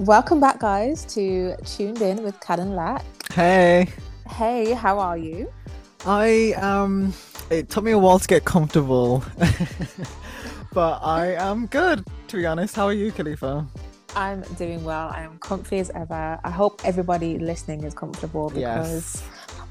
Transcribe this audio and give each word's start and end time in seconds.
Welcome 0.00 0.40
back, 0.40 0.58
guys, 0.58 1.04
to 1.14 1.54
Tuned 1.64 2.02
In 2.02 2.22
with 2.24 2.38
Kal 2.40 2.60
and 2.60 2.74
Lak. 2.74 3.04
Hey, 3.32 3.88
Hey, 4.28 4.72
how 4.72 4.98
are 4.98 5.18
you? 5.18 5.52
I 6.06 6.52
um, 6.54 7.12
it 7.50 7.68
took 7.70 7.84
me 7.84 7.92
a 7.92 7.98
while 7.98 8.18
to 8.18 8.26
get 8.26 8.44
comfortable, 8.44 9.22
but 10.72 10.98
I 11.02 11.34
am 11.34 11.66
good. 11.66 12.04
To 12.28 12.36
be 12.36 12.44
honest, 12.46 12.74
how 12.74 12.86
are 12.86 12.92
you, 12.92 13.12
Khalifa? 13.12 13.66
I'm 14.16 14.42
doing 14.56 14.82
well. 14.84 15.08
I 15.14 15.22
am 15.22 15.38
comfy 15.38 15.78
as 15.78 15.90
ever. 15.90 16.38
I 16.42 16.50
hope 16.50 16.80
everybody 16.84 17.38
listening 17.38 17.84
is 17.84 17.94
comfortable 17.94 18.48
because 18.50 19.14
Yes. 19.16 19.22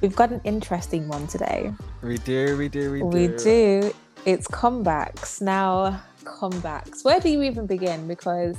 we've 0.02 0.16
got 0.16 0.32
an 0.32 0.42
interesting 0.44 1.08
one 1.08 1.28
today. 1.28 1.74
We 2.02 2.18
do, 2.20 2.58
we 2.58 2.70
do, 2.70 2.92
we 2.92 3.00
do. 3.00 3.05
We 3.05 3.28
do. 3.28 3.94
It's 4.26 4.48
comebacks. 4.48 5.42
Now, 5.42 6.02
comebacks. 6.24 7.04
Where 7.04 7.20
do 7.20 7.30
you 7.30 7.42
even 7.44 7.66
begin? 7.68 8.08
Because 8.08 8.55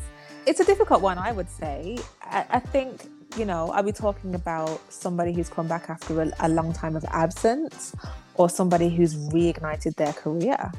it's 0.46 0.60
a 0.60 0.64
difficult 0.64 1.02
one, 1.02 1.18
I 1.18 1.32
would 1.32 1.48
say. 1.48 1.98
I, 2.22 2.46
I 2.50 2.58
think, 2.60 3.08
you 3.36 3.44
know, 3.44 3.72
are 3.72 3.82
we 3.82 3.92
talking 3.92 4.34
about 4.34 4.80
somebody 4.92 5.32
who's 5.32 5.48
come 5.48 5.68
back 5.68 5.88
after 5.88 6.22
a, 6.22 6.30
a 6.40 6.48
long 6.48 6.72
time 6.72 6.96
of 6.96 7.04
absence 7.06 7.94
or 8.34 8.48
somebody 8.48 8.88
who's 8.88 9.14
reignited 9.14 9.96
their 9.96 10.12
career? 10.12 10.72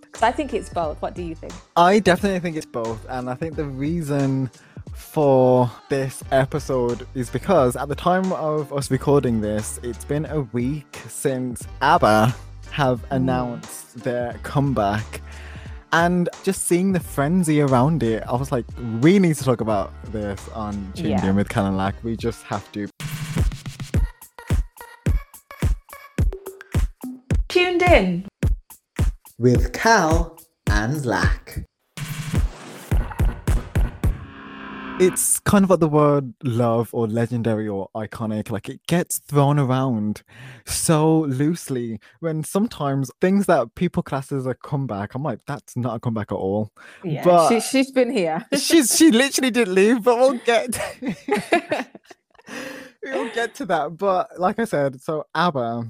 Because 0.00 0.22
I 0.22 0.32
think 0.32 0.54
it's 0.54 0.68
both. 0.68 1.00
What 1.02 1.14
do 1.14 1.22
you 1.22 1.34
think? 1.34 1.52
I 1.76 1.98
definitely 1.98 2.40
think 2.40 2.56
it's 2.56 2.66
both, 2.66 3.04
and 3.08 3.28
I 3.28 3.34
think 3.34 3.56
the 3.56 3.64
reason 3.64 4.50
for 4.94 5.70
this 5.88 6.24
episode 6.32 7.06
is 7.14 7.30
because 7.30 7.76
at 7.76 7.88
the 7.88 7.94
time 7.94 8.32
of 8.32 8.72
us 8.72 8.90
recording 8.90 9.40
this, 9.40 9.78
it's 9.82 10.04
been 10.04 10.26
a 10.26 10.40
week 10.40 10.98
since 11.08 11.66
ABBA 11.82 12.34
have 12.70 13.04
announced 13.10 13.98
their 13.98 14.34
comeback. 14.42 15.20
And 15.92 16.28
just 16.42 16.66
seeing 16.66 16.92
the 16.92 17.00
frenzy 17.00 17.60
around 17.62 18.02
it, 18.02 18.22
I 18.26 18.36
was 18.36 18.52
like, 18.52 18.66
we 19.00 19.18
need 19.18 19.36
to 19.36 19.44
talk 19.44 19.60
about 19.62 19.90
this 20.12 20.46
on 20.50 20.92
Tuned 20.94 21.08
Yeah. 21.08 21.26
In 21.26 21.36
with 21.36 21.48
Kal 21.48 21.66
and 21.66 21.76
Lak. 21.78 21.94
We 22.04 22.16
just 22.16 22.42
have 22.44 22.70
to. 22.72 22.88
Tuned 27.48 27.82
in. 27.82 28.26
with 29.38 29.72
Kal 29.72 30.38
and 30.66 31.04
Lak. 31.06 31.64
It's 35.00 35.38
kind 35.40 35.64
of 35.64 35.70
like 35.70 35.78
the 35.80 35.88
word 35.88 36.34
love 36.42 36.90
or 36.92 37.06
legendary 37.06 37.68
or 37.68 37.88
iconic 37.94 38.50
like 38.50 38.68
it 38.68 38.84
gets 38.86 39.18
thrown 39.18 39.58
around 39.58 40.22
so 40.66 41.20
loosely 41.20 42.00
when 42.20 42.42
sometimes 42.42 43.10
things 43.20 43.46
that 43.46 43.74
people 43.76 44.02
class 44.02 44.32
as 44.32 44.46
a 44.46 44.54
comeback 44.54 45.14
i'm 45.14 45.22
like 45.22 45.38
that's 45.46 45.76
not 45.76 45.94
a 45.96 46.00
comeback 46.00 46.32
at 46.32 46.36
all 46.36 46.72
Yeah, 47.04 47.22
But- 47.24 47.48
she, 47.48 47.60
she's 47.60 47.90
been 47.92 48.10
here. 48.10 48.44
she's 48.58 48.96
she 48.96 49.10
literally 49.10 49.50
didn't 49.50 49.74
leave 49.74 50.02
but 50.02 50.16
we'll 50.18 50.38
get 50.38 50.78
we'll 53.04 53.32
get 53.34 53.54
to 53.54 53.66
that 53.66 53.96
but 53.96 54.28
like 54.38 54.58
i 54.58 54.64
said 54.64 55.00
so 55.00 55.24
abba 55.34 55.86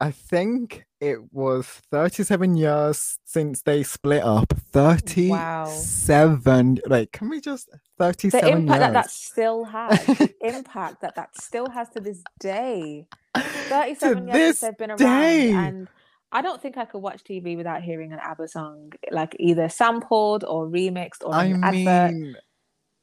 i 0.00 0.10
think 0.10 0.84
it 1.00 1.18
was 1.32 1.66
37 1.90 2.56
years 2.56 3.18
since 3.24 3.62
they 3.62 3.82
split 3.82 4.22
up 4.22 4.52
37 4.72 6.78
like 6.86 7.12
can 7.12 7.28
we 7.28 7.40
just 7.40 7.68
37 8.00 8.40
the 8.40 8.56
impact 8.56 8.80
that 8.80 8.92
that 8.94 9.10
still 9.10 9.64
has, 9.64 10.30
impact 10.40 11.02
that 11.02 11.14
that 11.16 11.38
still 11.38 11.68
has 11.68 11.90
to 11.90 12.00
this 12.00 12.22
day. 12.40 13.06
37 13.36 14.26
years 14.26 14.32
this 14.32 14.58
since 14.58 14.60
they've 14.60 14.78
been 14.78 14.90
around. 14.90 14.98
day. 14.98 15.52
And 15.52 15.86
I 16.32 16.40
don't 16.40 16.62
think 16.62 16.78
I 16.78 16.86
could 16.86 17.00
watch 17.00 17.22
TV 17.24 17.58
without 17.58 17.82
hearing 17.82 18.14
an 18.14 18.18
ABBA 18.20 18.48
song, 18.48 18.92
like 19.10 19.36
either 19.38 19.68
sampled 19.68 20.44
or 20.44 20.66
remixed 20.66 21.22
or 21.22 21.34
I 21.34 21.44
an 21.44 21.62
advert. 21.62 22.36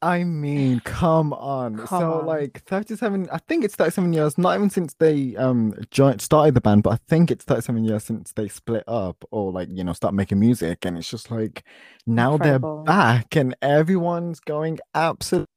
I 0.02 0.24
mean, 0.24 0.80
come 0.82 1.34
on. 1.34 1.78
Come 1.78 1.88
so 1.88 2.14
on. 2.20 2.26
like 2.28 2.62
37, 2.66 3.30
I 3.32 3.40
think 3.48 3.66
it's 3.66 3.76
37 3.76 4.14
years, 4.14 4.38
not 4.38 4.56
even 4.56 4.70
since 4.70 4.94
they 4.94 5.36
um 5.38 5.74
joined 5.90 6.22
started 6.22 6.54
the 6.54 6.62
band, 6.62 6.84
but 6.84 6.92
I 6.92 7.00
think 7.08 7.32
it's 7.32 7.44
37 7.44 7.84
years 7.84 8.04
since 8.04 8.32
they 8.34 8.48
split 8.48 8.84
up 8.88 9.24
or 9.32 9.52
like, 9.52 9.70
you 9.72 9.84
know, 9.84 9.94
start 9.94 10.14
making 10.14 10.40
music. 10.40 10.86
And 10.86 10.98
it's 10.98 11.10
just 11.10 11.32
like 11.32 11.64
now 12.06 12.34
Incredible. 12.34 12.84
they're 12.84 12.96
back 12.96 13.36
and 13.36 13.56
everyone's 13.62 14.40
going 14.40 14.80
absolutely 14.94 15.48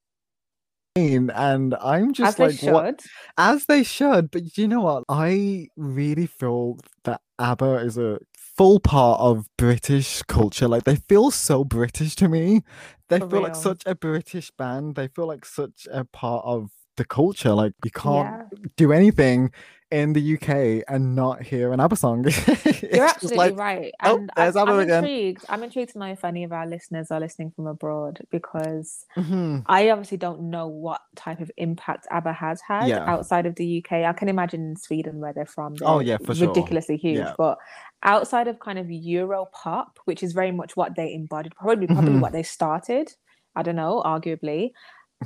and 0.97 1.75
I'm 1.81 2.13
just 2.13 2.39
they 2.39 2.49
like 2.49 2.63
what 2.63 3.01
as 3.39 3.67
they 3.67 3.83
should. 3.83 4.31
But 4.31 4.57
you 4.59 4.69
know 4.69 4.81
what? 4.81 5.05
I 5.09 5.69
really 5.77 6.27
feel 6.27 6.79
that 7.05 7.21
ABBA 7.39 7.77
is 7.77 7.99
a 7.99 8.19
full 8.61 8.79
part 8.79 9.19
of 9.23 9.47
British 9.57 10.21
culture. 10.25 10.69
Like 10.69 10.85
they 10.85 10.97
feel 10.97 11.31
so 11.31 11.65
British 11.65 12.15
to 12.17 12.29
me. 12.29 12.61
They 13.09 13.19
For 13.19 13.31
feel 13.31 13.41
like 13.41 13.57
such 13.57 13.83
a 13.87 13.95
British 13.95 14.51
band. 14.51 14.97
They 14.97 15.09
feel 15.09 15.27
like 15.27 15.47
such 15.47 15.89
a 15.91 16.05
part 16.05 16.45
of 16.45 16.69
the 16.99 17.07
culture. 17.07 17.55
Like 17.55 17.73
you 17.83 17.91
can't 17.91 18.29
Yeah. 18.53 18.69
do 18.77 18.93
anything 18.93 19.51
in 19.91 20.13
the 20.13 20.35
UK 20.35 20.85
and 20.89 21.17
not 21.17 21.43
hear 21.43 21.73
an 21.73 21.81
ABBA 21.81 21.97
song. 21.97 22.25
You're 22.93 23.05
absolutely 23.05 23.37
like, 23.39 23.57
right. 23.59 23.93
"Oh, 24.05 24.27
there's 24.37 24.55
I'm, 24.57 24.69
ABBA 24.69 24.73
I'm 24.73 24.79
again." 24.81 25.05
intrigued. 25.05 25.45
I'm 25.49 25.63
intrigued 25.63 25.93
to 25.93 25.99
know 25.99 26.07
if 26.07 26.25
any 26.25 26.45
of 26.45 26.53
our 26.53 26.67
listeners 26.67 27.11
are 27.11 27.19
listening 27.21 27.51
from 27.51 27.67
abroad 27.67 28.21
because 28.31 29.05
mhm. 29.17 29.65
I 29.67 29.91
obviously 29.91 30.17
don't 30.17 30.43
know 30.43 30.69
what 30.69 31.01
type 31.17 31.41
of 31.41 31.51
impact 31.57 32.07
ABBA 32.11 32.33
has 32.33 32.61
had 32.61 32.89
Yeah. 32.89 33.05
outside 33.11 33.47
of 33.47 33.57
the 33.57 33.79
UK. 33.85 34.05
I 34.05 34.13
can 34.13 34.29
imagine 34.29 34.61
in 34.71 34.77
Sweden 34.77 35.19
where 35.19 35.33
they're 35.33 35.47
from. 35.47 35.75
Oh, 35.83 35.99
they're 35.99 36.07
yeah, 36.07 36.17
for 36.25 36.35
sure. 36.35 36.49
ridiculously 36.49 36.97
huge. 36.97 37.19
Yeah. 37.19 37.35
But 37.37 37.59
outside 38.03 38.49
of 38.49 38.61
kind 38.61 38.79
of 38.79 38.91
Euro 38.91 39.49
pop, 39.53 39.99
which 40.05 40.23
is 40.23 40.33
very 40.33 40.53
much 40.53 40.77
what 40.77 40.95
they 40.97 41.13
embodied, 41.13 41.55
probably 41.57 41.87
probably 41.87 42.13
Mhm. 42.13 42.21
what 42.21 42.33
they 42.33 42.43
started. 42.45 43.13
I 43.57 43.63
don't 43.63 43.77
know, 43.77 44.01
arguably. 44.07 44.71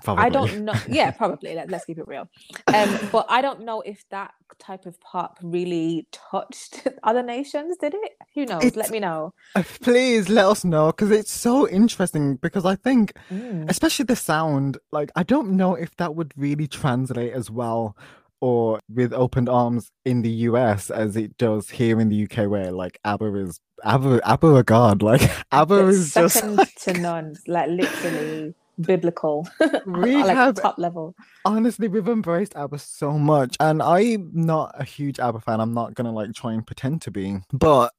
I 0.06 0.28
don't 0.28 0.64
know. 0.64 0.74
Yeah, 0.88 1.10
probably. 1.12 1.54
Let, 1.54 1.70
let's 1.70 1.84
keep 1.84 1.98
it 1.98 2.06
real. 2.08 2.28
Um, 2.66 2.98
but 3.12 3.26
I 3.28 3.40
don't 3.42 3.60
know 3.64 3.80
if 3.80 4.04
that 4.10 4.32
type 4.58 4.86
of 4.86 5.00
pop 5.00 5.38
really 5.42 6.06
touched 6.12 6.86
other 7.02 7.22
nations. 7.22 7.76
Did 7.80 7.94
it? 7.94 8.12
Who 8.34 8.44
knows? 8.46 8.74
Let 8.76 8.90
me 8.90 9.00
know. 9.00 9.32
Uh, 9.54 9.62
Please 9.82 10.28
let 10.28 10.46
us 10.46 10.64
know 10.64 10.86
because 10.88 11.10
it's 11.10 11.30
so 11.32 11.68
interesting. 11.68 12.36
Because 12.36 12.64
I 12.64 12.76
think 12.76 13.12
Mm. 13.30 13.68
especially 13.70 14.04
the 14.04 14.16
sound 14.16 14.76
like 14.92 15.10
i 15.16 15.22
don't 15.22 15.50
know 15.56 15.74
if 15.74 15.94
that 15.96 16.14
would 16.14 16.32
really 16.36 16.66
translate 16.66 17.32
as 17.32 17.50
well 17.50 17.96
or 18.40 18.78
with 18.92 19.12
opened 19.12 19.48
arms 19.48 19.88
in 20.04 20.22
the 20.22 20.30
us 20.30 20.90
as 20.90 21.16
it 21.16 21.36
does 21.38 21.70
here 21.70 22.00
in 22.00 22.08
the 22.08 22.24
uk 22.24 22.36
where 22.50 22.70
like 22.70 22.98
abba 23.04 23.34
is 23.36 23.60
abba 23.84 24.20
abba 24.24 24.54
a 24.56 24.62
god 24.62 25.02
like 25.02 25.22
abba 25.52 25.78
But 25.82 25.88
is 25.88 26.12
just 26.14 26.34
second 26.34 26.56
like- 26.56 26.74
to 26.82 26.92
none, 26.94 27.34
like 27.46 27.68
literally 27.70 28.54
biblical. 28.80 29.46
We 29.86 30.16
like 30.22 30.34
have- 30.34 30.54
top 30.56 30.78
level. 30.78 31.14
honestly 31.44 31.88
we've 31.88 32.08
embraced 32.08 32.56
abba 32.56 32.78
so 32.78 33.12
much 33.18 33.56
and 33.60 33.82
i'm 33.82 34.30
not 34.32 34.74
a 34.78 34.84
huge 34.84 35.18
abba 35.20 35.40
fan 35.40 35.60
i'm 35.60 35.72
not 35.74 35.94
gonna 35.94 36.12
like 36.12 36.32
try 36.34 36.52
and 36.52 36.66
pretend 36.66 37.02
to 37.02 37.10
be 37.10 37.38
but 37.52 37.92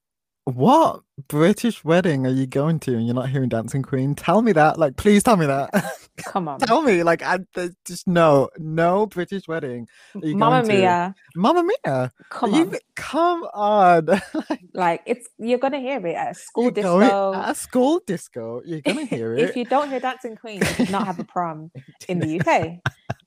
what 0.46 1.02
british 1.28 1.84
wedding 1.86 2.26
are 2.26 2.32
you 2.32 2.46
going 2.46 2.80
to 2.80 2.94
and 2.96 3.06
you're 3.06 3.16
not 3.16 3.30
hearing 3.30 3.50
dancing 3.50 3.82
queen 3.82 4.16
tell 4.16 4.42
me 4.42 4.52
that 4.52 4.78
like 4.78 4.98
please 4.98 5.24
tell 5.24 5.38
me 5.38 5.46
that 5.46 5.70
Come 6.24 6.48
on, 6.48 6.60
tell 6.60 6.82
me 6.82 7.04
like 7.04 7.22
I, 7.22 7.40
just 7.86 8.08
no 8.08 8.50
no 8.58 9.06
british 9.06 9.48
wedding 9.48 9.88
Mamma? 10.14 10.64
Mia! 10.64 11.16
Mamma 11.36 11.64
Mia! 11.64 12.12
Come 12.30 12.54
you, 12.54 12.62
on, 12.62 12.76
Come 12.96 13.44
on! 13.54 14.08
like 14.74 15.02
it's 15.06 15.28
you're 15.38 15.60
gonna 15.60 15.80
hear 15.80 16.06
it 16.06 16.16
at 16.16 16.32
a 16.32 16.34
school 16.34 16.72
disco. 16.72 17.00
going 17.00 17.36
at 17.36 17.52
a 17.52 17.56
school 17.56 18.02
disco. 18.06 18.62
You're 18.66 18.82
gonna 18.82 19.06
hear 19.06 19.34
it. 19.36 19.42
if 19.42 19.56
you 19.56 19.66
don't 19.66 19.90
hear 19.90 20.00
Dancing 20.00 20.36
Queen, 20.36 20.62
you 20.62 20.74
did 20.86 20.92
not 20.92 21.06
have 21.06 21.20
a 21.20 21.24
prom 21.26 21.72
in 22.08 22.20
the 22.20 22.40
UK. 22.40 22.80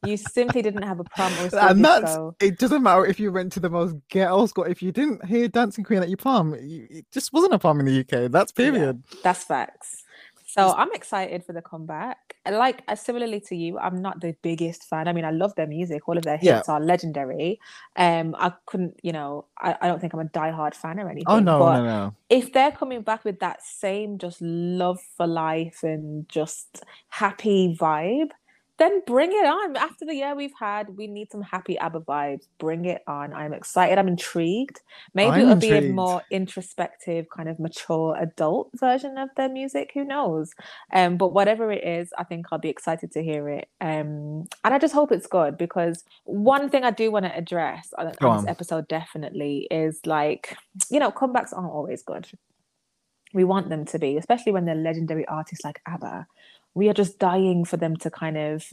You 0.06 0.16
simply 0.16 0.62
didn't 0.62 0.82
have 0.82 1.00
a 1.00 1.05
prom 1.05 1.32
or 1.34 1.47
a 1.47 1.49
school 1.50 1.60
and 1.60 1.84
that's 1.84 2.05
disco. 2.06 2.37
it. 2.41 2.59
Doesn't 2.59 2.82
matter 2.82 3.05
if 3.05 3.20
you 3.20 3.31
went 3.31 3.53
to 3.53 3.60
the 3.60 3.70
most 3.70 3.97
ghetto 4.09 4.47
school. 4.47 4.65
If 4.65 4.82
you 4.82 4.91
didn't 4.93 5.25
hear 5.26 5.49
Dancing 5.49 5.84
Queen 5.84 6.03
at 6.03 6.09
your 6.09 6.16
prom, 6.16 6.55
you, 6.55 6.87
it 6.91 7.06
just 7.12 7.32
wasn't 7.32 7.55
a 7.55 7.59
prom 7.59 7.78
in 7.81 7.87
the 7.87 8.00
UK. 8.00 8.31
That's 8.31 8.53
Yeah. 8.56 8.71
period. 8.71 9.03
That's 9.22 9.44
facts. 9.44 10.05
So 10.47 10.72
I'm 10.72 10.89
excited 10.94 11.44
for 11.44 11.53
the 11.53 11.61
comeback. 11.61 12.16
Like 12.50 12.83
uh, 12.89 12.94
similarly 12.94 13.39
to 13.49 13.55
you, 13.55 13.78
I'm 13.78 14.00
not 14.00 14.21
the 14.22 14.34
biggest 14.43 14.84
fan. 14.84 15.06
I 15.06 15.12
mean, 15.12 15.26
I 15.26 15.31
love 15.31 15.55
their 15.56 15.67
music. 15.67 16.08
All 16.08 16.17
of 16.17 16.25
their 16.25 16.38
hits 16.38 16.47
Yeah. 16.47 16.62
are 16.75 16.81
legendary. 16.81 17.61
Um, 17.97 18.35
I 18.38 18.55
couldn't, 18.67 18.99
you 19.02 19.12
know, 19.12 19.44
I, 19.58 19.76
I 19.81 19.87
don't 19.88 20.00
think 20.00 20.14
I'm 20.14 20.20
a 20.20 20.25
diehard 20.25 20.75
fan 20.75 20.99
or 21.00 21.11
anything. 21.11 21.26
Oh 21.26 21.38
no, 21.38 21.58
but 21.58 21.82
no, 21.82 21.85
no. 21.85 22.14
if 22.31 22.52
they're 22.55 22.73
coming 22.73 23.02
back 23.02 23.25
with 23.26 23.41
that 23.41 23.62
same 23.62 24.17
just 24.17 24.41
love 24.41 24.99
for 25.19 25.26
life 25.26 25.81
and 25.82 26.26
just 26.31 26.82
happy 27.11 27.76
vibe, 27.79 28.31
then 28.78 29.02
bring 29.06 29.30
it 29.32 29.44
on. 29.44 29.76
After 29.76 30.04
the 30.04 30.14
year 30.14 30.34
we've 30.34 30.54
had, 30.58 30.96
we 30.96 31.08
need 31.08 31.30
some 31.30 31.42
happy 31.42 31.78
ABBA 31.78 32.00
vibes. 32.00 32.46
Bring 32.58 32.84
it 32.84 33.02
on. 33.06 33.34
I'm 33.34 33.52
excited. 33.52 33.98
I'm 33.98 34.08
intrigued. 34.08 34.80
Maybe 35.14 35.30
I'm 35.30 35.40
it'll 35.40 35.56
be 35.56 35.72
a 35.72 35.92
more 35.92 36.22
introspective, 36.30 37.28
kind 37.28 37.48
of 37.48 37.58
mature 37.58 38.16
adult 38.19 38.70
version 38.75 39.19
of 39.19 39.30
their 39.36 39.48
music. 39.48 39.90
Who 39.94 40.04
knows? 40.04 40.52
Um, 40.92 41.16
but 41.16 41.32
whatever 41.32 41.72
it 41.72 41.84
is, 41.84 42.12
I 42.16 42.25
think 42.25 42.46
I'll 42.52 42.58
be 42.58 42.69
excited 42.69 43.10
to 43.12 43.22
hear 43.22 43.48
it. 43.48 43.69
Um, 43.80 44.46
and 44.64 44.75
I 44.75 44.78
just 44.78 44.94
hope 44.94 45.10
it's 45.10 45.26
good 45.26 45.58
because 45.58 46.04
one 46.25 46.70
thing 46.70 46.84
I 46.84 46.92
do 46.92 47.10
want 47.10 47.25
to 47.25 47.36
address 47.36 47.92
on 47.98 48.12
on. 48.20 48.44
this 48.44 48.50
episode 48.50 48.86
definitely 48.86 49.66
is 49.70 50.00
like, 50.06 50.56
you 50.88 51.00
know, 51.00 51.10
comebacks 51.10 51.52
aren't 51.52 51.72
always 51.72 52.02
good 52.02 52.28
we 53.34 53.44
want 53.44 53.69
them 53.69 53.84
to 53.86 53.98
be, 53.98 54.16
especially 54.16 54.52
when 54.52 54.64
they're 54.64 54.75
legendary 54.75 55.26
artists 55.26 55.64
like 55.64 55.80
ABBA. 55.86 56.26
We 56.78 56.88
are 56.88 56.94
just 56.94 57.19
dying 57.19 57.64
for 57.64 57.76
them 57.76 57.96
to 57.96 58.10
kind 58.10 58.38
of 58.38 58.64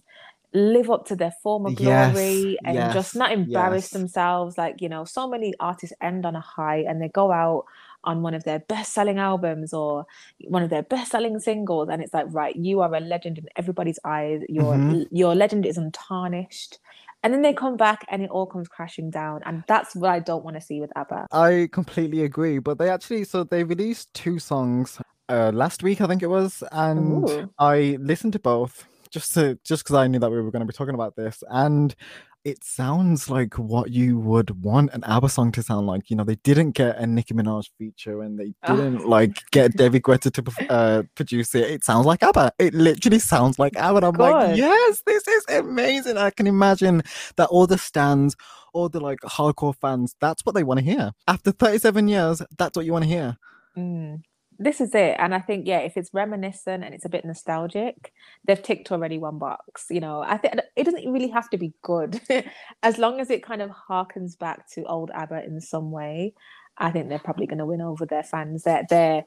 live 0.53 0.89
up 0.89 1.05
to 1.07 1.15
their 1.15 1.33
former 1.43 1.71
Yes, 1.71 2.13
glory 2.13 2.57
and 2.63 2.93
just 2.93 3.15
not 3.15 3.31
embarrass 3.31 3.85
yes. 3.85 3.91
themselves. 3.91 4.57
Like, 4.57 4.81
you 4.81 4.87
know, 4.87 5.03
so 5.03 5.27
many 5.27 5.53
artists 5.59 5.95
end 6.01 6.25
on 6.25 6.35
a 6.35 6.39
high 6.39 6.85
and 6.87 7.01
they 7.01 7.09
go 7.09 7.31
out 7.31 7.65
on 8.05 8.21
one 8.21 8.35
of 8.35 8.43
their 8.43 8.59
best 8.59 8.93
selling 8.93 9.17
albums 9.17 9.73
or 9.73 10.05
one 10.47 10.63
of 10.63 10.69
their 10.69 10.83
best 10.83 11.11
selling 11.11 11.39
singles. 11.39 11.89
And 11.89 12.01
it's 12.01 12.13
like, 12.13 12.27
right, 12.29 12.55
you 12.55 12.81
are 12.81 12.93
a 12.93 12.99
legend 12.99 13.39
in 13.39 13.47
everybody's 13.57 13.99
eyes. 14.05 14.41
Your 14.47 14.75
Mhm. 14.75 15.07
your 15.11 15.35
legend 15.35 15.65
is 15.65 15.77
untarnished. 15.77 16.77
And 17.23 17.33
then 17.33 17.41
they 17.41 17.53
come 17.53 17.75
back 17.75 18.05
and 18.11 18.21
it 18.21 18.29
all 18.29 18.45
comes 18.45 18.67
crashing 18.67 19.09
down. 19.09 19.41
And 19.45 19.63
that's 19.67 19.95
what 19.95 20.11
I 20.11 20.19
don't 20.19 20.45
want 20.45 20.57
to 20.57 20.61
see 20.61 20.79
with 20.79 20.91
ABBA. 20.95 21.25
I 21.31 21.69
completely 21.71 22.23
agree. 22.23 22.59
But 22.59 22.77
they 22.77 22.89
actually, 22.89 23.23
so 23.23 23.43
they 23.43 23.63
released 23.63 24.13
two 24.13 24.37
songs 24.37 24.99
uh, 25.29 25.51
last 25.53 25.83
week, 25.83 26.01
I 26.01 26.07
think 26.07 26.21
it 26.23 26.27
was, 26.27 26.63
and 26.71 27.27
Ooh. 27.29 27.51
I 27.59 27.97
listened 27.99 28.33
to 28.33 28.39
both 28.39 28.85
just 29.09 29.33
to 29.35 29.57
just 29.63 29.83
because 29.83 29.95
I 29.95 30.07
knew 30.07 30.19
that 30.19 30.29
we 30.29 30.41
were 30.41 30.51
going 30.51 30.61
to 30.61 30.65
be 30.65 30.73
talking 30.73 30.95
about 30.95 31.15
this, 31.15 31.43
and 31.49 31.95
it 32.43 32.63
sounds 32.63 33.27
like 33.27 33.55
what 33.57 33.89
you 33.89 34.19
would 34.19 34.63
want 34.63 34.93
an 34.93 35.03
ABBA 35.05 35.29
song 35.29 35.51
to 35.53 35.63
sound 35.63 35.87
like. 35.87 36.11
You 36.11 36.15
know, 36.15 36.23
they 36.23 36.35
didn't 36.43 36.71
get 36.71 36.95
a 36.99 37.07
Nicki 37.07 37.33
Minaj 37.33 37.69
feature, 37.79 38.21
and 38.21 38.37
they 38.39 38.53
Oh. 38.67 38.75
didn't 38.75 39.07
like 39.07 39.39
get 39.51 39.75
David 39.75 40.03
Guetta 40.03 40.31
to 40.31 40.71
uh, 40.71 41.03
produce 41.15 41.55
it. 41.55 41.71
It 41.71 41.83
sounds 41.83 42.05
like 42.05 42.21
ABBA. 42.21 42.51
It 42.59 42.75
literally 42.75 43.17
sounds 43.17 43.57
like 43.57 43.75
ABBA. 43.75 43.95
And 43.97 44.05
I'm 44.05 44.13
like, 44.15 44.57
yes, 44.57 45.01
this 45.07 45.27
is 45.27 45.45
amazing. 45.49 46.17
I 46.17 46.29
can 46.29 46.45
imagine 46.45 47.01
that 47.37 47.47
all 47.49 47.65
the 47.65 47.79
stands, 47.79 48.35
all 48.73 48.89
the 48.89 48.99
like 48.99 49.21
hardcore 49.21 49.75
fans, 49.81 50.15
that's 50.21 50.45
what 50.45 50.53
they 50.53 50.63
want 50.63 50.79
to 50.81 50.85
hear. 50.85 51.13
After 51.27 51.51
37 51.51 52.07
years, 52.07 52.43
that's 52.59 52.77
what 52.77 52.85
you 52.85 52.91
want 52.93 53.05
to 53.05 53.09
hear. 53.09 53.37
Mm. 53.75 54.21
This 54.57 54.79
is 54.79 54.95
it. 54.95 55.15
And 55.19 55.35
I 55.35 55.39
think, 55.39 55.67
yeah, 55.67 55.79
if 55.79 55.97
it's 55.97 56.13
reminiscent 56.13 56.83
and 56.83 56.95
it's 56.95 57.05
a 57.05 57.09
bit 57.09 57.25
nostalgic, 57.25 58.13
they've 58.45 58.61
ticked 58.61 58.91
already 58.91 59.17
one 59.17 59.37
box. 59.37 59.87
You 59.89 59.99
know, 59.99 60.21
I 60.21 60.37
think 60.37 60.55
it 60.75 60.83
doesn't 60.85 61.11
really 61.11 61.27
have 61.29 61.49
to 61.49 61.57
be 61.57 61.73
good. 61.81 62.21
as 62.83 62.97
long 62.97 63.19
as 63.19 63.29
it 63.29 63.43
kind 63.43 63.61
of 63.61 63.71
harkens 63.71 64.37
back 64.37 64.69
to 64.71 64.85
old 64.85 65.11
ABBA 65.11 65.43
in 65.45 65.59
some 65.59 65.91
way, 65.91 66.33
I 66.77 66.91
think 66.91 67.09
they're 67.09 67.19
probably 67.19 67.47
going 67.47 67.59
to 67.59 67.65
win 67.65 67.81
over 67.81 68.05
their 68.05 68.23
fans. 68.23 68.63
They're, 68.63 68.85
they're 68.89 69.25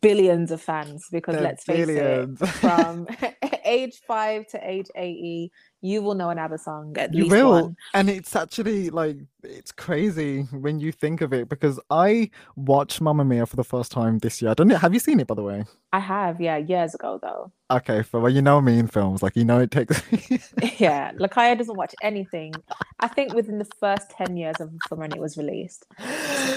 billions 0.00 0.50
of 0.50 0.60
fans 0.60 1.06
because 1.12 1.34
They're 1.34 1.44
let's 1.44 1.64
face 1.64 1.86
billions. 1.86 2.40
it, 2.40 2.46
from 2.48 3.06
age 3.64 4.00
five 4.06 4.46
to 4.48 4.68
age 4.68 4.88
80, 4.94 5.52
you 5.82 6.02
will 6.02 6.14
know 6.14 6.30
an 6.30 6.38
ABBA 6.38 6.58
song 6.58 6.96
at 6.98 7.14
You 7.14 7.24
least 7.24 7.30
will, 7.30 7.52
one. 7.52 7.76
and 7.94 8.10
it's 8.10 8.34
actually 8.36 8.90
like 8.90 9.16
it's 9.42 9.72
crazy 9.72 10.42
when 10.52 10.80
you 10.80 10.92
think 10.92 11.20
of 11.22 11.32
it 11.32 11.48
because 11.48 11.80
I 11.90 12.30
watched 12.56 13.00
Mamma 13.00 13.24
Mia 13.24 13.46
for 13.46 13.56
the 13.56 13.64
first 13.64 13.90
time 13.90 14.18
this 14.18 14.42
year. 14.42 14.50
I 14.50 14.54
don't 14.54 14.68
know. 14.68 14.76
Have 14.76 14.92
you 14.92 15.00
seen 15.00 15.20
it 15.20 15.26
by 15.26 15.34
the 15.34 15.42
way? 15.42 15.64
I 15.92 15.98
have, 16.00 16.40
yeah, 16.40 16.56
years 16.58 16.94
ago 16.94 17.18
though. 17.22 17.50
Okay, 17.70 18.02
for 18.02 18.20
well, 18.20 18.32
you 18.32 18.42
know 18.42 18.60
me 18.60 18.78
in 18.78 18.86
films, 18.88 19.22
like 19.22 19.36
you 19.36 19.44
know 19.44 19.58
it 19.60 19.70
takes. 19.70 20.02
yeah, 20.80 21.12
Lakaya 21.12 21.56
doesn't 21.56 21.76
watch 21.76 21.94
anything. 22.02 22.52
I 23.00 23.08
think 23.08 23.32
within 23.32 23.58
the 23.58 23.64
first 23.64 24.10
10 24.10 24.36
years 24.36 24.60
of 24.60 24.70
from 24.88 24.98
when 24.98 25.12
it 25.12 25.18
was 25.20 25.36
released. 25.38 25.86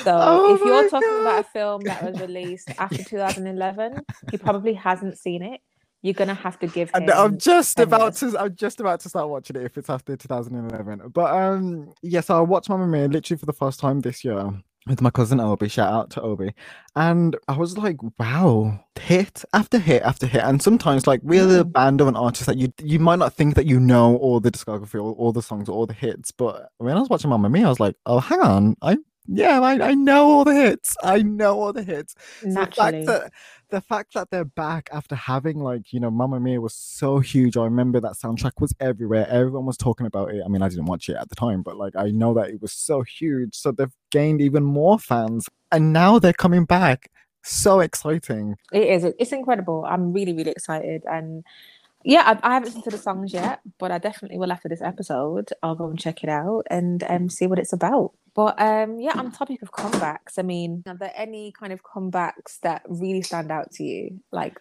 So 0.03 0.17
Oh 0.21 0.55
if 0.55 0.59
you're 0.65 0.83
my 0.83 0.89
talking 0.89 1.19
about 1.21 1.39
a 1.41 1.43
film 1.43 1.81
that 1.83 2.03
was 2.03 2.19
released 2.19 2.69
after 2.79 3.02
2011, 3.05 4.05
he 4.31 4.37
probably 4.37 4.73
hasn't 4.73 5.17
seen 5.17 5.43
it. 5.43 5.61
You're 6.03 6.13
gonna 6.15 6.33
have 6.35 6.59
to 6.59 6.67
give 6.67 6.91
him. 6.91 7.13
I'm 7.13 7.37
just 7.37 7.79
about 7.79 8.21
years. 8.21 8.33
to 8.33 8.39
I'm 8.39 8.55
just 8.55 8.79
about 8.81 9.01
to 9.01 9.09
start 9.09 9.29
watching 9.29 9.55
it 9.57 9.63
if 9.63 9.77
it's 9.77 9.89
after 9.89 10.15
2011. 10.17 11.09
But 11.13 11.33
um 11.33 11.93
yes, 12.03 12.29
I 12.29 12.39
watched 12.41 12.69
Mamma 12.69 12.87
Mia 12.87 13.07
literally 13.07 13.39
for 13.39 13.45
the 13.47 13.53
first 13.53 13.79
time 13.79 14.01
this 14.01 14.23
year 14.25 14.51
with 14.87 15.01
my 15.01 15.09
cousin 15.11 15.39
Obi. 15.39 15.69
Shout 15.69 15.93
out 15.93 16.09
to 16.11 16.21
Obi. 16.21 16.53
And 16.97 17.37
I 17.47 17.57
was 17.57 17.77
like, 17.77 17.97
wow, 18.19 18.79
hit 18.99 19.45
after 19.53 19.79
hit 19.79 20.03
after 20.03 20.27
hit. 20.27 20.43
And 20.43 20.61
sometimes 20.61 21.07
like 21.07 21.21
we're 21.23 21.45
the 21.45 21.65
Mm. 21.65 21.73
band 21.73 22.01
of 22.01 22.07
an 22.09 22.17
artist 22.17 22.47
that 22.47 22.57
you 22.57 22.73
you 22.83 22.99
might 22.99 23.19
not 23.19 23.33
think 23.33 23.55
that 23.55 23.65
you 23.65 23.79
know 23.79 24.17
all 24.17 24.41
the 24.41 24.51
discography, 24.51 25.01
all, 25.01 25.13
all 25.13 25.31
the 25.33 25.41
songs, 25.41 25.69
or 25.69 25.73
all 25.75 25.87
the 25.87 25.93
hits. 25.93 26.31
But 26.31 26.69
when 26.79 26.97
I 26.97 26.99
was 26.99 27.09
watching 27.09 27.29
Mamma 27.29 27.49
Mia, 27.49 27.65
I 27.65 27.69
was 27.69 27.79
like, 27.79 27.95
oh 28.05 28.19
hang 28.19 28.41
on, 28.41 28.75
I 28.81 28.97
yeah, 29.27 29.61
I, 29.61 29.89
I 29.89 29.93
know 29.93 30.25
all 30.29 30.43
the 30.43 30.53
hits. 30.53 30.97
I 31.03 31.21
know 31.21 31.59
all 31.59 31.73
the 31.73 31.83
hits. 31.83 32.15
So 32.41 32.47
the 32.49 32.67
fact 32.67 33.05
that 33.05 33.31
the 33.69 33.81
fact 33.81 34.13
that 34.13 34.29
they're 34.29 34.45
back 34.45 34.89
after 34.91 35.15
having 35.15 35.59
like 35.59 35.93
you 35.93 35.99
know 35.99 36.11
Mamma 36.11 36.39
Mia 36.39 36.59
was 36.59 36.73
so 36.75 37.19
huge. 37.19 37.57
I 37.57 37.63
remember 37.63 37.99
that 38.01 38.13
soundtrack 38.13 38.59
was 38.59 38.73
everywhere. 38.79 39.27
Everyone 39.29 39.65
was 39.65 39.77
talking 39.77 40.05
about 40.05 40.33
it. 40.33 40.41
I 40.45 40.49
mean, 40.49 40.61
I 40.61 40.69
didn't 40.69 40.85
watch 40.85 41.09
it 41.09 41.15
at 41.15 41.29
the 41.29 41.35
time, 41.35 41.61
but 41.61 41.77
like 41.77 41.95
I 41.95 42.11
know 42.11 42.33
that 42.33 42.49
it 42.49 42.61
was 42.61 42.73
so 42.73 43.01
huge. 43.01 43.55
So 43.55 43.71
they've 43.71 43.95
gained 44.11 44.41
even 44.41 44.63
more 44.63 44.99
fans, 44.99 45.49
and 45.71 45.93
now 45.93 46.19
they're 46.19 46.33
coming 46.33 46.65
back. 46.65 47.09
So 47.45 47.79
exciting. 47.81 48.55
It 48.71 48.83
is. 48.83 49.13
It's 49.19 49.31
incredible. 49.31 49.85
I'm 49.85 50.13
really, 50.13 50.33
really 50.33 50.51
excited. 50.51 51.03
And 51.05 51.43
yeah, 52.03 52.37
I, 52.43 52.49
I 52.49 52.53
haven't 52.53 52.67
listened 52.67 52.83
to 52.85 52.89
the 52.89 52.97
songs 52.97 53.33
yet, 53.33 53.61
but 53.79 53.91
I 53.91 53.97
definitely 53.97 54.37
will 54.37 54.51
after 54.51 54.69
this 54.69 54.81
episode. 54.81 55.49
I'll 55.61 55.75
go 55.75 55.87
and 55.87 55.99
check 55.99 56.23
it 56.23 56.29
out 56.29 56.63
and 56.69 57.03
um, 57.03 57.29
see 57.29 57.47
what 57.47 57.59
it's 57.59 57.73
about. 57.73 58.11
But 58.35 58.59
um, 58.59 58.99
yeah, 58.99 59.13
on 59.17 59.31
topic 59.31 59.61
of 59.61 59.71
comebacks, 59.71 60.37
I 60.37 60.41
mean, 60.41 60.83
are 60.87 60.97
there 60.97 61.13
any 61.15 61.51
kind 61.51 61.71
of 61.71 61.83
comebacks 61.83 62.59
that 62.61 62.81
really 62.87 63.21
stand 63.21 63.51
out 63.51 63.71
to 63.73 63.83
you? 63.83 64.19
Like 64.31 64.59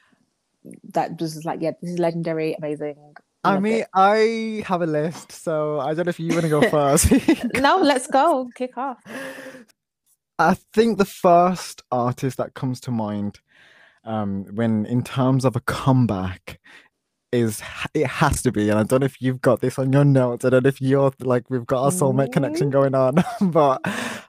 that 0.91 1.21
was 1.21 1.45
like, 1.45 1.61
yeah, 1.63 1.73
this 1.81 1.93
is 1.93 1.99
legendary, 1.99 2.55
amazing. 2.55 3.15
I 3.45 3.59
mean, 3.59 3.81
it. 3.81 3.89
I 3.93 4.63
have 4.67 4.83
a 4.83 4.87
list, 4.87 5.33
so 5.33 5.81
I 5.81 5.95
don't 5.95 6.07
know 6.07 6.11
if 6.11 6.21
you 6.21 6.29
want 6.31 6.43
to 6.43 6.49
go 6.49 6.63
first. 6.71 7.11
no, 7.55 7.79
let's 7.79 8.07
go. 8.07 8.51
Kick 8.55 8.77
off. 8.79 8.99
I 10.39 10.55
think 10.73 10.99
the 10.99 11.05
first 11.05 11.83
artist 11.91 12.37
that 12.39 12.55
comes 12.55 12.81
to 12.83 12.91
mind 12.91 13.41
um, 14.05 14.45
when, 14.55 14.87
in 14.87 15.03
terms 15.03 15.45
of 15.45 15.57
a 15.57 15.61
comeback, 15.61 16.61
is 17.33 17.63
it 17.95 18.07
has 18.07 18.43
to 18.43 18.53
be, 18.53 18.69
and 18.71 18.79
I 18.79 18.83
don't 18.83 19.01
know 19.01 19.07
if 19.07 19.21
you've 19.23 19.41
got 19.41 19.61
this 19.61 19.79
on 19.79 19.93
your 19.93 20.05
notes. 20.05 20.45
I 20.45 20.51
don't 20.51 20.65
know 20.65 20.69
if 20.69 20.81
you're 20.81 21.13
like 21.21 21.49
we've 21.51 21.67
got 21.67 21.83
our 21.85 21.91
soulmate 21.91 22.33
connection 22.33 22.71
going 22.71 22.95
on, 22.95 23.17
but 23.41 23.81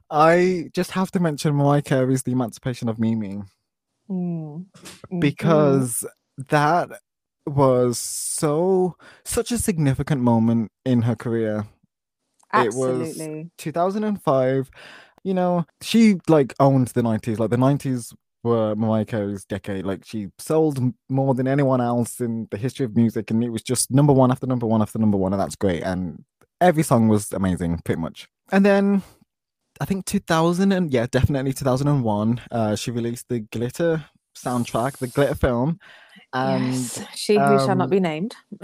I 0.09 0.69
just 0.73 0.91
have 0.91 1.11
to 1.11 1.19
mention 1.19 1.55
Mariah 1.55 1.81
Carey's 1.81 2.23
"The 2.23 2.31
Emancipation 2.31 2.89
of 2.89 2.99
Mimi" 2.99 3.41
Mm. 4.09 4.65
Mhm. 5.11 5.19
because 5.21 6.05
that 6.49 6.89
was 7.45 7.97
so 7.97 8.95
such 9.23 9.51
a 9.51 9.57
significant 9.57 10.21
moment 10.21 10.71
in 10.85 11.03
her 11.03 11.15
career. 11.15 11.65
it 12.53 12.73
was- 12.73 13.09
absolutely 13.09 13.49
2005 13.57 14.69
you 15.23 15.33
know 15.33 15.65
she 15.81 16.17
like 16.27 16.53
owned 16.59 16.87
the 16.89 17.01
90s 17.01 17.39
like 17.39 17.49
the 17.49 17.55
90s 17.57 18.13
were 18.43 18.75
Mariah 18.75 19.05
Carey's 19.05 19.45
decade 19.45 19.85
like 19.85 20.05
she 20.05 20.27
sold 20.37 20.79
more 21.09 21.33
than 21.33 21.47
anyone 21.47 21.81
else 21.81 22.19
in 22.19 22.47
the 22.51 22.57
history 22.57 22.85
of 22.85 22.95
music 22.95 23.31
and 23.31 23.43
it 23.43 23.49
was 23.49 23.61
just 23.61 23.91
number 23.91 24.13
one 24.13 24.31
after 24.31 24.47
number 24.47 24.65
one 24.65 24.81
after 24.81 24.99
number 24.99 25.17
one 25.17 25.33
and 25.33 25.41
that's 25.41 25.55
great 25.55 25.83
and 25.83 26.23
every 26.59 26.83
song 26.83 27.07
was 27.07 27.31
amazing 27.31 27.79
pretty 27.85 28.01
much 28.01 28.27
and 28.51 28.65
then 28.65 29.01
I 29.79 29.85
think 29.85 30.05
2000 30.05 30.71
and 30.71 30.91
yeah 30.91 31.07
definitely 31.09 31.53
2001 31.53 32.41
uh 32.51 32.75
she 32.75 32.91
released 32.91 33.29
the 33.29 33.39
glitter 33.39 34.05
soundtrack 34.35 34.97
the 34.97 35.07
glitter 35.07 35.35
film 35.35 35.79
and 36.33 36.73
yes, 36.73 37.03
she 37.15 37.33
who 37.33 37.59
shall 37.59 37.71
um, 37.71 37.77
not 37.77 37.89
be 37.91 37.99
named. 37.99 38.35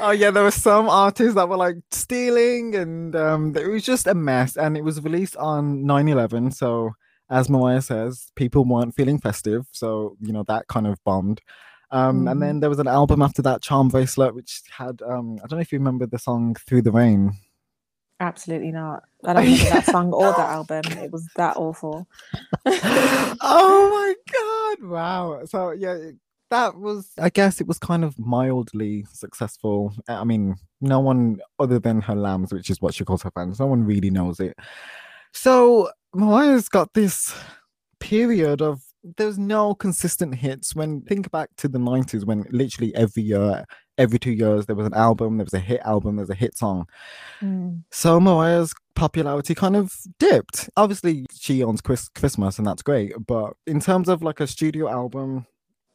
oh 0.00 0.10
yeah, 0.10 0.30
there 0.30 0.42
were 0.42 0.50
some 0.50 0.90
artists 0.90 1.34
that 1.34 1.48
were 1.48 1.56
like 1.56 1.76
stealing, 1.90 2.74
and 2.74 3.16
um, 3.16 3.56
it 3.56 3.66
was 3.66 3.82
just 3.82 4.06
a 4.06 4.14
mess. 4.14 4.56
And 4.56 4.76
it 4.76 4.84
was 4.84 5.00
released 5.00 5.36
on 5.36 5.84
9/11, 5.84 6.54
so 6.54 6.90
as 7.30 7.48
Mariah 7.48 7.82
says, 7.82 8.30
people 8.36 8.64
weren't 8.64 8.94
feeling 8.94 9.18
festive, 9.18 9.66
so 9.72 10.16
you 10.20 10.32
know 10.32 10.44
that 10.48 10.66
kind 10.68 10.86
of 10.86 11.02
bombed. 11.04 11.40
Um, 11.92 12.26
and 12.26 12.38
Mhm. 12.38 12.40
then 12.40 12.60
there 12.60 12.70
was 12.70 12.80
an 12.80 12.88
album 12.88 13.22
after 13.22 13.42
that, 13.42 13.62
Charm 13.62 13.88
Bracelet, 13.88 14.34
which 14.34 14.62
had 14.70 15.00
um, 15.02 15.36
I 15.42 15.46
don't 15.46 15.58
know 15.58 15.62
if 15.62 15.72
you 15.72 15.78
remember 15.78 16.06
the 16.06 16.18
song 16.18 16.54
"Through 16.66 16.82
the 16.82 16.92
Rain." 16.92 17.32
Absolutely 18.18 18.72
not. 18.72 19.02
I 19.24 19.34
don't 19.34 19.44
remember 19.44 19.68
that 19.68 19.84
song 19.86 20.12
or 20.12 20.22
that 20.32 20.38
album. 20.38 20.86
It 20.98 21.12
was 21.12 21.28
that 21.36 21.56
awful. 21.58 22.08
oh 22.66 23.90
my 23.92 24.14
god! 24.80 24.88
Wow. 24.88 25.44
So 25.44 25.70
yeah, 25.72 26.12
that 26.50 26.76
was. 26.76 27.10
I 27.18 27.28
guess 27.28 27.60
it 27.60 27.66
was 27.66 27.78
kind 27.78 28.04
of 28.04 28.18
mildly 28.18 29.04
successful. 29.12 29.92
I 30.08 30.24
mean, 30.24 30.56
no 30.80 31.00
one 31.00 31.40
other 31.58 31.78
than 31.78 32.00
her 32.02 32.14
lambs, 32.14 32.52
which 32.52 32.70
is 32.70 32.80
what 32.80 32.94
she 32.94 33.04
calls 33.04 33.22
her 33.22 33.30
fans, 33.32 33.60
no 33.60 33.66
one 33.66 33.84
really 33.84 34.10
knows 34.10 34.40
it. 34.40 34.56
So 35.32 35.90
Mariah's 36.16 36.68
got 36.68 36.94
this 36.94 37.34
period 38.00 38.62
of 38.62 38.80
there's 39.16 39.38
no 39.38 39.74
consistent 39.74 40.34
hits. 40.34 40.74
When 40.74 41.02
think 41.02 41.30
back 41.30 41.50
to 41.58 41.68
the 41.68 41.78
nineties, 41.78 42.24
when 42.24 42.44
literally 42.50 42.94
every 42.94 43.22
year, 43.22 43.64
every 43.98 44.18
two 44.18 44.32
years, 44.32 44.66
there 44.66 44.74
was 44.74 44.86
an 44.86 44.94
album, 44.94 45.36
there 45.36 45.44
was 45.44 45.54
a 45.54 45.60
hit 45.60 45.80
album, 45.84 46.16
there's 46.16 46.30
a 46.30 46.34
hit 46.34 46.56
song. 46.56 46.88
Mm. 47.40 47.82
So 47.90 48.18
Mariah's 48.18 48.74
popularity 48.94 49.54
kind 49.54 49.76
of 49.76 49.94
dipped. 50.18 50.68
Obviously, 50.76 51.26
she 51.32 51.62
owns 51.62 51.80
Chris- 51.80 52.08
Christmas, 52.08 52.58
and 52.58 52.66
that's 52.66 52.82
great. 52.82 53.12
But 53.26 53.52
in 53.66 53.80
terms 53.80 54.08
of 54.08 54.22
like 54.22 54.40
a 54.40 54.46
studio 54.46 54.88
album, 54.88 55.46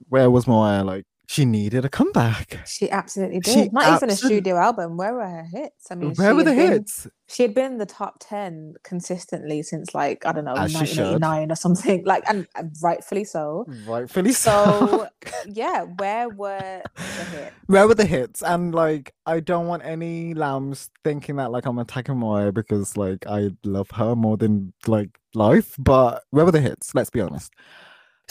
where 0.07 0.29
was 0.29 0.47
Mariah? 0.47 0.83
Like 0.83 1.05
she 1.31 1.45
needed 1.45 1.85
a 1.85 1.89
comeback. 1.89 2.59
She 2.67 2.91
absolutely 2.91 3.39
did. 3.39 3.53
She 3.53 3.69
Not 3.69 3.95
even 3.95 4.09
a 4.09 4.15
studio 4.17 4.57
album. 4.57 4.97
Where 4.97 5.13
were 5.13 5.25
her 5.25 5.47
hits? 5.49 5.89
I 5.89 5.95
mean, 5.95 6.13
Where 6.15 6.35
were 6.35 6.43
the 6.43 6.51
been- 6.51 6.71
hits? 6.73 7.07
She 7.29 7.43
had 7.43 7.53
been 7.53 7.71
in 7.71 7.77
the 7.77 7.85
top 7.85 8.17
ten 8.19 8.73
consistently 8.83 9.63
since 9.63 9.95
like 9.95 10.25
I 10.25 10.33
don't 10.33 10.43
know, 10.43 10.55
As 10.55 10.73
1989 10.73 11.49
or 11.49 11.55
something. 11.55 12.03
Like, 12.05 12.23
and, 12.27 12.45
and 12.57 12.75
rightfully 12.83 13.23
so. 13.23 13.65
Rightfully 13.87 14.33
So 14.33 15.07
so. 15.23 15.31
yeah, 15.47 15.83
where 15.83 16.27
were 16.27 16.81
the 16.97 17.23
hits? 17.23 17.55
Where 17.67 17.87
were 17.87 17.95
the 17.95 18.05
hits? 18.05 18.43
And 18.43 18.75
like, 18.75 19.13
I 19.25 19.39
don't 19.39 19.67
want 19.67 19.85
any 19.85 20.33
lambs 20.33 20.89
thinking 21.05 21.37
that 21.37 21.51
like 21.53 21.65
I'm 21.65 21.79
attacking 21.79 22.17
Mariah 22.17 22.51
because 22.51 22.97
like 22.97 23.25
I 23.25 23.51
love 23.63 23.89
her 23.91 24.17
more 24.17 24.35
than 24.35 24.73
like 24.85 25.17
life. 25.33 25.77
But 25.79 26.23
where 26.31 26.43
were 26.43 26.51
the 26.51 26.59
hits? 26.59 26.93
Let's 26.93 27.09
be 27.09 27.21
honest. 27.21 27.53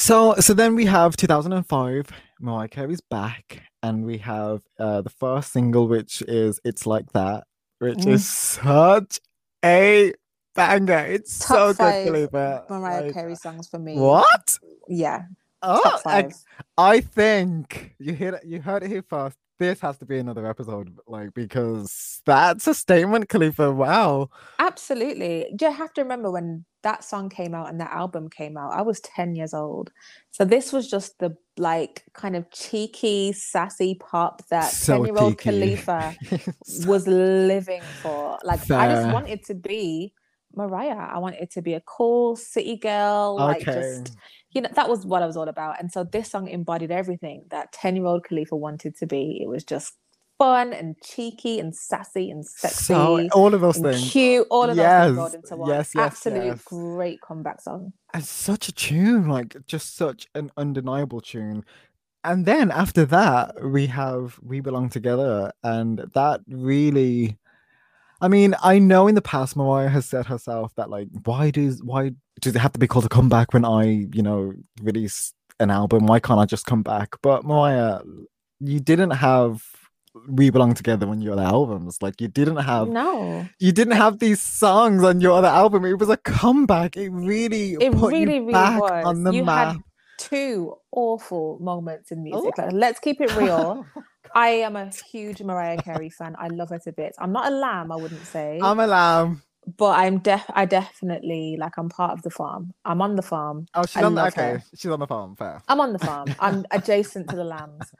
So, 0.00 0.34
so 0.36 0.54
then 0.54 0.74
we 0.76 0.86
have 0.86 1.14
2005. 1.16 2.08
Mariah 2.40 2.68
Carey's 2.68 3.02
back, 3.02 3.62
and 3.82 4.06
we 4.06 4.16
have 4.16 4.62
uh 4.78 5.02
the 5.02 5.10
first 5.10 5.52
single, 5.52 5.88
which 5.88 6.22
is 6.22 6.58
"It's 6.64 6.86
Like 6.86 7.12
That," 7.12 7.44
which 7.80 7.98
Mm. 7.98 8.12
is 8.12 8.26
such 8.26 9.20
a 9.62 10.14
banger. 10.54 11.00
It's 11.00 11.40
Top 11.40 11.58
so 11.58 11.74
good, 11.74 12.06
Khalifa. 12.06 12.64
Mariah 12.70 13.02
Like, 13.02 13.12
Carey 13.12 13.34
songs 13.34 13.68
for 13.68 13.78
me. 13.78 13.98
What? 13.98 14.58
Yeah, 14.88 15.24
Oh, 15.60 15.82
top 15.82 16.00
I-. 16.06 16.30
I 16.78 17.00
think 17.02 17.94
you 17.98 18.14
hear 18.14 18.40
you 18.42 18.62
heard 18.62 18.82
it 18.82 18.88
here 18.90 19.04
first. 19.06 19.36
This 19.60 19.80
has 19.80 19.98
to 19.98 20.06
be 20.06 20.16
another 20.16 20.46
episode, 20.46 20.96
like 21.06 21.34
because 21.34 22.22
that's 22.24 22.66
a 22.66 22.72
statement, 22.72 23.28
Khalifa. 23.28 23.70
Wow. 23.70 24.30
Absolutely. 24.58 25.54
You 25.60 25.70
have 25.70 25.92
to 25.92 26.00
remember 26.00 26.30
when 26.30 26.64
that 26.82 27.04
song 27.04 27.28
came 27.28 27.54
out 27.54 27.68
and 27.68 27.78
that 27.78 27.92
album 27.92 28.30
came 28.30 28.56
out, 28.56 28.72
I 28.72 28.80
was 28.80 29.00
10 29.00 29.34
years 29.34 29.52
old. 29.52 29.92
So 30.30 30.46
this 30.46 30.72
was 30.72 30.88
just 30.90 31.18
the 31.18 31.36
like 31.58 32.04
kind 32.14 32.36
of 32.36 32.50
cheeky, 32.50 33.34
sassy 33.34 33.96
pop 33.96 34.48
that 34.48 34.70
So 34.72 35.04
10 35.04 35.04
year 35.04 35.22
old. 35.22 35.36
Khalifa 35.36 36.16
was 36.86 37.06
living 37.06 37.82
for. 38.00 38.38
Like 38.42 38.60
I 38.70 38.88
just 38.88 39.12
wanted 39.12 39.44
to 39.44 39.54
be 39.54 40.14
Mariah. 40.54 40.96
I 40.96 41.18
wanted 41.18 41.50
to 41.52 41.62
be 41.62 41.74
a 41.74 41.80
cool 41.82 42.36
city 42.36 42.76
girl. 42.76 43.36
Like 43.36 43.62
Okay. 43.62 43.72
just 43.72 44.16
you 44.52 44.60
know, 44.60 44.70
that 44.74 44.88
was 44.88 45.06
what 45.06 45.22
I 45.22 45.26
was 45.26 45.36
all 45.36 45.48
about. 45.48 45.78
And 45.80 45.92
so 45.92 46.02
this 46.04 46.30
song 46.30 46.48
embodied 46.48 46.90
everything 46.90 47.44
that 47.50 47.72
10 47.72 47.96
year 47.96 48.06
old 48.06 48.24
Khalifa 48.24 48.56
wanted 48.56 48.96
to 48.96 49.06
be. 49.06 49.38
It 49.42 49.48
was 49.48 49.62
just 49.64 49.94
fun 50.38 50.72
and 50.72 50.96
cheeky 51.04 51.60
and 51.60 51.74
sassy 51.76 52.30
and 52.30 52.44
sexy 52.44 52.84
So 52.84 53.28
all 53.32 53.54
of 53.54 53.60
those 53.60 53.78
things. 53.78 54.12
cute. 54.12 54.46
All 54.50 54.68
of 54.68 54.76
those 54.76 54.86
Yes, 54.86 55.06
things 55.06 55.16
rolled 55.18 55.34
into 55.34 55.56
one. 55.56 55.68
yes, 55.70 55.94
yes, 55.94 56.04
Absolute 56.06 56.44
yes. 56.46 56.64
great 56.64 57.20
comeback 57.20 57.60
song. 57.60 57.92
And 58.12 58.24
such 58.24 58.68
a 58.68 58.72
tune, 58.72 59.28
like 59.28 59.56
just 59.66 59.94
such 59.96 60.26
an 60.34 60.50
undeniable 60.56 61.20
tune. 61.20 61.64
And 62.24 62.44
then 62.44 62.70
after 62.70 63.04
that, 63.06 63.62
we 63.64 63.86
have 63.86 64.38
We 64.42 64.60
Belong 64.60 64.88
Together. 64.88 65.52
And 65.62 65.98
that 66.14 66.40
really 66.48 67.36
I 68.20 68.28
mean, 68.28 68.54
I 68.62 68.78
know 68.78 69.08
in 69.08 69.14
the 69.14 69.22
past 69.22 69.56
Mariah 69.56 69.88
has 69.88 70.06
said 70.06 70.26
herself 70.26 70.74
that 70.76 70.90
like, 70.90 71.08
why 71.24 71.50
does 71.50 71.82
why 71.82 72.12
does 72.40 72.54
it 72.54 72.58
have 72.58 72.72
to 72.72 72.78
be 72.78 72.86
called 72.86 73.06
a 73.06 73.08
comeback 73.08 73.52
when 73.52 73.64
I, 73.64 74.06
you 74.12 74.22
know, 74.22 74.52
release 74.82 75.32
an 75.58 75.70
album? 75.70 76.06
Why 76.06 76.20
can't 76.20 76.40
I 76.40 76.44
just 76.44 76.66
come 76.66 76.82
back? 76.82 77.16
But 77.22 77.44
Mariah, 77.44 78.00
you 78.60 78.80
didn't 78.80 79.12
have 79.12 79.62
We 80.28 80.50
Belong 80.50 80.74
Together 80.74 81.08
on 81.08 81.20
your 81.22 81.32
other 81.32 81.42
albums. 81.42 81.98
Like 82.02 82.20
you 82.20 82.28
didn't 82.28 82.58
have 82.58 82.88
No, 82.88 83.46
you 83.58 83.72
didn't 83.72 83.96
have 83.96 84.18
these 84.18 84.40
songs 84.40 85.02
on 85.02 85.20
your 85.20 85.32
other 85.32 85.48
album. 85.48 85.84
It 85.84 85.98
was 85.98 86.08
a 86.10 86.16
comeback. 86.18 86.96
It 86.96 87.10
really 87.10 87.72
it 87.80 87.92
put 87.92 88.12
really, 88.12 88.34
you 88.34 88.40
really 88.40 88.52
back 88.52 88.80
was. 88.80 89.04
on 89.06 89.24
the 89.24 89.32
you 89.32 89.44
map. 89.44 89.74
had 89.74 89.82
two 90.18 90.74
awful 90.92 91.58
moments 91.60 92.10
in 92.10 92.22
music. 92.22 92.54
Oh. 92.58 92.62
Like, 92.62 92.72
let's 92.72 93.00
keep 93.00 93.20
it 93.20 93.34
real. 93.36 93.86
I 94.34 94.48
am 94.48 94.76
a 94.76 94.90
huge 95.10 95.42
Mariah 95.42 95.78
Carey 95.78 96.10
fan. 96.10 96.36
I 96.38 96.48
love 96.48 96.70
her 96.70 96.78
to 96.80 96.92
bits. 96.92 97.16
I'm 97.20 97.32
not 97.32 97.52
a 97.52 97.54
lamb, 97.54 97.92
I 97.92 97.96
wouldn't 97.96 98.26
say, 98.26 98.60
I'm 98.62 98.80
a 98.80 98.86
lamb. 98.86 99.42
but 99.76 99.98
I'm 99.98 100.18
def. 100.18 100.44
I 100.54 100.64
definitely 100.66 101.56
like. 101.58 101.76
I'm 101.78 101.88
part 101.88 102.12
of 102.12 102.22
the 102.22 102.30
farm. 102.30 102.72
I'm 102.84 103.02
on 103.02 103.16
the 103.16 103.22
farm. 103.22 103.66
Oh, 103.74 103.84
she's 103.86 104.02
I 104.02 104.06
on 104.06 104.14
the 104.14 104.26
okay. 104.26 104.42
her. 104.42 104.62
She's 104.76 104.90
on 104.90 105.00
the 105.00 105.06
farm. 105.06 105.36
Fair. 105.36 105.62
I'm 105.68 105.80
on 105.80 105.92
the 105.92 105.98
farm. 105.98 106.34
I'm 106.40 106.64
adjacent 106.70 107.28
to 107.30 107.36
the 107.36 107.44
lambs, 107.44 107.92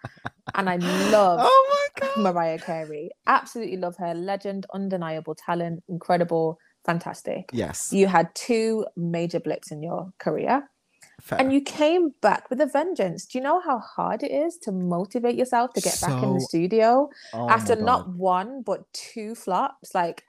and 0.55 0.71
I 0.71 0.77
love 1.11 1.41
Oh 1.43 1.91
my 2.01 2.07
god. 2.07 2.23
Mariah 2.23 2.59
Carey. 2.59 3.11
Absolutely 3.27 3.77
love 3.77 3.97
her. 3.99 4.15
Legend, 4.15 4.67
undeniable 4.75 5.35
talent, 5.35 5.83
incredible, 5.89 6.59
fantastic. 6.87 7.51
Yes. 7.53 7.93
You 7.93 8.07
had 8.09 8.35
two 8.35 8.87
major 8.97 9.41
blips 9.41 9.71
in 9.73 9.83
your 9.83 10.13
career 10.19 10.70
Fair. 11.21 11.41
and 11.41 11.53
you 11.53 11.61
came 11.61 12.15
back 12.21 12.49
with 12.51 12.61
a 12.61 12.67
vengeance. 12.67 13.27
Do 13.27 13.39
you 13.39 13.45
know 13.45 13.61
how 13.61 13.79
hard 13.79 14.23
it 14.23 14.31
is 14.31 14.57
to 14.59 14.73
motivate 14.73 15.37
yourself 15.37 15.73
to 15.75 15.81
get 15.81 16.01
back 16.01 16.23
in 16.23 16.35
the 16.35 16.41
studio 16.41 17.11
Oh 17.33 17.49
after 17.49 17.77
not 17.77 18.09
one 18.09 18.63
but 18.63 18.91
two 18.93 19.35
flops? 19.35 19.95
Like 19.95 20.25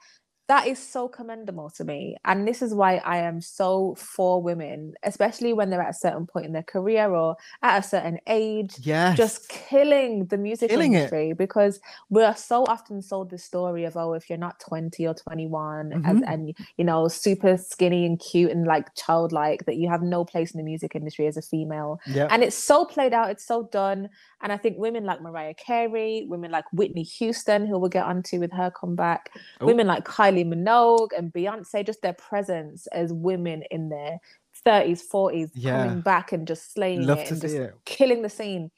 that 0.51 0.67
is 0.67 0.79
so 0.95 1.07
commendable 1.07 1.69
to 1.77 1.83
me. 1.91 2.01
And 2.25 2.45
this 2.49 2.61
is 2.61 2.71
why 2.73 2.97
I 2.97 3.17
am 3.29 3.39
so 3.39 3.95
for 3.97 4.41
women, 4.49 4.93
especially 5.11 5.53
when 5.53 5.69
they're 5.69 5.81
at 5.89 5.91
a 5.97 6.03
certain 6.05 6.25
point 6.27 6.45
in 6.45 6.51
their 6.57 6.63
career 6.75 7.05
or 7.21 7.37
at 7.63 7.79
a 7.79 7.87
certain 7.93 8.17
age 8.27 8.73
Yes. 8.81 9.15
just 9.17 9.47
killing 9.47 10.25
the 10.25 10.37
music 10.37 10.69
Killing 10.69 10.93
it. 10.93 10.97
industry 10.97 11.31
because 11.45 11.79
we're 12.09 12.35
so 12.35 12.57
often 12.75 13.01
sold 13.01 13.29
the 13.29 13.37
story 13.37 13.83
of 13.85 13.95
oh 13.95 14.11
if 14.19 14.23
you're 14.29 14.37
not 14.47 14.59
20 14.59 15.07
or 15.07 15.13
21 15.13 15.93
as, 15.93 16.17
Mhm. 16.17 16.23
and 16.33 16.41
you 16.79 16.83
know 16.89 17.07
super 17.07 17.53
skinny 17.71 18.05
and 18.05 18.19
cute 18.19 18.51
and 18.51 18.67
like 18.67 18.93
childlike 18.95 19.61
that 19.67 19.77
you 19.77 19.87
have 19.89 20.01
no 20.01 20.25
place 20.25 20.51
in 20.53 20.57
the 20.57 20.63
music 20.71 20.91
industry 20.95 21.27
as 21.27 21.37
a 21.37 21.41
female 21.53 21.99
yeah. 22.07 22.27
and 22.31 22.43
it's 22.43 22.57
so 22.71 22.83
played 22.93 23.13
out 23.13 23.29
it's 23.33 23.45
so 23.45 23.57
done 23.71 24.09
and 24.41 24.51
i 24.51 24.57
think 24.57 24.77
women 24.77 25.03
like 25.05 25.21
mariah 25.21 25.53
carey 25.53 26.25
women 26.27 26.51
like 26.51 26.65
whitney 26.73 27.03
houston 27.03 27.65
who 27.67 27.77
we'll 27.79 27.89
get 27.99 28.05
onto 28.05 28.35
with 28.43 28.51
her 28.51 28.69
comeback 28.71 29.23
Oh. 29.61 29.65
women 29.67 29.87
like 29.87 30.03
kylie 30.05 30.40
minogue 30.45 31.09
and 31.17 31.33
beyonce 31.33 31.85
just 31.85 32.01
their 32.01 32.13
presence 32.13 32.87
as 32.87 33.13
women 33.13 33.63
in 33.71 33.89
their 33.89 34.19
30s 34.65 35.01
40s 35.11 35.49
Yeah. 35.55 35.71
coming 35.71 36.01
back 36.01 36.31
and 36.31 36.47
just 36.47 36.73
slaying 36.73 37.01
Love 37.03 37.19
it 37.19 37.31
and 37.31 37.41
just 37.41 37.55
it. 37.55 37.75
killing 37.85 38.21
the 38.21 38.29
scene. 38.29 38.71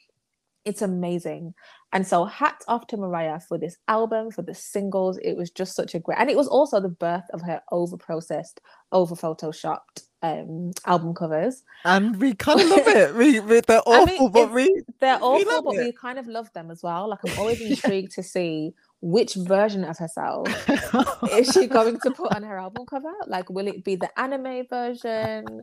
It's 0.65 0.81
amazing. 0.81 1.53
And 1.93 2.07
so 2.07 2.25
hats 2.25 2.65
off 2.67 2.87
to 2.87 2.97
Mariah 2.97 3.39
for 3.41 3.57
this 3.57 3.77
album, 3.87 4.31
for 4.31 4.41
the 4.43 4.55
singles. 4.55 5.17
It 5.23 5.35
was 5.37 5.51
just 5.51 5.75
such 5.75 5.95
a 5.95 5.99
great 5.99 6.19
and 6.19 6.29
it 6.29 6.37
was 6.37 6.47
also 6.47 6.79
the 6.79 6.89
birth 6.89 7.25
of 7.33 7.41
her 7.43 7.61
over 7.71 7.97
processed, 7.97 8.61
over 8.91 9.15
photoshopped 9.15 10.03
um 10.23 10.71
album 10.85 11.13
covers. 11.13 11.63
And 11.85 12.17
we 12.21 12.33
kind 12.35 12.61
of 12.61 12.67
love 12.67 12.87
it. 12.87 13.15
We, 13.15 13.39
we 13.41 13.61
they're 13.61 13.81
I 13.91 14.03
awful, 14.03 14.05
mean, 14.05 14.29
but 14.29 14.51
we 14.51 14.83
They're 15.01 15.19
awful, 15.21 15.61
but 15.63 15.75
it. 15.75 15.77
we 15.77 15.93
kind 15.93 16.19
of 16.19 16.27
love 16.27 16.51
them 16.53 16.71
as 16.71 16.83
well. 16.83 17.09
Like 17.09 17.23
I'm 17.25 17.33
always 17.37 17.61
intrigued 17.61 18.13
to 18.13 18.23
see 18.23 18.73
which 19.03 19.33
version 19.35 19.83
of 19.83 19.97
herself 19.97 20.47
is 21.33 21.51
she 21.51 21.67
going 21.67 21.99
to 21.99 22.09
put 22.11 22.31
on 22.31 22.41
her 22.41 22.57
album 22.57 22.85
cover? 22.85 23.11
Like, 23.27 23.49
will 23.49 23.67
it 23.67 23.83
be 23.83 23.97
the 23.97 24.09
anime 24.17 24.65
version? 24.69 25.61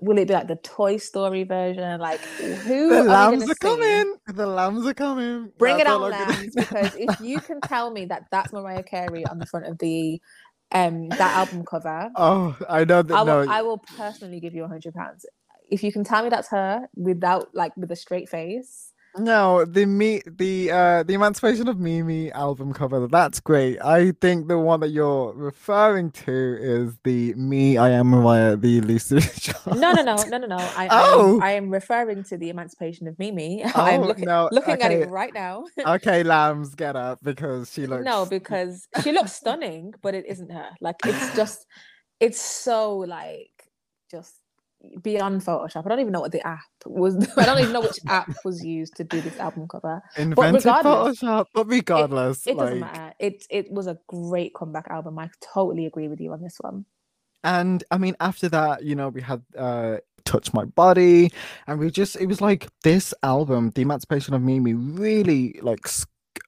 Will 0.00 0.16
it 0.16 0.28
be 0.28 0.32
like 0.32 0.48
the 0.48 0.56
Toy 0.56 0.96
Story 0.96 1.44
version? 1.44 2.00
Like, 2.00 2.24
who 2.38 2.88
the 2.88 3.04
lambs 3.04 3.50
are 3.50 3.54
coming. 3.54 4.16
The 4.28 4.46
lambs 4.46 4.86
are 4.86 4.94
coming. 4.94 5.52
Bring 5.58 5.78
it 5.78 5.84
That's 5.84 5.90
on, 5.90 6.02
all 6.02 6.10
gonna 6.10 6.32
lambs, 6.32 6.56
because 6.56 6.94
if 6.94 7.20
you 7.20 7.38
can 7.46 7.60
tell 7.60 7.90
me 7.90 8.06
that 8.06 8.24
that's 8.32 8.50
Mariah 8.50 8.82
Carey 8.82 9.26
on 9.26 9.38
the 9.38 9.44
front 9.44 9.66
of 9.66 9.76
the 9.76 10.18
um 10.72 11.10
that 11.10 11.36
album 11.36 11.66
cover, 11.66 12.10
Oh, 12.16 12.56
I 12.66 12.84
know 12.84 13.02
that. 13.02 13.14
I 13.14 13.22
will 13.22 13.26
no, 13.26 13.52
I 13.52 13.60
will 13.60 13.78
personally 13.78 14.40
give 14.40 14.54
you 14.54 14.64
a 14.64 14.68
hundred 14.68 14.94
pounds. 14.94 15.26
If 15.70 15.82
you 15.84 15.92
can 15.92 16.02
tell 16.02 16.22
me 16.22 16.30
that's 16.30 16.48
her 16.48 16.88
without 16.96 17.48
like 17.54 17.76
with 17.76 17.90
a 17.92 17.96
straight 17.96 18.30
face, 18.30 18.89
No, 19.18 19.64
the 19.64 19.86
me 19.86 20.22
the 20.24 20.70
uh 20.70 21.02
the 21.02 21.14
Emancipation 21.14 21.66
of 21.66 21.80
Mimi 21.80 22.30
album 22.30 22.72
cover, 22.72 23.08
that's 23.08 23.40
great. 23.40 23.80
I 23.82 24.12
think 24.20 24.46
the 24.46 24.56
one 24.56 24.78
that 24.80 24.90
you're 24.90 25.32
referring 25.34 26.12
to 26.12 26.56
is 26.60 26.96
the 27.02 27.34
Me 27.34 27.76
I 27.76 27.90
Am 27.90 28.06
Mariah, 28.06 28.56
the 28.56 28.80
Lucy 28.82 29.16
no, 29.66 29.90
no, 29.92 30.02
no, 30.02 30.14
no, 30.28 30.38
no, 30.38 30.46
no. 30.46 30.56
I, 30.58 30.88
Oh. 30.92 31.32
I, 31.32 31.36
am, 31.36 31.42
I 31.42 31.50
am 31.52 31.70
referring 31.70 32.22
to 32.24 32.36
the 32.38 32.50
Emancipation 32.50 33.08
of 33.08 33.18
Mimi. 33.18 33.64
I'm 33.74 34.02
Oh, 34.02 34.06
looking 34.06 34.26
no, 34.26 34.48
looking 34.52 34.80
at 34.80 34.92
it 34.92 35.08
right 35.08 35.34
now. 35.34 35.64
Okay, 35.86 36.22
lambs, 36.22 36.76
get 36.76 36.94
up 36.94 37.18
because 37.22 37.72
she 37.72 37.86
looks 37.88 38.04
no, 38.04 38.26
because 38.26 38.86
she 39.02 39.10
looks 39.10 39.32
stunning, 39.32 39.92
but 40.02 40.14
it 40.14 40.24
isn't 40.28 40.50
her. 40.52 40.70
Like 40.80 40.96
it's 41.04 41.34
just, 41.34 41.66
it's 42.20 42.40
so 42.40 42.98
like 42.98 43.50
just 44.10 44.39
beyond 45.02 45.42
Photoshop. 45.42 45.84
I 45.86 45.88
don't 45.88 46.00
even 46.00 46.12
know 46.12 46.20
what 46.20 46.32
the 46.32 46.46
app 46.46 46.60
was. 46.86 47.16
I 47.36 47.44
don't 47.46 47.58
even 47.60 47.72
know 47.72 47.80
which 47.82 47.98
app 48.08 48.30
was 48.44 48.64
used 48.64 48.96
to 48.96 49.04
do 49.04 49.20
this 49.20 49.38
album 49.38 49.68
cover. 49.68 50.02
invented 50.16 50.64
regardless, 50.64 51.20
Photoshop. 51.20 51.46
But 51.54 51.66
regardless, 51.66 52.46
It 52.46 52.56
doesn't 52.58 52.80
matter. 52.80 53.14
It 53.18 53.46
it 53.50 53.70
was 53.70 53.86
a 53.86 53.98
great 54.08 54.54
comeback 54.54 54.88
album. 54.88 55.18
I 55.18 55.30
totally 55.54 55.86
agree 55.86 56.08
with 56.08 56.20
you 56.20 56.32
on 56.32 56.42
this 56.42 56.56
one. 56.60 56.86
and 57.44 57.84
I 57.90 57.98
mean 57.98 58.16
after 58.20 58.48
that, 58.50 58.84
you 58.84 58.94
know, 58.94 59.08
we 59.08 59.20
had 59.22 59.42
uh 59.56 59.98
Touch 60.24 60.52
My 60.52 60.64
Body, 60.64 61.30
and 61.66 61.78
we 61.80 61.90
just 61.90 62.16
it 62.16 62.26
was 62.26 62.40
like 62.40 62.68
this 62.82 63.14
album, 63.22 63.70
The 63.74 63.82
Emancipation 63.82 64.34
of 64.34 64.42
Mimi, 64.42 64.74
really 64.74 65.58
like 65.62 65.88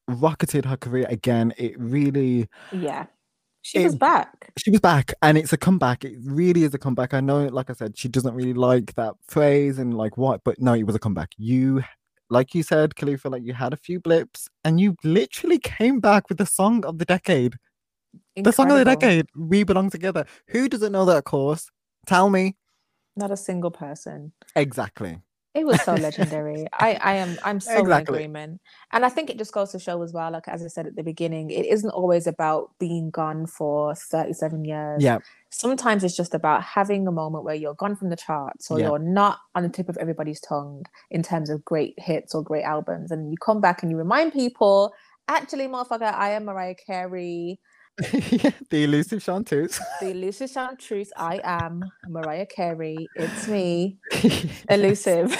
rocketed 0.08 0.64
her 0.66 0.76
career 0.76 1.06
again. 1.08 1.54
It 1.56 1.78
really 1.78 2.48
Yeah, 2.70 3.06
she 3.62 3.82
was 3.82 3.96
back. 3.96 4.52
she 4.58 4.70
was 4.70 4.80
back 4.80 5.14
and 5.22 5.38
it's 5.38 5.52
a 5.52 5.56
comeback 5.56 6.04
it 6.04 6.18
really 6.24 6.64
is 6.64 6.74
a 6.74 6.78
comeback 6.78 7.14
i 7.14 7.20
know 7.20 7.46
like 7.46 7.70
i 7.70 7.72
said 7.72 7.96
she 7.96 8.08
doesn't 8.08 8.34
really 8.34 8.52
like 8.52 8.94
that 8.94 9.14
phrase 9.26 9.78
and 9.78 9.96
like 9.96 10.16
what 10.16 10.42
but 10.44 10.60
no 10.60 10.74
it 10.74 10.82
was 10.84 10.96
a 10.96 10.98
comeback 10.98 11.30
you 11.38 11.82
like 12.32 12.54
you 12.54 12.62
said, 12.62 12.96
Khalifa, 12.96 13.28
like 13.28 13.42
you 13.44 13.52
had 13.52 13.74
a 13.74 13.76
few 13.76 14.00
blips 14.00 14.48
and 14.64 14.80
you 14.80 14.96
literally 15.04 15.58
came 15.58 16.00
back 16.00 16.30
with 16.30 16.38
the 16.38 16.46
song 16.46 16.82
of 16.86 16.96
the 16.96 17.04
decade. 17.04 17.56
The 18.36 18.52
song 18.52 18.70
of 18.70 18.78
the 18.78 18.86
decade, 18.86 19.26
We 19.36 19.64
Belong 19.64 19.90
Together. 19.90 20.24
Who 20.48 20.66
doesn't 20.66 20.92
know 20.92 21.04
that 21.04 21.24
course? 21.24 21.70
Tell 22.06 22.30
me. 22.30 22.56
Not 23.16 23.30
a 23.30 23.36
single 23.36 23.70
person. 23.70 24.32
Exactly. 24.56 25.18
It 25.54 25.66
was 25.66 25.82
so 25.82 25.94
legendary. 26.06 26.66
I, 26.72 26.94
I 26.94 27.12
am 27.16 27.38
I'm 27.44 27.60
so 27.60 27.80
Exactly. 27.80 27.94
in 27.94 28.00
agreement. 28.30 28.60
And 28.90 29.04
I 29.04 29.08
think 29.10 29.28
it 29.28 29.36
just 29.38 29.52
goes 29.52 29.72
to 29.72 29.78
show 29.78 30.00
as 30.02 30.12
well, 30.12 30.30
like 30.32 30.48
as 30.48 30.62
I 30.64 30.68
said 30.68 30.86
at 30.86 30.96
the 30.96 31.02
beginning, 31.02 31.50
it 31.50 31.66
isn't 31.66 31.90
always 31.90 32.26
about 32.26 32.70
being 32.78 33.10
gone 33.10 33.46
for 33.46 33.94
37 33.94 34.64
years. 34.64 35.02
Yeah. 35.02 35.18
Sometimes 35.50 36.04
it's 36.04 36.16
just 36.16 36.32
about 36.32 36.62
having 36.62 37.06
a 37.06 37.12
moment 37.12 37.44
where 37.44 37.54
you're 37.54 37.74
gone 37.74 37.96
from 37.96 38.08
the 38.08 38.16
charts 38.16 38.70
or 38.70 38.78
Yeah. 38.80 38.88
you're 38.88 38.98
not 38.98 39.40
on 39.54 39.62
the 39.62 39.68
tip 39.68 39.90
of 39.90 39.98
everybody's 39.98 40.40
tongue 40.40 40.84
in 41.10 41.22
terms 41.22 41.50
of 41.50 41.62
great 41.64 41.94
hits 41.98 42.34
or 42.34 42.42
great 42.42 42.64
albums. 42.64 43.10
And 43.10 43.30
you 43.30 43.36
come 43.36 43.60
back 43.60 43.82
and 43.82 43.90
you 43.92 43.98
remind 43.98 44.32
people, 44.32 44.94
actually, 45.28 45.68
motherfucker, 45.68 46.14
I 46.14 46.30
am 46.30 46.46
Mariah 46.46 46.74
Carey. 46.86 47.60
the 48.70 48.84
elusive 48.84 49.22
chanteuse. 49.22 49.80
The 50.00 50.10
elusive 50.10 50.50
truth. 50.78 51.12
I 51.16 51.40
am 51.44 51.84
Mariah 52.08 52.46
Carey. 52.46 53.08
It's 53.14 53.46
me. 53.48 53.98
elusive 54.70 55.36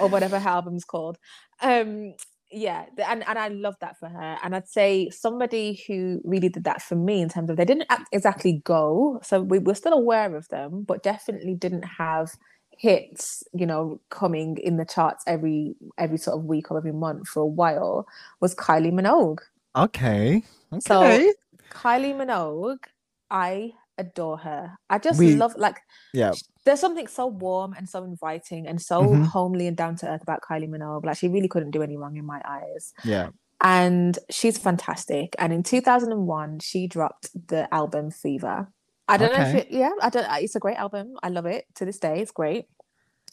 or 0.00 0.08
whatever 0.08 0.38
her 0.38 0.48
album's 0.48 0.84
called 0.84 1.18
um 1.60 2.14
yeah 2.50 2.86
and, 3.06 3.26
and 3.28 3.38
i 3.38 3.48
love 3.48 3.74
that 3.80 3.98
for 3.98 4.08
her 4.08 4.38
and 4.42 4.54
i'd 4.54 4.68
say 4.68 5.10
somebody 5.10 5.82
who 5.86 6.20
really 6.24 6.48
did 6.48 6.64
that 6.64 6.80
for 6.80 6.94
me 6.94 7.20
in 7.20 7.28
terms 7.28 7.50
of 7.50 7.56
they 7.56 7.64
didn't 7.64 7.86
exactly 8.12 8.62
go 8.64 9.18
so 9.22 9.40
we 9.42 9.58
were 9.58 9.74
still 9.74 9.92
aware 9.92 10.34
of 10.36 10.48
them 10.48 10.82
but 10.86 11.02
definitely 11.02 11.54
didn't 11.54 11.82
have 11.82 12.30
hits 12.70 13.42
you 13.52 13.66
know 13.66 14.00
coming 14.08 14.56
in 14.62 14.76
the 14.76 14.84
charts 14.84 15.24
every 15.26 15.74
every 15.98 16.16
sort 16.16 16.38
of 16.38 16.44
week 16.44 16.70
or 16.70 16.78
every 16.78 16.92
month 16.92 17.26
for 17.28 17.40
a 17.42 17.46
while 17.46 18.06
was 18.40 18.54
kylie 18.54 18.92
minogue 18.92 19.40
okay. 19.76 20.42
So- 20.80 21.02
Okay. 21.02 21.32
Kylie 21.70 22.14
minogue 22.14 22.84
i 23.30 23.72
adore 23.98 24.38
her 24.38 24.72
i 24.90 24.98
just 24.98 25.18
We- 25.18 25.34
love 25.36 25.54
like 25.56 25.78
yeah. 26.14 26.32
there's 26.64 26.80
something 26.80 27.06
so 27.08 27.26
warm 27.26 27.72
and 27.76 27.88
so 27.88 28.04
inviting 28.04 28.66
and 28.66 28.80
so 28.80 29.02
Mhm. 29.02 29.26
homely 29.26 29.66
and 29.66 29.76
down 29.76 29.96
to 29.96 30.08
earth 30.08 30.22
about 30.22 30.40
Kylie 30.48 30.68
Minogue. 30.68 31.04
Like 31.06 31.16
she 31.16 31.28
really 31.28 31.48
couldn't 31.48 31.70
do 31.72 31.82
any 31.82 31.96
wrong 31.96 32.16
in 32.16 32.26
my 32.26 32.40
eyes. 32.44 32.92
Yeah. 33.04 33.30
And 33.62 34.18
she's 34.30 34.58
fantastic. 34.58 35.34
And 35.38 35.52
in 35.52 35.62
2001, 35.62 36.60
she 36.60 36.86
dropped 36.86 37.30
the 37.48 37.72
album 37.74 38.10
Fever. 38.10 38.68
I 39.08 39.16
don't 39.16 39.32
know 39.32 39.44
if 39.48 39.54
it, 39.54 39.70
yeah, 39.70 39.90
I 40.02 40.10
don't. 40.10 40.26
It's 40.42 40.54
a 40.56 40.60
great 40.60 40.76
album. 40.76 41.14
I 41.22 41.28
love 41.30 41.46
it 41.46 41.64
to 41.76 41.84
this 41.86 41.98
day. 41.98 42.20
It's 42.20 42.30
great. 42.30 42.66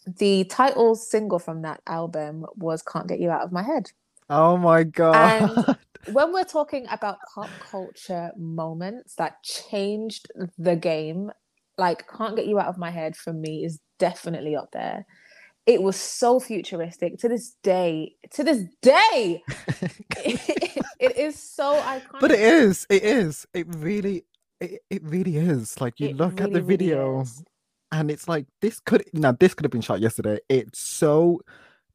The 0.08 0.46
title 0.46 0.96
single 0.96 1.40
from 1.40 1.62
that 1.64 1.82
album 1.86 2.46
was 2.56 2.82
"Can't 2.82 3.08
Get 3.08 3.20
You 3.20 3.30
Out 3.32 3.44
of 3.44 3.52
My 3.52 3.64
Head." 3.64 3.92
Oh 4.30 4.58
my 4.58 4.84
god. 4.84 5.78
when 6.12 6.34
we're 6.34 6.44
talking 6.44 6.86
about 6.90 7.18
pop 7.34 7.50
culture 7.60 8.32
moments 8.38 9.16
that 9.16 9.44
changed 9.44 10.28
the 10.58 10.76
game, 10.76 11.32
like 11.78 12.06
Can't 12.08 12.36
Get 12.36 12.48
You 12.48 12.60
Out 12.60 12.68
of 12.68 12.78
My 12.78 12.92
Head 12.92 13.16
for 13.16 13.34
me 13.34 13.64
is 13.64 13.80
definitely 14.00 14.56
up 14.56 14.70
there. 14.74 15.06
It 15.66 15.82
was 15.82 15.96
so 15.96 16.40
futuristic 16.40 17.18
to 17.20 17.30
this 17.30 17.56
day. 17.64 18.16
To 18.32 18.44
this 18.44 18.66
day, 18.82 19.44
it 20.18 21.18
is 21.18 21.42
so 21.42 21.82
iconic. 21.82 22.20
but 22.20 22.32
it 22.32 22.40
is. 22.40 22.86
It 22.90 23.04
is. 23.04 23.48
It 23.54 23.66
really 23.76 24.26
it, 24.60 24.82
it 24.90 25.04
really 25.04 25.38
is. 25.38 25.80
Like 25.82 26.00
you 26.00 26.10
It 26.10 26.18
look 26.18 26.40
at 26.40 26.52
the 26.52 26.62
really, 26.62 26.62
really 26.62 26.78
video 26.78 27.26
and 27.92 28.12
it's 28.12 28.28
like 28.28 28.46
this 28.62 28.80
could 28.80 29.04
now 29.14 29.32
this 29.32 29.54
could 29.54 29.66
have 29.66 29.72
been 29.72 29.82
shot 29.82 30.02
yesterday. 30.02 30.40
It's 30.50 30.80
so 30.80 31.42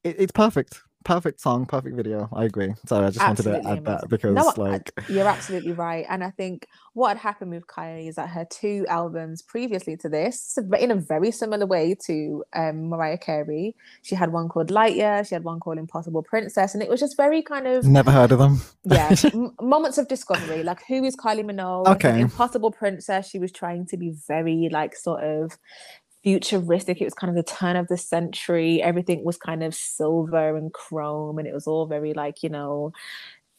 it, 0.03 0.17
it's 0.19 0.33
perfect. 0.33 0.83
Perfect 1.03 1.41
song, 1.41 1.65
perfect 1.65 1.97
video. 1.97 2.29
I 2.33 2.45
agree. 2.45 2.75
Sorry, 2.87 3.07
I 3.07 3.11
just 3.11 3.27
wanted 3.27 3.45
to 3.45 3.49
Absolutely 3.57 3.73
add 3.73 3.85
that 3.87 4.09
because 4.11 4.35
No, 4.35 4.53
like 4.63 4.93
You're 5.09 5.27
absolutely 5.29 5.73
right. 5.73 6.05
And 6.11 6.23
I 6.23 6.31
think 6.31 6.67
what 6.93 7.09
had 7.09 7.19
happened 7.19 7.53
with 7.53 7.67
Kylie 7.67 8.09
is 8.09 8.17
that 8.17 8.29
her 8.29 8.45
two 8.51 8.85
albums 8.89 9.41
previously 9.41 9.97
to 9.97 10.11
this, 10.11 10.59
but 10.69 10.79
in 10.81 10.91
a 10.91 10.97
very 10.97 11.31
similar 11.31 11.65
way 11.65 11.97
to 12.07 12.45
um, 12.55 12.91
Mariah 12.91 13.17
Carey, 13.17 13.75
she 14.03 14.15
had 14.15 14.31
one 14.31 14.49
called 14.51 14.71
Light 14.71 14.95
Year, 14.95 15.25
she 15.25 15.35
had 15.35 15.43
one 15.43 15.59
called 15.59 15.79
Impossible 15.79 16.23
Princess, 16.23 16.75
and 16.75 16.83
it 16.83 16.89
was 16.91 17.01
just 17.01 17.17
very 17.17 17.41
kind 17.43 17.67
of 17.67 17.87
never 17.87 18.11
heard 18.11 18.31
of 18.33 18.39
them. 18.39 18.61
yeah 18.85 19.15
m- 19.33 19.55
moments 19.61 19.97
of 19.99 20.07
discovery 20.09 20.63
like 20.63 20.81
who 20.87 21.05
is 21.05 21.15
kylie 21.17 21.45
minogue 21.45 21.87
Okay. 21.87 22.19
impossible 22.21 22.71
princess 22.71 23.29
she 23.29 23.39
was 23.39 23.53
trying 23.53 23.87
to 23.87 23.97
be 23.97 24.15
very 24.27 24.69
like 24.71 24.97
sort 24.97 25.23
of 25.23 25.57
futuristic. 26.23 27.01
It 27.01 27.05
was 27.05 27.15
kind 27.15 27.31
of 27.31 27.37
the 27.37 27.51
turn 27.53 27.77
of 27.77 27.89
the 27.89 27.97
century. 27.97 28.83
Everything 28.83 29.25
was 29.25 29.37
kind 29.39 29.63
of 29.63 29.75
silver 29.75 30.57
and 30.57 30.73
chrome 30.73 31.39
and 31.39 31.47
it 31.49 31.55
was 31.55 31.67
all 31.67 31.87
very 31.87 32.15
like 32.15 32.43
you 32.43 32.51
know 32.51 32.93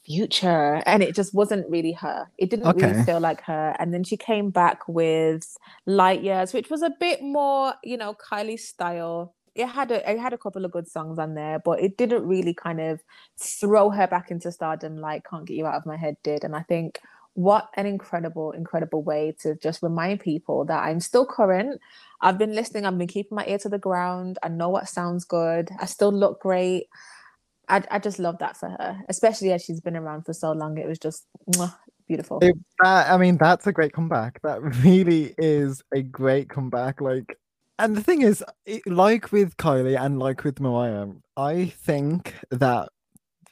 future. 0.06 0.82
And 0.86 1.04
it 1.04 1.16
just 1.16 1.34
wasn't 1.34 1.70
really 1.70 1.94
her. 1.94 2.28
It 2.38 2.50
didn't 2.50 2.70
Okay. 2.70 2.74
really 2.74 2.94
feel 2.96 3.20
like 3.20 3.42
her. 3.44 3.76
And 3.80 3.94
then 3.94 4.04
she 4.04 4.18
came 4.18 4.50
back 4.50 4.88
with 4.88 5.58
light 5.86 6.24
years 6.24 6.54
which 6.54 6.70
was 6.70 6.82
a 6.82 6.92
bit 7.00 7.22
more 7.22 7.74
you 7.84 7.98
know 7.98 8.16
kylie 8.16 8.60
style. 8.60 9.36
It 9.56 9.68
had 9.68 9.92
a 9.92 10.10
it 10.10 10.20
had 10.20 10.34
a 10.34 10.38
couple 10.38 10.66
of 10.66 10.72
good 10.72 10.88
songs 10.88 11.20
on 11.20 11.36
there 11.36 11.60
but 11.60 11.82
it 11.82 11.98
didn't 11.98 12.26
really 12.26 12.54
kind 12.54 12.80
of 12.82 13.02
throw 13.40 13.90
her 13.90 14.08
back 14.08 14.32
into 14.32 14.52
stardom 14.52 14.98
like 14.98 15.26
can't 15.30 15.46
get 15.46 15.56
you 15.58 15.66
out 15.68 15.76
of 15.76 15.86
my 15.86 15.98
head 15.98 16.16
did. 16.24 16.44
And 16.44 16.56
i 16.56 16.62
think 16.64 17.00
what 17.34 17.70
an 17.78 17.86
incredible 17.86 18.52
incredible 18.52 19.04
way 19.04 19.34
to 19.40 19.56
just 19.56 19.82
remind 19.82 20.20
people 20.20 20.66
that 20.66 20.84
i'm 20.84 21.00
still 21.00 21.26
current. 21.26 21.80
I've 22.20 22.38
been 22.38 22.54
listening 22.54 22.86
i've 22.86 22.98
been 22.98 23.08
keeping 23.08 23.36
my 23.36 23.46
ear 23.48 23.58
to 23.60 23.70
the 23.70 23.80
ground. 23.80 24.38
I 24.44 24.50
know 24.50 24.70
what 24.70 24.90
sounds 24.90 25.26
good. 25.26 25.70
I 25.80 25.86
still 25.86 26.12
look 26.12 26.42
great. 26.42 26.88
I, 27.70 27.84
I 27.90 28.00
just 28.00 28.20
love 28.20 28.38
that 28.40 28.58
for 28.58 28.70
her 28.70 29.00
especially 29.08 29.52
as 29.54 29.64
she's 29.64 29.82
been 29.82 29.96
around 29.96 30.26
for 30.26 30.34
so 30.34 30.52
long. 30.52 30.78
It 30.78 30.88
was 30.88 31.00
just 31.00 31.26
mwah, 31.50 31.76
beautiful. 32.08 32.40
It, 32.42 32.56
I 32.84 33.18
mean, 33.18 33.38
that's 33.38 33.68
a 33.68 33.72
great 33.72 33.94
comeback. 33.94 34.42
That 34.42 34.62
really 34.84 35.34
is 35.38 35.82
a 35.94 36.02
great 36.02 36.50
comeback. 36.50 37.00
Like, 37.00 37.38
and 37.80 37.96
the 37.96 38.04
thing 38.04 38.22
is, 38.22 38.44
it, 38.66 38.86
like 38.86 39.32
with 39.32 39.56
Kylie 39.58 40.00
and 40.00 40.20
like 40.20 40.44
with 40.44 40.60
Mariah, 40.60 41.08
I 41.38 41.68
think 41.68 42.36
that 42.52 42.90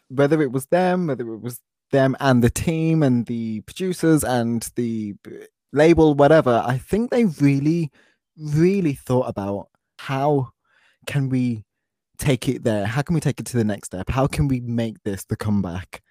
whether 0.10 0.42
it 0.42 0.52
was 0.52 0.66
them, 0.68 1.08
whether 1.08 1.32
it 1.34 1.42
was 1.42 1.62
them 1.92 2.16
and 2.20 2.44
the 2.44 2.50
team 2.50 3.04
and 3.04 3.26
the 3.26 3.62
producers 3.62 4.24
and 4.24 4.70
the 4.76 5.16
label, 5.72 6.14
whatever, 6.14 6.64
I 6.66 6.78
think 6.78 7.12
they 7.12 7.26
really, 7.26 7.92
really 8.38 8.94
thought 8.94 9.28
about 9.30 9.68
how 10.00 10.50
can 11.06 11.30
we 11.30 11.66
take 12.18 12.48
it 12.48 12.64
there? 12.64 12.86
How 12.86 13.02
can 13.02 13.14
we 13.14 13.22
take 13.22 13.40
it 13.40 13.46
to 13.48 13.58
the 13.58 13.64
next 13.64 13.88
step? 13.88 14.10
How 14.10 14.28
can 14.28 14.48
we 14.48 14.60
make 14.60 15.04
this 15.04 15.26
the 15.26 15.36
comeback? 15.36 16.02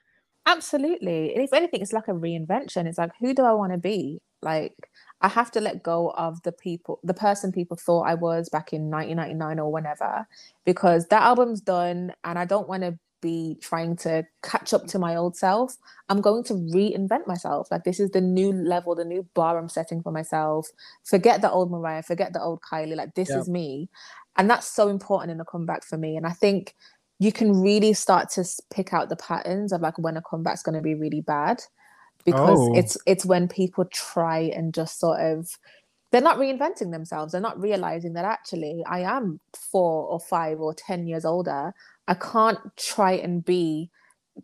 Absolutely. 0.47 1.37
If 1.37 1.53
anything, 1.53 1.83
it's 1.83 1.93
like 1.93 2.09
a 2.09 2.13
reinvention. 2.13 2.87
It's 2.87 2.99
like, 2.99 3.13
who 3.21 3.35
do 3.35 3.43
I 3.43 3.53
want 3.53 3.73
to 3.73 3.79
be? 3.79 4.23
Like, 4.41 4.73
I 5.21 5.29
have 5.29 5.51
to 5.53 5.61
let 5.61 5.83
go 5.83 6.11
of 6.11 6.43
the 6.43 6.53
people, 6.53 7.01
the 7.03 7.13
person 7.13 7.53
people 7.53 7.77
thought 7.77 8.03
I 8.03 8.15
was 8.15 8.49
back 8.49 8.73
in 8.73 8.91
1999 8.91 9.59
or 9.59 9.71
whenever, 9.71 10.27
because 10.65 11.09
that 11.09 11.23
album's 11.23 11.61
done 11.61 12.13
and 12.25 12.39
I 12.39 12.45
don't 12.45 12.69
want 12.69 12.83
to 12.85 12.99
be 13.21 13.57
trying 13.61 13.97
to 13.97 14.25
catch 14.43 14.73
up 14.73 14.87
to 14.89 14.99
my 14.99 15.17
old 15.17 15.37
self. 15.37 15.77
I'm 16.09 16.21
going 16.21 16.45
to 16.45 16.55
reinvent 16.55 17.27
myself. 17.27 17.69
Like, 17.71 17.85
this 17.85 18.01
is 18.01 18.11
the 18.11 18.21
new 18.21 18.53
level, 18.53 18.95
the 18.95 19.05
new 19.05 19.27
bar 19.35 19.59
I'm 19.59 19.69
setting 19.69 20.03
for 20.03 20.13
myself. 20.13 20.69
Forget 21.05 21.41
the 21.43 21.51
old 21.51 21.71
Mariah, 21.71 22.03
forget 22.03 22.33
the 22.33 22.43
old 22.43 22.61
Kylie. 22.63 22.97
Like, 22.97 23.15
this 23.15 23.31
Yeah. 23.31 23.39
is 23.39 23.49
me. 23.49 23.89
And 24.37 24.49
that's 24.49 24.69
so 24.69 24.89
important 24.89 25.33
in 25.33 25.41
a 25.41 25.45
comeback 25.45 25.85
for 25.85 25.99
me. 25.99 26.17
And 26.17 26.27
I 26.27 26.31
think 26.33 26.75
you 27.19 27.33
can 27.33 27.61
really 27.61 27.93
start 27.93 28.31
to 28.31 28.45
pick 28.71 28.93
out 28.95 29.09
the 29.09 29.17
patterns 29.17 29.73
of 29.73 29.81
like 29.81 29.99
when 29.99 30.17
a 30.17 30.23
comeback's 30.23 30.63
going 30.63 30.77
to 30.77 30.83
be 30.83 30.95
really 30.95 31.21
bad 31.21 31.63
because 32.25 32.59
Oh. 32.59 32.75
it's 32.75 32.97
it's 33.07 33.25
when 33.25 33.49
people 33.49 33.85
try 33.87 34.39
and 34.55 34.73
just 34.75 34.99
sort 35.01 35.21
of 35.21 35.49
they're 36.11 36.21
not 36.21 36.39
reinventing 36.39 36.91
themselves 36.93 37.33
they're 37.33 37.41
not 37.41 37.61
realizing 37.61 38.13
that 38.15 38.25
actually 38.25 38.83
i 38.89 39.01
am 39.01 39.41
four 39.57 40.07
or 40.07 40.19
five 40.21 40.61
or 40.61 40.75
ten 40.75 41.07
years 41.07 41.25
older 41.25 41.73
i 42.09 42.15
can't 42.15 42.59
try 42.77 43.13
and 43.13 43.45
be 43.45 43.91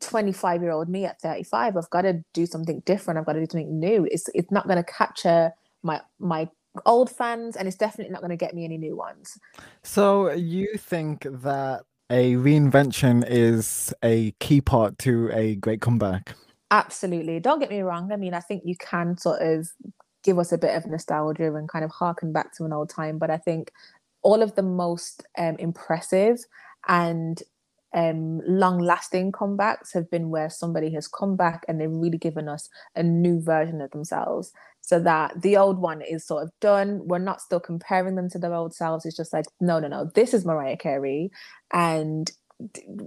25 0.00 0.62
year 0.62 0.70
old 0.70 0.88
me 0.88 1.04
at 1.04 1.20
35 1.20 1.76
i've 1.76 1.90
got 1.90 2.02
to 2.02 2.22
do 2.32 2.46
something 2.46 2.82
different 2.86 3.18
i've 3.18 3.26
got 3.26 3.34
to 3.34 3.40
do 3.40 3.46
something 3.50 3.78
new 3.78 4.06
it's 4.10 4.28
it's 4.34 4.50
not 4.50 4.66
going 4.66 4.82
to 4.82 4.92
capture 4.92 5.50
my 5.82 6.00
my 6.18 6.48
old 6.86 7.10
fans 7.10 7.56
and 7.56 7.68
it's 7.68 7.76
definitely 7.76 8.12
not 8.12 8.20
going 8.20 8.30
to 8.30 8.36
get 8.36 8.54
me 8.54 8.64
any 8.64 8.78
new 8.78 8.96
ones 8.96 9.38
So 9.82 10.30
you 10.30 10.76
think 10.76 11.26
that 11.30 11.82
a 12.10 12.34
reinvention 12.34 13.24
is 13.26 13.92
a 14.02 14.32
key 14.40 14.60
part 14.60 14.98
to 14.98 15.30
a 15.32 15.56
great 15.56 15.80
comeback? 15.80 16.34
Absolutely. 16.70 17.40
Don't 17.40 17.60
get 17.60 17.70
me 17.70 17.80
wrong. 17.80 18.12
I 18.12 18.16
mean, 18.16 18.34
I 18.34 18.40
think 18.40 18.62
you 18.64 18.76
can 18.76 19.16
sort 19.16 19.40
of 19.42 19.68
give 20.22 20.38
us 20.38 20.52
a 20.52 20.58
bit 20.58 20.76
of 20.76 20.86
nostalgia 20.86 21.54
and 21.54 21.68
kind 21.68 21.84
of 21.84 21.90
harken 21.90 22.32
back 22.32 22.54
to 22.56 22.64
an 22.64 22.72
old 22.72 22.90
time. 22.90 23.18
But 23.18 23.30
I 23.30 23.38
think 23.38 23.72
all 24.22 24.42
of 24.42 24.54
the 24.54 24.62
most 24.62 25.24
um, 25.38 25.56
impressive 25.58 26.38
and 26.88 27.42
um, 27.94 28.40
long 28.46 28.78
lasting 28.78 29.32
comebacks 29.32 29.92
have 29.94 30.10
been 30.10 30.28
where 30.28 30.50
somebody 30.50 30.90
has 30.92 31.08
come 31.08 31.36
back 31.36 31.64
and 31.68 31.80
they've 31.80 31.90
really 31.90 32.18
given 32.18 32.48
us 32.48 32.68
a 32.96 33.02
new 33.02 33.40
version 33.40 33.80
of 33.80 33.90
themselves 33.92 34.52
so 34.80 34.98
that 35.00 35.40
the 35.40 35.56
old 35.56 35.78
one 35.78 36.02
is 36.02 36.26
sort 36.26 36.42
of 36.42 36.50
done. 36.60 37.00
We're 37.04 37.18
not 37.18 37.40
still 37.40 37.60
comparing 37.60 38.16
them 38.16 38.28
to 38.30 38.38
their 38.38 38.52
old 38.52 38.74
selves. 38.74 39.06
It's 39.06 39.16
just 39.16 39.32
like, 39.32 39.46
no, 39.60 39.78
no, 39.78 39.88
no, 39.88 40.10
this 40.14 40.34
is 40.34 40.44
Mariah 40.44 40.76
Carey. 40.76 41.30
And 41.72 42.30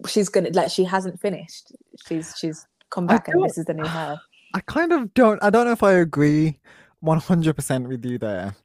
she's 0.08 0.30
gonna 0.30 0.50
like 0.54 0.72
she 0.72 0.84
hasn't 0.84 1.20
finished. 1.20 1.72
She's 2.08 2.34
she's 2.38 2.66
come 2.90 3.08
back 3.08 3.28
and 3.28 3.44
this 3.44 3.58
is 3.58 3.66
the 3.66 3.74
new 3.74 3.86
her. 3.86 4.18
I 4.54 4.60
kind 4.62 4.94
of 4.94 5.14
don't. 5.14 5.44
I 5.44 5.50
don't 5.50 5.66
know 5.66 5.74
if 5.74 5.84
I 5.84 5.94
agree 5.94 6.58
100% 7.04 7.88
with 7.88 8.06
you 8.06 8.18
there 8.18 8.56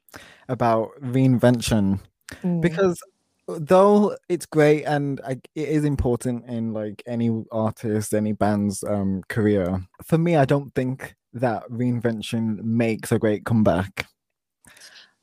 about 0.47 0.89
reinvention 1.01 1.99
Mm. 2.41 2.61
because 2.61 2.99
though 3.47 4.15
it's 4.29 4.45
great 4.45 4.83
and 4.83 5.19
I, 5.25 5.33
it 5.55 5.69
is 5.69 5.83
important 5.83 6.45
in 6.47 6.73
like 6.73 7.03
any 7.05 7.43
artist, 7.51 8.13
any 8.13 8.33
band's 8.33 8.83
um 8.83 9.23
career. 9.29 9.81
For 10.03 10.17
me, 10.17 10.35
I 10.35 10.45
don't 10.45 10.73
think 10.75 11.15
that 11.33 11.67
reinvention 11.69 12.63
makes 12.63 13.11
a 13.11 13.19
great 13.19 13.45
comeback. 13.45 14.07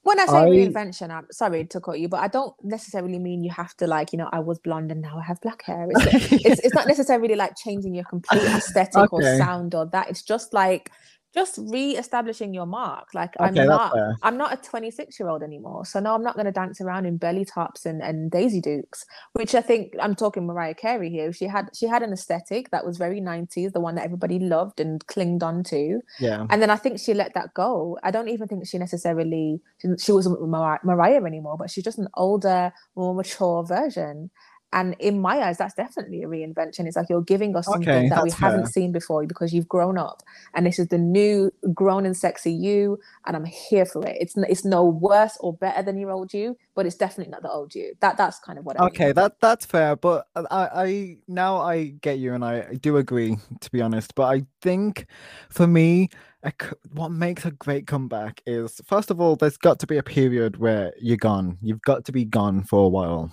When 0.02 0.18
I 0.18 0.26
say 0.26 0.38
I- 0.38 0.48
reinvention, 0.48 1.10
I'm 1.10 1.26
sorry 1.30 1.66
to 1.66 1.80
cut 1.80 2.00
you, 2.00 2.08
but 2.08 2.20
I 2.20 2.28
don't 2.28 2.54
necessarily 2.62 3.18
mean 3.18 3.44
you 3.44 3.50
have 3.50 3.76
to 3.76 3.86
like, 3.86 4.12
you 4.12 4.18
know, 4.18 4.30
I 4.32 4.38
was 4.40 4.58
blonde 4.58 4.90
and 4.90 5.02
now 5.02 5.18
I 5.18 5.22
have 5.22 5.40
black 5.42 5.62
hair. 5.62 5.88
It's, 5.90 6.32
it's, 6.32 6.60
it's 6.60 6.74
not 6.74 6.88
necessarily 6.88 7.34
like 7.34 7.52
changing 7.56 7.94
your 7.94 8.04
complete 8.04 8.42
aesthetic 8.42 9.12
or 9.12 9.22
sound 9.38 9.74
or 9.74 9.86
that. 9.92 10.08
It's 10.08 10.22
just 10.22 10.54
like 10.54 10.90
just 11.32 11.58
re-establishing 11.62 12.52
your 12.52 12.66
mark. 12.66 13.14
Like 13.14 13.34
I'm 13.38 13.54
not 13.54 13.92
fair. 13.92 14.16
I'm 14.22 14.36
not 14.36 14.52
a 14.52 14.56
26 14.56 15.18
year 15.18 15.28
old 15.28 15.42
anymore. 15.42 15.84
So 15.84 16.00
no, 16.00 16.14
I'm 16.14 16.22
not 16.22 16.36
gonna 16.36 16.52
dance 16.52 16.80
around 16.80 17.06
in 17.06 17.18
belly 17.18 17.44
tops 17.44 17.86
and, 17.86 18.02
and 18.02 18.30
Daisy 18.30 18.60
Dukes, 18.60 19.04
which 19.34 19.54
I 19.54 19.60
think 19.60 19.94
I'm 20.00 20.14
talking 20.14 20.46
Mariah 20.46 20.74
Carey 20.74 21.10
here. 21.10 21.32
She 21.32 21.46
had 21.46 21.70
she 21.74 21.86
had 21.86 22.02
an 22.02 22.12
aesthetic 22.12 22.70
that 22.70 22.84
was 22.84 22.98
very 22.98 23.20
90s, 23.20 23.72
the 23.72 23.80
one 23.80 23.94
that 23.94 24.04
everybody 24.04 24.38
loved 24.38 24.80
and 24.80 25.06
clinged 25.06 25.42
on 25.42 25.62
to. 25.64 26.00
Yeah. 26.18 26.46
And 26.50 26.60
then 26.60 26.70
I 26.70 26.76
think 26.76 26.98
she 26.98 27.14
let 27.14 27.34
that 27.34 27.54
go. 27.54 27.98
I 28.02 28.10
don't 28.10 28.28
even 28.28 28.48
think 28.48 28.66
she 28.66 28.78
necessarily 28.78 29.60
she, 29.78 29.88
she 29.98 30.12
wasn't 30.12 30.40
Mariah, 30.42 30.80
Mariah 30.82 31.24
anymore, 31.24 31.56
but 31.56 31.70
she's 31.70 31.84
just 31.84 31.98
an 31.98 32.08
older, 32.14 32.72
more 32.96 33.14
mature 33.14 33.64
version. 33.64 34.30
And 34.72 34.94
in 34.98 35.20
my 35.20 35.38
eyes, 35.38 35.58
that's 35.58 35.74
definitely 35.74 36.22
a 36.22 36.26
reinvention. 36.26 36.86
It's 36.86 36.96
like 36.96 37.08
you're 37.08 37.22
giving 37.22 37.56
us 37.56 37.66
something 37.66 37.88
Okay, 37.88 38.08
that 38.08 38.22
we 38.22 38.30
that's 38.30 38.40
haven't 38.40 38.66
seen 38.66 38.92
before 38.92 39.26
because 39.26 39.52
you've 39.52 39.68
grown 39.68 39.98
up, 39.98 40.22
and 40.54 40.64
this 40.64 40.78
is 40.78 40.88
the 40.88 40.98
new, 40.98 41.50
grown 41.74 42.06
and 42.06 42.16
sexy 42.16 42.52
you. 42.52 42.98
And 43.26 43.36
I'm 43.36 43.44
here 43.44 43.84
for 43.84 44.06
it. 44.06 44.16
It's 44.20 44.34
it's 44.36 44.64
no 44.64 44.84
worse 44.84 45.36
or 45.40 45.54
better 45.54 45.82
than 45.82 45.98
your 45.98 46.12
old 46.12 46.32
you, 46.32 46.56
but 46.74 46.86
it's 46.86 46.96
definitely 46.96 47.32
not 47.32 47.42
the 47.42 47.50
old 47.50 47.74
you. 47.74 47.94
That 48.00 48.16
that's 48.16 48.38
kind 48.38 48.58
of 48.58 48.64
what 48.64 48.78
I 48.78 48.84
mean. 48.84 48.88
Okay, 48.90 49.12
that 49.12 49.40
that's 49.40 49.66
fair, 49.66 49.96
but 49.96 50.26
I, 50.36 50.44
I 50.50 51.18
now 51.26 51.56
I 51.58 51.86
get 52.00 52.18
you 52.18 52.34
and 52.34 52.44
I 52.44 52.74
do 52.74 52.96
agree 52.96 53.36
to 53.60 53.70
be 53.70 53.82
honest. 53.82 54.14
But 54.14 54.34
I 54.34 54.46
think 54.62 55.06
for 55.48 55.66
me, 55.66 56.10
a 56.42 56.52
what 56.92 57.10
makes 57.10 57.44
a 57.44 57.50
great 57.50 57.86
comeback 57.86 58.40
is 58.46 58.80
first 58.86 59.10
of 59.10 59.20
all, 59.20 59.36
there's 59.36 59.56
got 59.56 59.78
to 59.80 59.86
be 59.86 59.98
a 59.98 60.02
period 60.02 60.56
where 60.58 60.92
you're 61.00 61.16
gone. 61.16 61.58
You've 61.60 61.82
got 61.82 62.04
to 62.06 62.12
be 62.12 62.24
gone 62.24 62.62
for 62.64 62.84
a 62.84 62.88
while. 62.88 63.32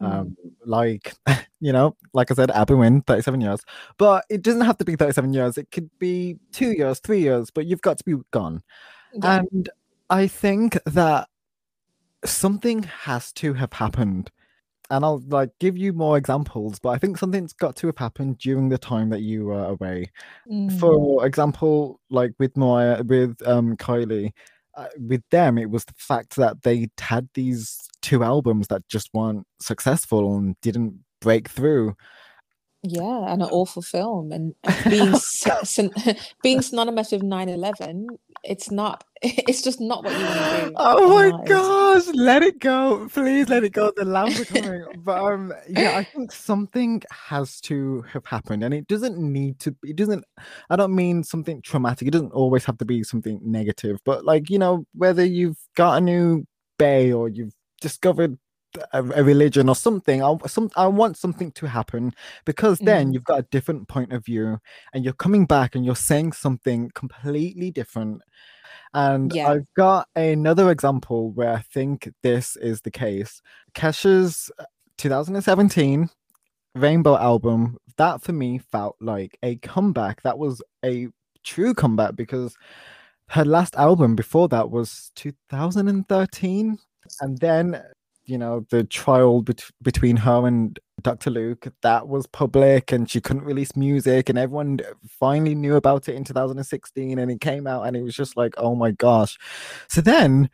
Mm. 0.00 0.12
Um, 0.12 0.36
like 0.64 1.14
you 1.60 1.72
know, 1.72 1.96
like 2.12 2.30
I 2.30 2.34
said, 2.34 2.50
Abby 2.50 2.74
Wynn, 2.74 3.02
37 3.02 3.40
years, 3.40 3.60
but 3.98 4.24
it 4.28 4.42
doesn't 4.42 4.62
have 4.62 4.78
to 4.78 4.84
be 4.84 4.96
37 4.96 5.32
years. 5.32 5.58
It 5.58 5.70
could 5.70 5.90
be 5.98 6.36
two 6.52 6.72
years, 6.72 7.00
three 7.00 7.20
years, 7.20 7.50
but 7.50 7.66
you've 7.66 7.80
got 7.82 7.98
to 7.98 8.04
be 8.04 8.14
gone. 8.30 8.62
Yeah. 9.14 9.40
And 9.40 9.68
I 10.10 10.26
think 10.26 10.78
that 10.84 11.28
something 12.24 12.82
has 12.82 13.32
to 13.34 13.54
have 13.54 13.72
happened. 13.72 14.30
And 14.88 15.04
I'll 15.04 15.22
like 15.26 15.50
give 15.58 15.76
you 15.76 15.92
more 15.92 16.16
examples, 16.16 16.78
but 16.78 16.90
I 16.90 16.98
think 16.98 17.18
something's 17.18 17.52
got 17.52 17.74
to 17.76 17.88
have 17.88 17.98
happened 17.98 18.38
during 18.38 18.68
the 18.68 18.78
time 18.78 19.10
that 19.10 19.22
you 19.22 19.46
were 19.46 19.64
away. 19.64 20.12
Mm. 20.48 20.78
For 20.78 21.26
example, 21.26 22.00
like 22.08 22.32
with 22.38 22.56
Mariah, 22.56 23.02
with 23.02 23.36
um 23.44 23.76
Kylie, 23.76 24.32
uh, 24.76 24.88
with 24.98 25.22
them, 25.30 25.58
it 25.58 25.70
was 25.70 25.84
the 25.84 25.94
fact 25.96 26.36
that 26.36 26.62
they 26.62 26.88
had 27.00 27.28
these 27.34 27.88
two 28.02 28.22
albums 28.22 28.68
that 28.68 28.86
just 28.88 29.10
weren't 29.14 29.46
successful 29.60 30.36
and 30.36 30.56
didn't 30.60 31.00
break 31.20 31.48
through. 31.48 31.94
Yeah, 32.88 33.32
and 33.32 33.42
an 33.42 33.48
awful 33.50 33.82
film, 33.82 34.32
and 34.32 34.54
being 34.90 35.14
sy- 35.16 35.62
syn- 35.62 35.92
being 36.42 36.62
synonymous 36.62 37.12
with 37.12 37.22
9/11, 37.22 38.06
it's 38.44 38.70
not. 38.70 39.04
It's 39.22 39.62
just 39.62 39.80
not 39.80 40.04
what 40.04 40.12
you 40.18 40.24
want 40.24 40.60
to 40.60 40.66
do. 40.68 40.72
Oh 40.76 41.08
my 41.08 41.26
lives. 41.36 41.48
gosh, 41.48 42.14
let 42.14 42.42
it 42.42 42.60
go. 42.60 43.08
Please 43.12 43.48
let 43.48 43.64
it 43.64 43.72
go. 43.72 43.90
The 43.96 44.04
lambs 44.04 44.38
are 44.40 44.44
coming. 44.44 44.84
but 44.98 45.22
um 45.24 45.52
yeah, 45.68 45.96
I 45.96 46.04
think 46.04 46.30
something 46.32 47.02
has 47.10 47.60
to 47.62 48.02
have 48.12 48.26
happened 48.26 48.62
and 48.62 48.74
it 48.74 48.86
doesn't 48.88 49.18
need 49.18 49.58
to 49.60 49.74
it 49.82 49.96
doesn't 49.96 50.22
I 50.68 50.76
don't 50.76 50.94
mean 50.94 51.24
something 51.24 51.62
traumatic. 51.62 52.08
It 52.08 52.10
doesn't 52.10 52.32
always 52.32 52.64
have 52.66 52.76
to 52.78 52.84
be 52.84 53.02
something 53.04 53.40
negative, 53.42 53.98
but 54.04 54.24
like, 54.26 54.50
you 54.50 54.58
know, 54.58 54.84
whether 54.94 55.24
you've 55.24 55.58
got 55.76 55.96
a 55.96 56.00
new 56.02 56.44
bay 56.78 57.10
or 57.10 57.28
you've 57.30 57.54
discovered 57.80 58.38
a, 58.92 59.02
a 59.02 59.24
religion 59.24 59.68
or 59.68 59.74
something, 59.76 60.22
I 60.22 60.36
some 60.46 60.70
I 60.76 60.86
want 60.86 61.16
something 61.16 61.52
to 61.52 61.66
happen 61.66 62.12
because 62.44 62.78
then 62.80 63.08
Mhm. 63.08 63.14
you've 63.14 63.24
got 63.24 63.40
a 63.40 63.46
different 63.50 63.88
point 63.88 64.12
of 64.12 64.24
view 64.24 64.58
and 64.92 65.04
you're 65.04 65.14
coming 65.14 65.46
back 65.46 65.74
and 65.74 65.84
you're 65.84 65.96
saying 65.96 66.32
something 66.32 66.90
completely 66.94 67.70
different. 67.70 68.22
And 68.94 69.32
Yeah. 69.34 69.48
I've 69.50 69.72
got 69.74 70.08
another 70.16 70.70
example 70.70 71.30
where 71.32 71.52
I 71.54 71.62
think 71.62 72.10
this 72.22 72.56
is 72.56 72.80
the 72.82 72.90
case. 72.90 73.42
Kesha's 73.74 74.50
uh, 74.58 74.64
2017 74.98 76.08
Rainbow 76.74 77.16
album, 77.16 77.78
that 77.96 78.22
for 78.22 78.32
me 78.32 78.58
felt 78.58 78.96
like 79.00 79.38
a 79.42 79.56
comeback. 79.56 80.22
That 80.22 80.38
was 80.38 80.62
a 80.84 81.08
true 81.42 81.72
comeback 81.74 82.16
because 82.16 82.54
her 83.30 83.44
last 83.44 83.74
album 83.76 84.14
before 84.16 84.48
that 84.48 84.70
was 84.70 85.10
2013. 85.16 86.78
And 87.20 87.38
then, 87.38 87.82
you 88.26 88.38
know, 88.38 88.66
the 88.70 88.84
trial 88.84 89.42
bet- 89.42 89.70
between 89.82 90.16
her 90.16 90.46
and 90.46 90.78
Dr. 91.02 91.30
Luke, 91.30 91.68
that 91.82 92.08
was 92.08 92.26
public 92.26 92.92
and 92.92 93.08
she 93.10 93.20
couldn't 93.20 93.44
release 93.44 93.76
music. 93.76 94.28
And 94.28 94.38
everyone 94.38 94.80
finally 95.08 95.54
knew 95.54 95.76
about 95.76 96.08
it 96.08 96.14
in 96.14 96.24
2016 96.24 97.18
and 97.18 97.30
it 97.30 97.40
came 97.40 97.66
out 97.66 97.86
and 97.86 97.96
it 97.96 98.02
was 98.02 98.14
just 98.14 98.36
like, 98.36 98.54
oh 98.56 98.74
my 98.74 98.90
gosh. 98.90 99.38
So 99.88 100.00
then 100.00 100.50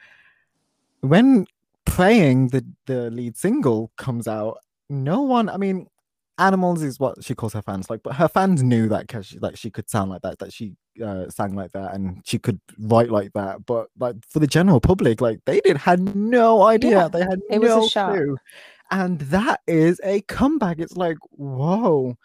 when 1.01 1.47
Praying, 1.85 2.49
the, 2.49 2.65
the 2.87 3.11
lead 3.11 3.37
single, 3.37 3.91
comes 3.97 4.29
out, 4.29 4.59
no 4.89 5.23
one, 5.23 5.49
I 5.49 5.57
mean, 5.57 5.89
Animals 6.39 6.83
is 6.83 6.99
what 6.99 7.23
she 7.23 7.35
calls 7.35 7.53
her 7.53 7.63
fans 7.63 7.91
like, 7.91 8.03
but 8.03 8.15
her 8.15 8.27
fans 8.29 8.63
knew 8.63 8.89
that 8.89 9.07
because 9.07 9.27
she, 9.27 9.39
like 9.39 9.57
she 9.57 9.71
could 9.71 9.89
sound 9.91 10.11
like 10.11 10.23
that, 10.23 10.39
that 10.39 10.53
she 10.53 10.75
uh, 11.05 11.29
sang 11.29 11.55
like 11.55 11.73
that, 11.73 11.95
and 11.95 12.23
she 12.25 12.39
could 12.39 12.59
write 12.79 13.11
like 13.11 13.33
that. 13.35 13.65
But 13.67 13.89
like 13.99 14.17
for 14.29 14.39
the 14.39 14.47
general 14.47 14.81
public, 14.81 15.21
like 15.21 15.41
they 15.45 15.61
did 15.61 15.77
had 15.77 16.17
no 16.17 16.63
idea. 16.63 16.91
Yeah, 17.03 17.09
they 17.09 17.21
had 17.21 17.41
it 17.51 17.61
was 17.61 17.71
a 17.71 17.77
no 17.77 17.87
shock. 17.89 18.15
clue, 18.15 18.37
and 18.91 19.21
that 19.21 19.61
is 19.67 20.01
a 20.05 20.23
comeback. 20.23 20.79
It's 20.81 20.97
like 20.97 21.19
whoa. 21.33 22.17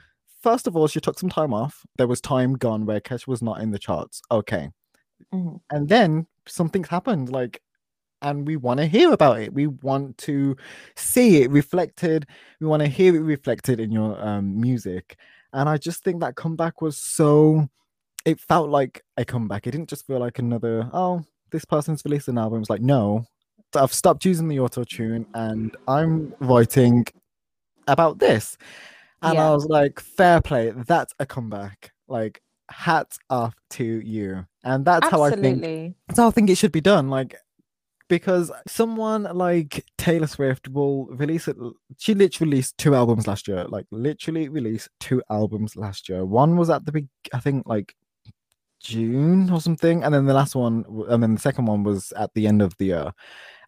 First 0.42 0.68
of 0.68 0.78
all, 0.78 0.88
she 0.88 1.02
took 1.02 1.20
some 1.20 1.30
time 1.30 1.54
off. 1.54 1.86
There 1.98 2.08
was 2.08 2.22
time 2.22 2.54
gone 2.54 2.86
where 2.86 3.02
Kesh 3.02 3.28
was 3.28 3.42
not 3.42 3.60
in 3.60 3.72
the 3.72 3.80
charts. 3.80 4.22
Okay, 4.32 4.70
Mhm. 5.34 5.60
and 5.70 5.90
then 5.90 6.28
something's 6.48 6.88
happened. 6.88 7.30
Like 7.30 7.62
and 8.22 8.48
we 8.48 8.56
want 8.56 8.80
to 8.80 8.86
hear 8.86 9.12
about 9.12 9.40
it. 9.40 9.54
We 9.54 9.68
want 9.68 10.18
to 10.20 10.56
see 10.96 11.42
it 11.42 11.52
reflected. 11.52 12.26
We 12.60 12.68
want 12.68 12.82
to 12.82 12.88
hear 12.88 13.16
it 13.16 13.20
reflected 13.20 13.80
in 13.80 13.92
your 13.92 14.20
um, 14.26 14.60
music. 14.60 15.18
And 15.54 15.70
I 15.70 15.78
just 15.78 16.04
think 16.04 16.20
that 16.22 16.36
comeback 16.36 16.82
was 16.82 16.98
so. 16.98 17.70
It 18.26 18.40
felt 18.40 18.70
like 18.70 19.04
a 19.16 19.24
comeback. 19.24 19.68
It 19.68 19.72
didn't 19.72 19.90
just 19.90 20.06
feel 20.06 20.20
like 20.20 20.40
another. 20.40 20.90
Oh, 20.94 21.24
this 21.52 21.66
person's 21.66 22.04
released 22.04 22.28
an 22.28 22.38
album. 22.38 22.62
It's 22.62 22.70
like 22.70 22.82
no, 22.82 23.26
I've 23.76 23.94
stopped 23.94 24.26
using 24.26 24.48
the 24.48 24.60
auto 24.60 24.84
tune 24.84 25.26
and 25.34 25.76
I'm 25.88 26.34
writing 26.40 27.06
about 27.88 28.20
this. 28.20 28.58
And 29.22 29.40
I 29.40 29.52
was 29.52 29.66
like, 29.66 30.00
fair 30.00 30.42
play. 30.42 30.72
That's 30.72 31.14
a 31.20 31.26
comeback. 31.26 31.92
Like 32.08 32.42
hats 32.70 33.18
off 33.30 33.56
to 33.72 33.84
you. 33.84 34.46
And 34.64 34.86
that's 34.86 35.08
how 35.08 35.24
I 35.24 35.32
think 35.32 35.64
Absolutely. 35.64 35.96
that's 36.08 36.20
how 36.20 36.28
I 36.28 36.32
think 36.32 36.50
it 36.50 36.58
should 36.58 36.72
be 36.72 36.82
done. 36.82 37.10
Like, 37.10 37.36
because 38.10 38.52
someone 38.68 39.24
like 39.24 39.84
Taylor 39.98 40.28
Swift 40.28 40.68
will 40.70 41.06
release 41.08 41.48
it. 41.48 41.58
She 41.98 42.14
literally 42.14 42.52
released 42.52 42.78
two 42.78 42.96
albums 42.96 43.28
last 43.28 43.48
year. 43.48 43.66
Like, 43.68 43.86
literally 43.92 44.50
released 44.50 44.90
two 45.00 45.22
albums 45.30 45.76
last 45.76 46.08
year. 46.10 46.26
One 46.26 46.56
was 46.58 46.70
at 46.70 46.86
the 46.86 46.92
big, 46.92 47.08
I 47.34 47.40
think, 47.40 47.68
like 47.68 47.96
June 48.80 49.50
or 49.50 49.60
something, 49.60 50.04
and 50.04 50.14
then 50.14 50.26
the 50.26 50.34
last 50.34 50.56
one, 50.56 50.86
and 51.10 51.22
then 51.24 51.34
the 51.36 51.42
second 51.42 51.66
one 51.66 51.84
was 51.84 52.12
at 52.14 52.34
the 52.36 52.48
end 52.48 52.62
of 52.62 52.78
the 52.78 52.86
year. 52.86 53.12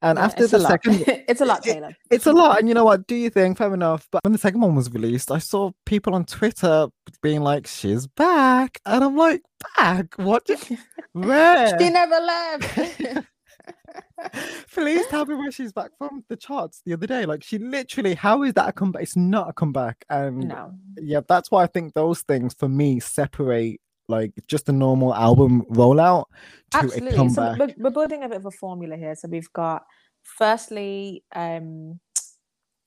And 0.02 0.18
Yeah, 0.18 0.26
after 0.26 0.48
the 0.48 0.60
second, 0.62 1.04
it's 1.28 1.42
a 1.42 1.46
lot, 1.46 1.66
it- 1.68 1.74
Taylor. 1.74 1.96
it's 2.10 2.26
a 2.28 2.32
lot. 2.32 2.60
And 2.60 2.70
you 2.70 2.74
know 2.74 2.86
what? 2.86 3.06
Do 3.08 3.16
you 3.16 3.30
think? 3.30 3.58
Fair 3.58 3.74
enough. 3.74 4.08
But 4.12 4.24
when 4.24 4.32
the 4.32 4.38
second 4.38 4.62
one 4.62 4.76
was 4.76 4.90
released, 4.94 5.30
I 5.32 5.40
saw 5.40 5.72
people 5.86 6.14
on 6.16 6.24
Twitter 6.26 6.88
being 7.22 7.42
like, 7.42 7.68
"She's 7.68 8.08
back," 8.08 8.80
and 8.86 9.04
I'm 9.04 9.18
like, 9.18 9.42
"Back? 9.76 10.14
What? 10.16 10.48
Where?" 11.14 11.78
She 11.80 11.90
never 11.90 12.16
left. 12.16 13.28
Please 14.74 15.06
tell 15.08 15.26
me 15.26 15.36
where 15.36 15.52
she's 15.52 15.72
back 15.72 15.92
from 15.98 16.24
the 16.30 16.36
charts 16.36 16.82
the 16.86 16.94
other 16.94 17.08
day. 17.08 17.26
Like 17.26 17.44
she 17.44 17.58
literally, 17.58 18.16
how 18.16 18.44
is 18.44 18.54
that 18.54 18.70
a 18.70 18.72
comeback? 18.72 19.04
It's 19.04 19.16
not 19.16 19.50
a 19.50 19.54
comeback. 19.54 20.06
And 20.10 20.48
no. 20.50 20.74
yeah, 20.98 21.22
that's 21.28 21.52
why 21.52 21.64
I 21.64 21.68
think 21.68 21.94
those 21.94 22.22
things 22.22 22.54
for 22.54 22.68
me 22.70 23.00
separate 23.00 23.82
like 24.08 24.34
just 24.48 24.68
a 24.70 24.72
normal 24.72 25.14
album 25.14 25.64
rollout 25.70 26.26
to 26.72 26.78
a 26.80 26.84
Absolutely. 26.84 27.12
So 27.12 27.16
comeback. 27.16 27.60
we're, 27.60 27.74
we're 27.78 27.90
building 27.92 28.24
a 28.24 28.30
bit 28.30 28.38
of 28.38 28.46
a 28.46 28.52
formula 28.52 28.98
here. 28.98 29.16
So 29.16 29.28
we've 29.28 29.52
got 29.54 29.84
firstly, 30.24 31.24
um, 31.36 32.00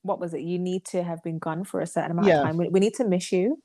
what 0.01 0.19
was 0.19 0.33
it? 0.33 0.41
You 0.41 0.59
need 0.59 0.83
to 0.85 1.01
have 1.01 1.23
been 1.23 1.39
gone 1.39 1.63
for 1.63 1.79
a 1.79 1.87
certain 1.87 2.11
amount 2.11 2.27
Yeah. 2.27 2.41
of 2.41 2.47
time. 2.47 2.57
We, 2.57 2.69
we 2.69 2.79
need 2.79 2.93
to 2.95 3.05
miss 3.05 3.31
you. 3.31 3.61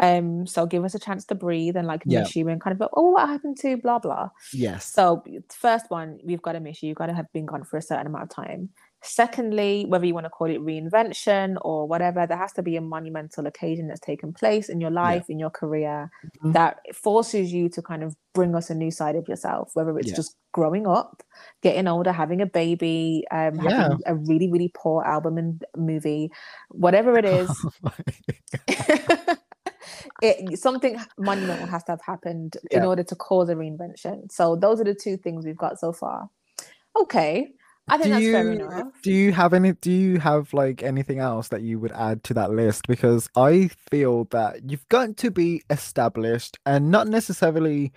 Um, 0.00 0.46
so 0.46 0.66
give 0.66 0.84
us 0.84 0.94
a 0.94 0.98
chance 0.98 1.24
to 1.26 1.34
breathe 1.34 1.76
and 1.76 1.86
like 1.86 2.02
Yeah. 2.06 2.20
miss 2.20 2.36
you 2.36 2.48
and 2.48 2.60
kind 2.60 2.72
of 2.72 2.78
go, 2.78 2.88
oh, 2.94 3.10
what 3.10 3.28
happened 3.28 3.58
to 3.60 3.76
blah 3.76 3.98
blah. 3.98 4.30
Yes. 4.52 4.86
So 4.92 5.22
first 5.50 5.86
one, 5.90 6.18
we've 6.24 6.42
got 6.42 6.52
to 6.52 6.60
miss 6.60 6.82
you. 6.82 6.88
You've 6.90 6.98
got 6.98 7.06
to 7.06 7.14
have 7.14 7.30
been 7.32 7.46
gone 7.46 7.64
for 7.64 7.76
a 7.76 7.82
certain 7.82 8.06
amount 8.06 8.24
of 8.24 8.30
time. 8.30 8.70
Secondly, 9.00 9.84
whether 9.86 10.04
you 10.06 10.12
want 10.14 10.26
to 10.26 10.30
call 10.30 10.48
it 10.50 10.60
reinvention 10.60 11.56
or 11.62 11.86
whatever, 11.86 12.26
there 12.26 12.36
has 12.36 12.52
to 12.54 12.62
be 12.62 12.74
a 12.76 12.80
monumental 12.80 13.46
occasion 13.46 13.86
that's 13.86 14.00
taken 14.00 14.32
place 14.32 14.68
in 14.68 14.80
your 14.80 14.90
life, 14.90 15.26
in 15.28 15.38
your 15.38 15.50
career, 15.50 16.10
Mhm. 16.44 16.52
that 16.52 16.80
forces 16.94 17.52
you 17.52 17.68
to 17.68 17.80
kind 17.80 18.02
of 18.02 18.16
bring 18.34 18.56
us 18.56 18.70
a 18.70 18.74
new 18.74 18.90
side 18.90 19.14
of 19.14 19.28
yourself, 19.28 19.70
whether 19.74 19.96
it's 19.98 20.08
Yeah. 20.08 20.16
just 20.16 20.36
growing 20.52 20.86
up, 20.88 21.22
getting 21.62 21.86
older, 21.86 22.10
having 22.10 22.40
a 22.40 22.46
baby, 22.46 23.24
um, 23.30 23.54
Yeah. 23.60 23.70
having 23.82 23.98
a 24.06 24.16
really, 24.16 24.50
really 24.50 24.72
poor 24.74 25.04
album 25.04 25.38
and 25.38 25.64
movie, 25.76 26.30
whatever 26.70 27.16
it 27.16 27.24
is. 27.40 27.48
it 30.22 30.58
something 30.58 30.98
monumental 31.18 31.66
has 31.66 31.84
to 31.84 31.92
have 31.92 32.02
happened 32.02 32.56
in 32.70 32.84
order 32.84 33.02
to 33.04 33.14
cause 33.16 33.48
a 33.48 33.54
reinvention. 33.54 34.30
So 34.30 34.56
those 34.56 34.80
are 34.80 34.84
the 34.84 34.94
two 34.94 35.16
things 35.16 35.44
we've 35.44 35.56
got 35.56 35.78
so 35.78 35.92
far. 35.92 36.28
Okay, 37.00 37.52
I 37.88 37.96
think 37.96 38.04
do 38.04 38.10
that's 38.10 38.24
you 38.24 38.32
fair 38.32 38.52
enough. 38.52 38.92
do 39.02 39.12
you 39.12 39.32
have 39.32 39.54
any 39.54 39.72
do 39.72 39.90
you 39.90 40.18
have 40.18 40.52
like 40.52 40.82
anything 40.82 41.20
else 41.20 41.48
that 41.48 41.62
you 41.62 41.78
would 41.78 41.92
add 41.92 42.22
to 42.24 42.34
that 42.34 42.50
list 42.50 42.86
because 42.86 43.28
i 43.34 43.70
feel 43.90 44.24
that 44.26 44.70
you've 44.70 44.86
got 44.88 45.16
to 45.16 45.30
be 45.30 45.62
established 45.70 46.58
and 46.66 46.90
not 46.90 47.08
necessarily 47.08 47.92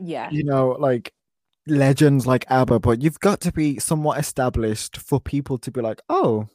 Yeah, 0.00 0.28
you 0.30 0.42
know 0.44 0.76
like 0.78 1.12
legends 1.66 2.26
like 2.26 2.46
abba 2.50 2.80
but 2.80 3.02
you've 3.02 3.20
got 3.20 3.40
to 3.42 3.52
be 3.52 3.78
somewhat 3.78 4.18
established 4.18 4.96
for 4.96 5.20
people 5.20 5.58
to 5.58 5.70
be 5.70 5.80
like 5.80 6.00
oh 6.08 6.48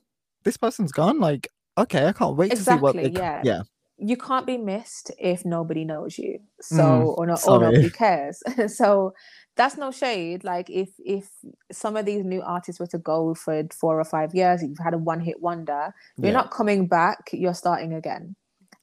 this 0.43 0.57
person's 0.57 0.91
gone 0.91 1.19
like 1.19 1.47
okay 1.77 2.07
i 2.07 2.11
can't 2.11 2.35
wait 2.35 2.51
to 2.51 2.57
see 2.57 2.73
what 2.75 2.95
they 2.95 3.09
yeah. 3.09 3.41
yeah 3.45 3.61
you 3.97 4.17
can't 4.17 4.45
be 4.47 4.57
missed 4.57 5.11
if 5.19 5.45
nobody 5.45 5.85
knows 5.85 6.17
you. 6.17 6.39
So 6.61 6.75
Mm, 6.77 7.17
or, 7.17 7.27
no, 7.27 7.39
or 7.43 7.57
nobody 7.59 7.89
cares. 7.91 8.41
so 8.75 9.13
that's 9.55 9.77
no 9.77 9.91
shade. 9.91 10.43
Like 10.43 10.69
if 10.69 10.89
if 10.99 11.29
some 11.71 11.95
of 11.95 12.05
these 12.05 12.25
new 12.25 12.41
artists 12.41 12.79
were 12.79 12.87
to 12.87 12.97
go 12.97 13.35
for 13.35 13.63
four 13.79 13.99
or 13.99 14.03
five 14.05 14.33
years, 14.33 14.63
you've 14.63 14.77
had 14.83 14.93
a 14.93 14.97
one 14.97 15.19
hit 15.21 15.41
wonder. 15.41 15.93
You're 16.21 16.33
yeah 16.33 16.33
not 16.33 16.51
coming 16.51 16.87
back. 16.87 17.29
You're 17.31 17.53
starting 17.53 17.93
again. 17.93 18.35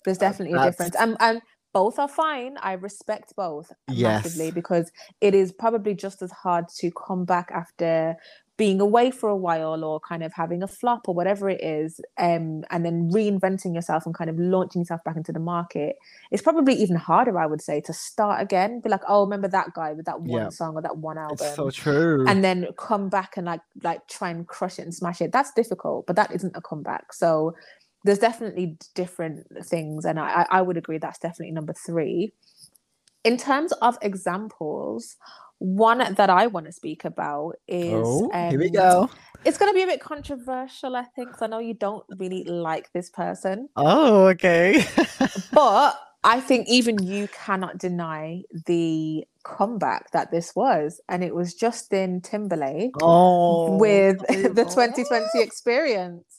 There's 0.05 0.19
Uh, 0.19 0.25
definitely 0.27 0.55
a 0.57 0.61
difference, 0.61 0.95
and 0.97 1.17
and 1.21 1.43
both 1.73 1.99
are 1.99 2.09
fine. 2.09 2.57
I 2.63 2.73
respect 2.73 3.35
both 3.37 3.71
massively 3.89 4.51
Yes. 4.51 4.51
because 4.51 4.91
it 5.21 5.35
is 5.35 5.53
probably 5.53 5.95
just 5.95 6.23
as 6.23 6.31
hard 6.33 6.69
to 6.79 6.91
come 6.93 7.25
back 7.25 7.51
after 7.53 8.17
being 8.61 8.79
away 8.79 9.11
for 9.11 9.31
a 9.31 9.37
while 9.47 9.83
or 9.83 9.99
kind 10.01 10.23
of 10.23 10.31
having 10.35 10.63
a 10.63 10.67
flop 10.67 11.09
or 11.09 11.15
whatever 11.15 11.49
it 11.49 11.63
is 11.65 11.99
um, 12.19 12.63
and 12.71 12.85
then 12.85 13.11
reinventing 13.11 13.75
yourself 13.75 14.05
and 14.05 14.15
kind 14.15 14.29
of 14.29 14.39
launching 14.39 14.83
yourself 14.83 15.03
back 15.03 15.17
into 15.17 15.33
the 15.33 15.41
market 15.41 15.97
it's 16.31 16.43
probably 16.43 16.75
even 16.75 16.95
harder 16.95 17.39
i 17.39 17.47
would 17.47 17.63
say 17.63 17.81
to 17.81 17.93
start 17.95 18.43
again. 18.43 18.81
Be 18.85 18.91
like 18.91 19.01
oh 19.09 19.23
remember 19.23 19.49
that 19.49 19.69
guy 19.75 19.95
with 19.95 20.05
that 20.05 20.21
one 20.21 20.43
Yeah. 20.43 20.49
song 20.51 20.75
or 20.77 20.83
that 20.83 20.99
one 20.99 21.17
album 21.17 21.47
it's 21.47 21.57
so 21.57 21.71
true. 21.71 22.27
and 22.29 22.45
then 22.45 22.67
come 22.77 23.09
back 23.09 23.39
and 23.39 23.47
like 23.47 23.63
like 23.83 24.07
try 24.09 24.29
and 24.29 24.47
crush 24.47 24.79
it 24.79 24.83
and 24.83 24.95
smash 24.95 25.23
it. 25.23 25.33
That's 25.33 25.53
difficult 25.53 26.07
but 26.07 26.17
that 26.17 26.31
isn't 26.35 26.55
a 26.55 26.61
comeback. 26.61 27.15
So 27.15 27.55
there's 28.05 28.19
definitely 28.19 28.77
different 28.95 29.47
things 29.73 30.05
and 30.05 30.21
i 30.21 30.29
i 30.41 30.59
I 30.59 30.63
would 30.67 30.77
agree 30.83 30.99
that's 30.99 31.19
definitely 31.27 31.53
number 31.53 31.73
three. 31.87 32.33
In 33.25 33.37
terms 33.39 33.73
of 33.89 33.97
examples 34.03 35.17
one 35.61 35.99
that 36.15 36.31
i 36.31 36.47
want 36.47 36.67
to 36.67 36.73
speak 36.73 37.05
about 37.05 37.55
is 37.69 37.93
oh 37.95 38.31
here 38.49 38.59
we 38.59 38.67
um, 38.67 38.73
go 38.73 39.11
it's 39.45 39.57
going 39.57 39.71
to 39.71 39.75
be 39.75 39.83
a 39.83 39.87
bit 39.87 40.01
controversial 40.01 40.97
i 40.97 41.05
think 41.15 41.31
'cause 41.31 41.43
i 41.43 41.47
know 41.47 41.59
you 41.59 41.75
don't 41.75 42.05
really 42.19 42.45
like 42.45 42.91
this 42.93 43.09
person 43.11 43.69
oh 43.77 44.27
okay 44.27 44.85
but 45.53 45.99
I 46.23 46.41
think 46.41 46.69
even 46.69 47.03
you 47.03 47.29
cannot 47.29 47.79
deny 47.79 48.43
the 48.67 49.25
comeback 49.43 50.11
that 50.11 50.31
this 50.31 50.55
was, 50.55 51.01
and 51.09 51.25
it 51.25 51.35
was 51.35 51.55
Justin 51.55 52.21
Timberlake 52.21 52.93
oh 53.01 53.77
with 53.79 54.19
the 54.29 54.65
2020 54.65 55.27
experience. 55.37 56.39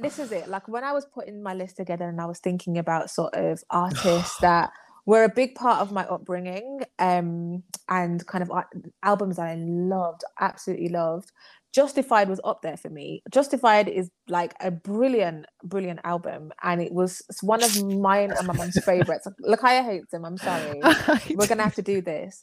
This 0.00 0.18
is 0.18 0.30
it. 0.30 0.48
Like 0.48 0.68
when 0.68 0.84
I 0.84 0.92
was 0.92 1.04
putting 1.04 1.42
my 1.42 1.54
list 1.54 1.76
together 1.76 2.08
and 2.08 2.20
I 2.20 2.26
was 2.26 2.38
thinking 2.38 2.78
about 2.78 3.10
sort 3.10 3.34
of 3.34 3.64
artists 3.70 4.38
that 4.38 4.70
were 5.06 5.24
a 5.24 5.28
big 5.28 5.54
part 5.54 5.80
of 5.80 5.92
my 5.92 6.04
upbringing 6.06 6.80
um, 6.98 7.62
and 7.88 8.26
kind 8.26 8.42
of 8.42 8.50
albums 9.02 9.36
that 9.36 9.46
I 9.46 9.54
loved, 9.54 10.22
absolutely 10.40 10.88
loved. 10.88 11.30
Justified 11.72 12.28
was 12.28 12.40
up 12.42 12.62
there 12.62 12.76
for 12.76 12.88
me. 12.88 13.22
Justified 13.30 13.86
is 13.88 14.10
like 14.28 14.54
a 14.60 14.70
brilliant, 14.70 15.44
brilliant 15.62 16.00
album, 16.04 16.50
and 16.62 16.80
it 16.80 16.90
was 16.92 17.22
one 17.42 17.62
of 17.62 17.84
mine 17.84 18.32
and 18.36 18.46
my 18.46 18.54
mom's 18.54 18.82
favorites. 18.82 19.26
Lakaya 19.46 19.84
hates 19.84 20.12
him. 20.12 20.24
I'm 20.24 20.38
sorry. 20.38 20.80
We're 21.34 21.46
gonna 21.46 21.62
have 21.64 21.74
to 21.74 21.82
do 21.82 22.00
this. 22.00 22.42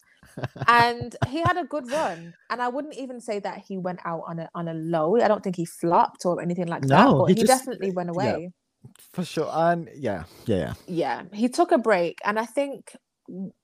And 0.67 1.15
he 1.27 1.39
had 1.39 1.57
a 1.57 1.63
good 1.63 1.89
run, 1.91 2.33
and 2.51 2.61
I 2.61 2.67
wouldn't 2.67 2.95
even 2.95 3.19
say 3.19 3.39
that 3.39 3.63
he 3.67 3.77
went 3.77 3.99
out 4.05 4.21
on 4.27 4.37
a 4.39 4.49
on 4.53 4.67
a 4.67 4.73
low. 4.75 5.19
I 5.19 5.27
don't 5.27 5.43
think 5.43 5.55
he 5.55 5.65
flopped 5.65 6.25
or 6.25 6.39
anything 6.41 6.67
like 6.67 6.83
that. 6.83 7.05
No, 7.09 7.19
But 7.21 7.25
he 7.29 7.33
he, 7.33 7.41
just- 7.41 7.47
definitely 7.47 7.91
went 7.91 8.11
yeah. 8.15 8.47
For 9.11 9.23
sure 9.23 9.49
and 9.51 9.89
yeah 9.95 10.23
yeah 10.45 10.57
yeah. 10.57 10.73
Yeah 10.87 11.23
he 11.33 11.49
took 11.49 11.71
a 11.71 11.77
break 11.77 12.19
and 12.25 12.39
i 12.39 12.45
think 12.45 12.95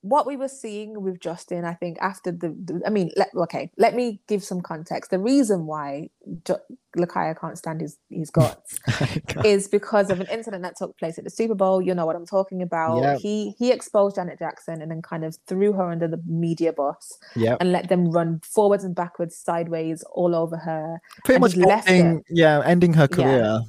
what 0.01 0.25
we 0.25 0.37
were 0.37 0.47
seeing 0.47 1.01
with 1.01 1.19
justin 1.19 1.65
i 1.65 1.73
think 1.73 1.97
after 1.99 2.31
the, 2.31 2.49
the- 2.63 2.81
i 2.87 2.89
mean 2.89 3.11
let, 3.17 3.29
okay 3.35 3.69
let 3.77 3.93
me 3.93 4.19
give 4.27 4.41
some 4.41 4.61
context. 4.61 5.11
The 5.11 5.19
reason 5.19 5.65
why 5.65 6.09
jo- 6.45 6.61
lakaya 6.97 7.37
can't 7.39 7.57
stand 7.57 7.81
his 7.81 7.97
his 8.09 8.29
guts 8.29 8.79
is 9.45 9.67
because 9.67 10.09
of 10.09 10.21
an 10.21 10.27
incident 10.31 10.63
that 10.63 10.77
took 10.77 10.97
place 10.97 11.17
at 11.17 11.25
the 11.25 11.29
super 11.29 11.55
bowl 11.55 11.81
you 11.81 11.93
know 11.93 12.05
what 12.05 12.15
i'm 12.15 12.25
talking 12.25 12.61
about. 12.61 13.01
Yep. 13.01 13.19
he 13.19 13.53
he 13.59 13.71
exposed 13.73 14.15
janet 14.15 14.39
jackson 14.39 14.81
and 14.81 14.89
then 14.89 15.01
kind 15.01 15.25
of 15.25 15.37
threw 15.45 15.73
her 15.73 15.91
under 15.91 16.07
the 16.07 16.21
media 16.25 16.71
bus 16.71 17.19
yeah. 17.35 17.57
and 17.59 17.73
let 17.73 17.89
them 17.89 18.09
run 18.11 18.39
forwards 18.45 18.85
and 18.85 18.95
backwards 18.95 19.35
sideways 19.35 20.03
all 20.13 20.35
over 20.35 20.55
her 20.55 21.01
pretty 21.25 21.39
much 21.41 21.57
left 21.57 21.89
ending, 21.89 22.23
yeah 22.29 22.61
ending 22.65 22.93
her 22.93 23.09
Yeah. 23.17 23.59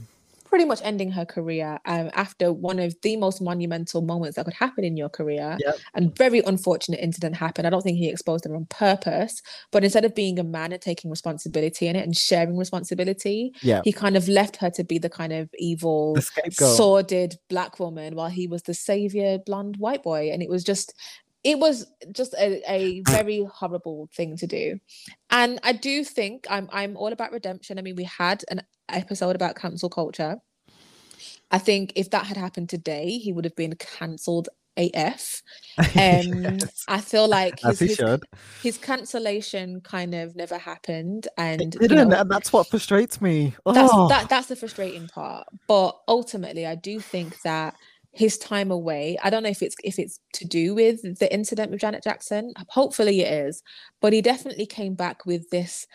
Pretty 0.50 0.66
much 0.66 0.80
ending 0.82 1.10
her 1.12 1.24
career 1.24 1.78
um, 1.86 2.10
after 2.14 2.52
one 2.52 2.78
of 2.78 2.94
the 3.02 3.16
most 3.16 3.40
monumental 3.40 4.02
moments 4.02 4.36
that 4.36 4.44
could 4.44 4.54
happen 4.54 4.84
in 4.84 4.96
your 4.96 5.08
career. 5.08 5.56
Yep. 5.60 5.78
And 5.94 6.16
very 6.16 6.40
unfortunate 6.40 7.00
incident 7.00 7.36
happened. 7.36 7.66
I 7.66 7.70
don't 7.70 7.82
think 7.82 7.96
he 7.96 8.08
exposed 8.08 8.44
her 8.44 8.54
on 8.54 8.66
purpose, 8.66 9.40
but 9.70 9.84
instead 9.84 10.04
of 10.04 10.14
being 10.14 10.38
a 10.38 10.44
man 10.44 10.72
and 10.72 10.82
taking 10.82 11.10
responsibility 11.10 11.86
in 11.86 11.96
it 11.96 12.04
and 12.04 12.16
sharing 12.16 12.58
responsibility, 12.58 13.54
yeah 13.62 13.80
he 13.84 13.92
kind 13.92 14.16
of 14.16 14.28
left 14.28 14.56
her 14.56 14.70
to 14.70 14.84
be 14.84 14.98
the 14.98 15.08
kind 15.08 15.32
of 15.32 15.48
evil, 15.58 16.16
sordid 16.50 17.36
black 17.48 17.78
woman 17.78 18.14
while 18.14 18.28
he 18.28 18.46
was 18.46 18.62
the 18.62 18.74
savior 18.74 19.38
blonde 19.38 19.76
white 19.78 20.02
boy. 20.02 20.30
And 20.32 20.42
it 20.42 20.48
was 20.48 20.64
just 20.64 20.94
it 21.42 21.58
was 21.58 21.86
just 22.12 22.34
a, 22.34 22.62
a 22.70 23.00
very 23.08 23.44
horrible 23.44 24.10
thing 24.14 24.36
to 24.36 24.46
do. 24.46 24.78
And 25.30 25.58
I 25.62 25.72
do 25.72 26.04
think 26.04 26.46
I'm 26.50 26.68
I'm 26.72 26.96
all 26.96 27.12
about 27.12 27.32
redemption. 27.32 27.78
I 27.78 27.82
mean, 27.82 27.96
we 27.96 28.04
had 28.04 28.44
an 28.50 28.62
episode 28.94 29.37
about 29.37 29.57
cancel 29.57 29.88
culture. 29.88 30.37
I 31.50 31.59
think 31.59 31.92
if 31.96 32.11
that 32.11 32.26
had 32.26 32.37
happened 32.37 32.68
today, 32.68 33.18
he 33.18 33.33
would 33.33 33.44
have 33.44 33.57
been 33.57 33.74
cancelled 33.76 34.48
AF. 34.76 35.42
Um, 35.96 36.44
Yes, 36.44 36.85
I 36.88 37.00
feel 37.00 37.26
like 37.26 37.59
his, 37.59 37.81
his, 37.81 38.00
his 38.62 38.79
cancellation 38.79 39.81
kind 39.81 40.14
of 40.14 40.37
never 40.37 40.59
happened, 40.59 41.26
and 41.38 41.62
It 41.62 41.70
didn't, 41.88 42.11
know, 42.11 42.20
and 42.20 42.31
that's 42.31 42.53
what 42.53 42.66
frustrates 42.66 43.20
me. 43.20 43.55
that's 43.64 43.92
Oh, 43.92 44.09
that 44.09 44.29
that's 44.29 44.48
the 44.48 44.57
frustrating 44.57 45.09
part 45.09 45.46
but 45.66 45.98
ultimately 46.09 46.66
i 46.66 46.74
do 46.74 47.00
think 47.00 47.40
that 47.42 47.74
his 48.12 48.38
time 48.38 48.70
away 48.70 49.16
i 49.22 49.31
don't 49.31 49.42
know 49.42 49.48
if 49.48 49.62
it's 49.62 49.76
if 49.85 49.98
it's 49.98 50.20
to 50.35 50.44
do 50.44 50.74
with 50.74 51.18
the 51.18 51.33
incident 51.33 51.70
with 51.70 51.81
janet 51.81 52.03
jackson 52.03 52.53
hopefully 52.68 53.20
it 53.20 53.33
is 53.46 53.62
but 54.00 54.12
he 54.12 54.20
definitely 54.20 54.66
came 54.66 54.94
back 54.94 55.24
with 55.26 55.48
this 55.50 55.87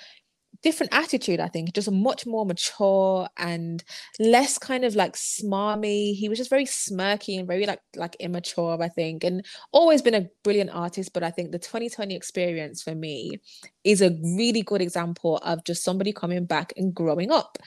different 0.61 0.93
attitude 0.93 1.39
i 1.39 1.47
think 1.47 1.73
just 1.73 1.91
much 1.91 2.25
more 2.25 2.45
mature 2.45 3.27
and 3.37 3.83
less 4.19 4.57
kind 4.57 4.83
of 4.83 4.95
like 4.95 5.13
smarmy. 5.13 6.15
He 6.15 6.29
was 6.29 6.37
just 6.37 6.49
very 6.49 6.65
smirky 6.65 7.37
and 7.37 7.47
very 7.47 7.65
like 7.65 7.79
like 7.95 8.15
immature 8.19 8.81
i 8.81 8.87
think 8.87 9.23
and 9.23 9.45
always 9.71 10.01
been 10.01 10.13
a 10.13 10.27
brilliant 10.43 10.71
artist 10.71 11.13
but 11.13 11.23
i 11.23 11.31
think 11.31 11.51
the 11.51 11.59
2020 11.59 12.15
experience 12.15 12.81
for 12.81 12.95
me 12.95 13.39
is 13.83 14.01
a 14.01 14.17
really 14.37 14.61
good 14.61 14.81
example 14.81 15.37
of 15.37 15.63
just 15.63 15.83
somebody 15.83 16.11
coming 16.11 16.45
back 16.45 16.73
and 16.77 16.93
growing 16.93 17.31
up 17.31 17.57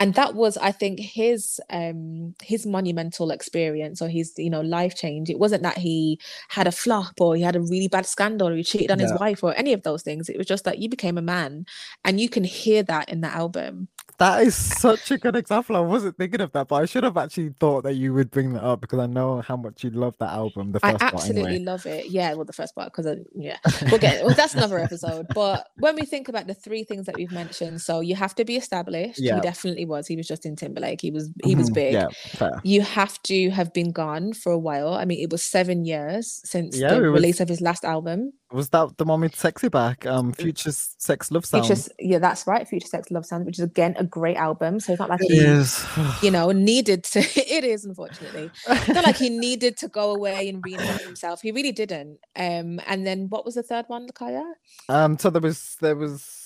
and 0.00 0.14
that 0.14 0.34
was 0.34 0.56
i 0.56 0.72
think 0.72 0.98
his 0.98 1.60
um 1.70 2.34
his 2.42 2.66
monumental 2.66 3.30
experience 3.30 4.02
or 4.02 4.08
his 4.08 4.32
you 4.36 4.50
know 4.50 4.60
life 4.60 4.96
change. 4.96 5.30
It 5.30 5.38
wasn't 5.38 5.62
that 5.62 5.78
he 5.78 6.18
had 6.48 6.66
a 6.66 6.72
flop 6.72 7.20
or 7.20 7.36
he 7.36 7.42
had 7.42 7.56
a 7.56 7.60
really 7.60 7.88
bad 7.88 8.06
scandal 8.06 8.48
or 8.48 8.56
he 8.56 8.64
cheated 8.64 8.90
on 8.90 8.98
his 8.98 9.12
wife 9.12 9.44
or 9.44 9.54
any 9.56 9.72
of 9.72 9.82
those 9.82 10.02
things. 10.02 10.28
It 10.28 10.38
was 10.38 10.46
just 10.46 10.64
that 10.64 10.78
you 10.78 10.88
became 10.88 11.18
a 11.18 11.22
man 11.22 11.66
and 12.04 12.20
you 12.20 12.28
can 12.28 12.44
hear 12.44 12.82
that 12.84 13.08
in 13.08 13.20
the 13.20 13.28
album 13.28 13.88
That 14.20 14.42
is 14.42 14.54
such 14.54 15.10
a 15.10 15.16
good 15.18 15.34
example. 15.34 15.76
I 15.76 15.80
wasn't 15.80 16.16
thinking 16.18 16.42
of 16.42 16.52
that, 16.52 16.68
but 16.68 16.76
I 16.76 16.84
should 16.84 17.04
have 17.04 17.16
actually 17.16 17.54
thought 17.58 17.84
that 17.84 17.94
you 17.94 18.12
would 18.12 18.30
bring 18.30 18.52
that 18.52 18.62
up 18.62 18.82
because 18.82 18.98
I 18.98 19.06
know 19.06 19.40
how 19.40 19.56
much 19.56 19.82
you 19.82 19.88
love 19.90 20.14
that 20.20 20.28
album. 20.30 20.72
The 20.72 20.80
I 20.82 20.90
first 20.92 21.00
part, 21.00 21.14
absolutely 21.14 21.54
anyway. 21.54 21.64
love 21.64 21.86
it. 21.86 22.10
Yeah, 22.10 22.34
well, 22.34 22.44
the 22.44 22.52
first 22.52 22.74
part 22.74 22.92
because 22.94 23.16
yeah, 23.34 23.56
we'll 23.90 23.98
get 23.98 24.22
well, 24.24 24.34
that's 24.34 24.54
another 24.54 24.78
episode. 24.88 25.26
But 25.34 25.66
when 25.78 25.96
we 25.96 26.02
think 26.04 26.28
about 26.28 26.46
the 26.46 26.52
three 26.54 26.84
things 26.84 27.06
that 27.06 27.16
we've 27.16 27.32
mentioned, 27.32 27.80
so 27.80 28.00
you 28.00 28.14
have 28.14 28.34
to 28.34 28.44
be 28.44 28.56
established. 28.56 29.18
Yeah. 29.18 29.36
He 29.36 29.40
definitely 29.40 29.86
was. 29.86 30.06
He 30.06 30.16
was 30.16 30.28
Justin 30.28 30.54
Timberlake. 30.54 31.00
He 31.00 31.10
was 31.10 31.30
he 31.42 31.54
was 31.54 31.70
Mhm, 31.70 31.74
big. 31.74 31.92
Yeah, 31.94 32.08
fair. 32.12 32.60
You 32.62 32.82
have 32.82 33.20
to 33.22 33.48
have 33.50 33.72
been 33.72 33.90
gone 33.90 34.34
for 34.34 34.52
a 34.52 34.58
while. 34.58 34.92
I 34.92 35.06
mean, 35.06 35.20
it 35.20 35.30
was 35.32 35.42
seven 35.42 35.86
years 35.86 36.42
since 36.44 36.76
Yeah, 36.78 36.90
the 36.94 37.00
was- 37.00 37.10
release 37.20 37.40
of 37.40 37.48
his 37.48 37.62
last 37.62 37.86
album. 37.86 38.34
Was 38.52 38.70
that 38.70 38.96
the 38.98 39.04
one 39.04 39.20
with 39.20 39.36
Sexy 39.36 39.68
Back? 39.68 40.06
Um, 40.06 40.32
Future's 40.32 40.96
Sex 40.98 41.30
Love 41.30 41.46
Sound. 41.46 41.66
Future, 41.66 41.82
yeah, 42.00 42.18
that's 42.18 42.46
right. 42.48 42.66
Future 42.66 42.88
Sex 42.88 43.10
Love 43.10 43.24
Sound, 43.24 43.46
which 43.46 43.58
is 43.58 43.64
again 43.64 43.94
a 43.96 44.04
great 44.04 44.36
album. 44.36 44.80
So 44.80 44.92
it's 44.92 44.98
not 44.98 45.08
like 45.08 45.20
It 45.22 45.32
he, 45.32 45.38
is. 45.38 45.86
you 46.22 46.32
know, 46.32 46.50
needed 46.50 47.04
to. 47.04 47.20
it 47.36 47.64
is 47.64 47.84
unfortunately. 47.84 48.50
It's 48.68 48.88
not 48.88 49.04
like 49.04 49.16
he 49.16 49.30
needed 49.38 49.76
to 49.78 49.88
go 49.88 50.12
away 50.12 50.48
and 50.48 50.62
reinvent 50.64 51.02
himself. 51.02 51.42
He 51.42 51.52
really 51.52 51.72
didn't. 51.72 52.18
Um, 52.34 52.80
and 52.86 53.06
then 53.06 53.28
what 53.28 53.44
was 53.44 53.54
the 53.54 53.62
third 53.62 53.84
one, 53.86 54.08
Kaya? 54.08 54.44
Um, 54.88 55.16
so 55.18 55.30
there 55.30 55.42
was 55.42 55.76
there 55.80 55.96
was 55.96 56.39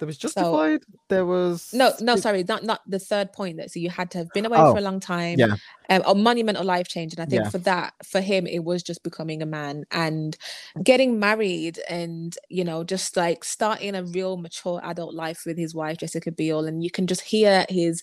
there 0.00 0.06
was 0.06 0.18
Justified. 0.18 0.80
there 1.08 1.24
was 1.26 1.72
No, 1.72 1.92
no, 2.00 2.16
sorry, 2.16 2.42
not 2.48 2.64
not 2.64 2.80
the 2.88 2.98
third 2.98 3.32
point. 3.32 3.58
That 3.58 3.70
so 3.70 3.78
you 3.78 3.90
had 3.90 4.10
to 4.12 4.18
have 4.18 4.32
been 4.32 4.46
away 4.46 4.58
Oh, 4.58 4.72
for 4.72 4.78
a 4.78 4.82
long 4.82 4.98
time. 4.98 5.38
yeah. 5.38 5.54
Um, 5.88 6.02
a 6.06 6.14
monumental 6.14 6.64
life 6.64 6.88
change, 6.88 7.12
and 7.12 7.20
I 7.20 7.26
think 7.26 7.44
Yeah. 7.44 7.50
for 7.50 7.58
that, 7.58 7.94
for 8.04 8.20
him, 8.20 8.46
it 8.46 8.64
was 8.64 8.82
just 8.82 9.02
becoming 9.02 9.42
a 9.42 9.46
man 9.46 9.84
and 9.92 10.36
getting 10.82 11.20
married, 11.20 11.78
and 11.88 12.36
you 12.48 12.64
know, 12.64 12.82
just 12.82 13.16
like 13.16 13.44
starting 13.44 13.94
a 13.94 14.02
real 14.02 14.36
mature 14.36 14.80
adult 14.82 15.14
life 15.14 15.42
with 15.46 15.58
his 15.58 15.74
wife 15.74 15.98
Jessica 15.98 16.32
Biel, 16.32 16.64
and 16.66 16.82
you 16.82 16.90
can 16.90 17.06
just 17.06 17.20
hear 17.20 17.66
his 17.68 18.02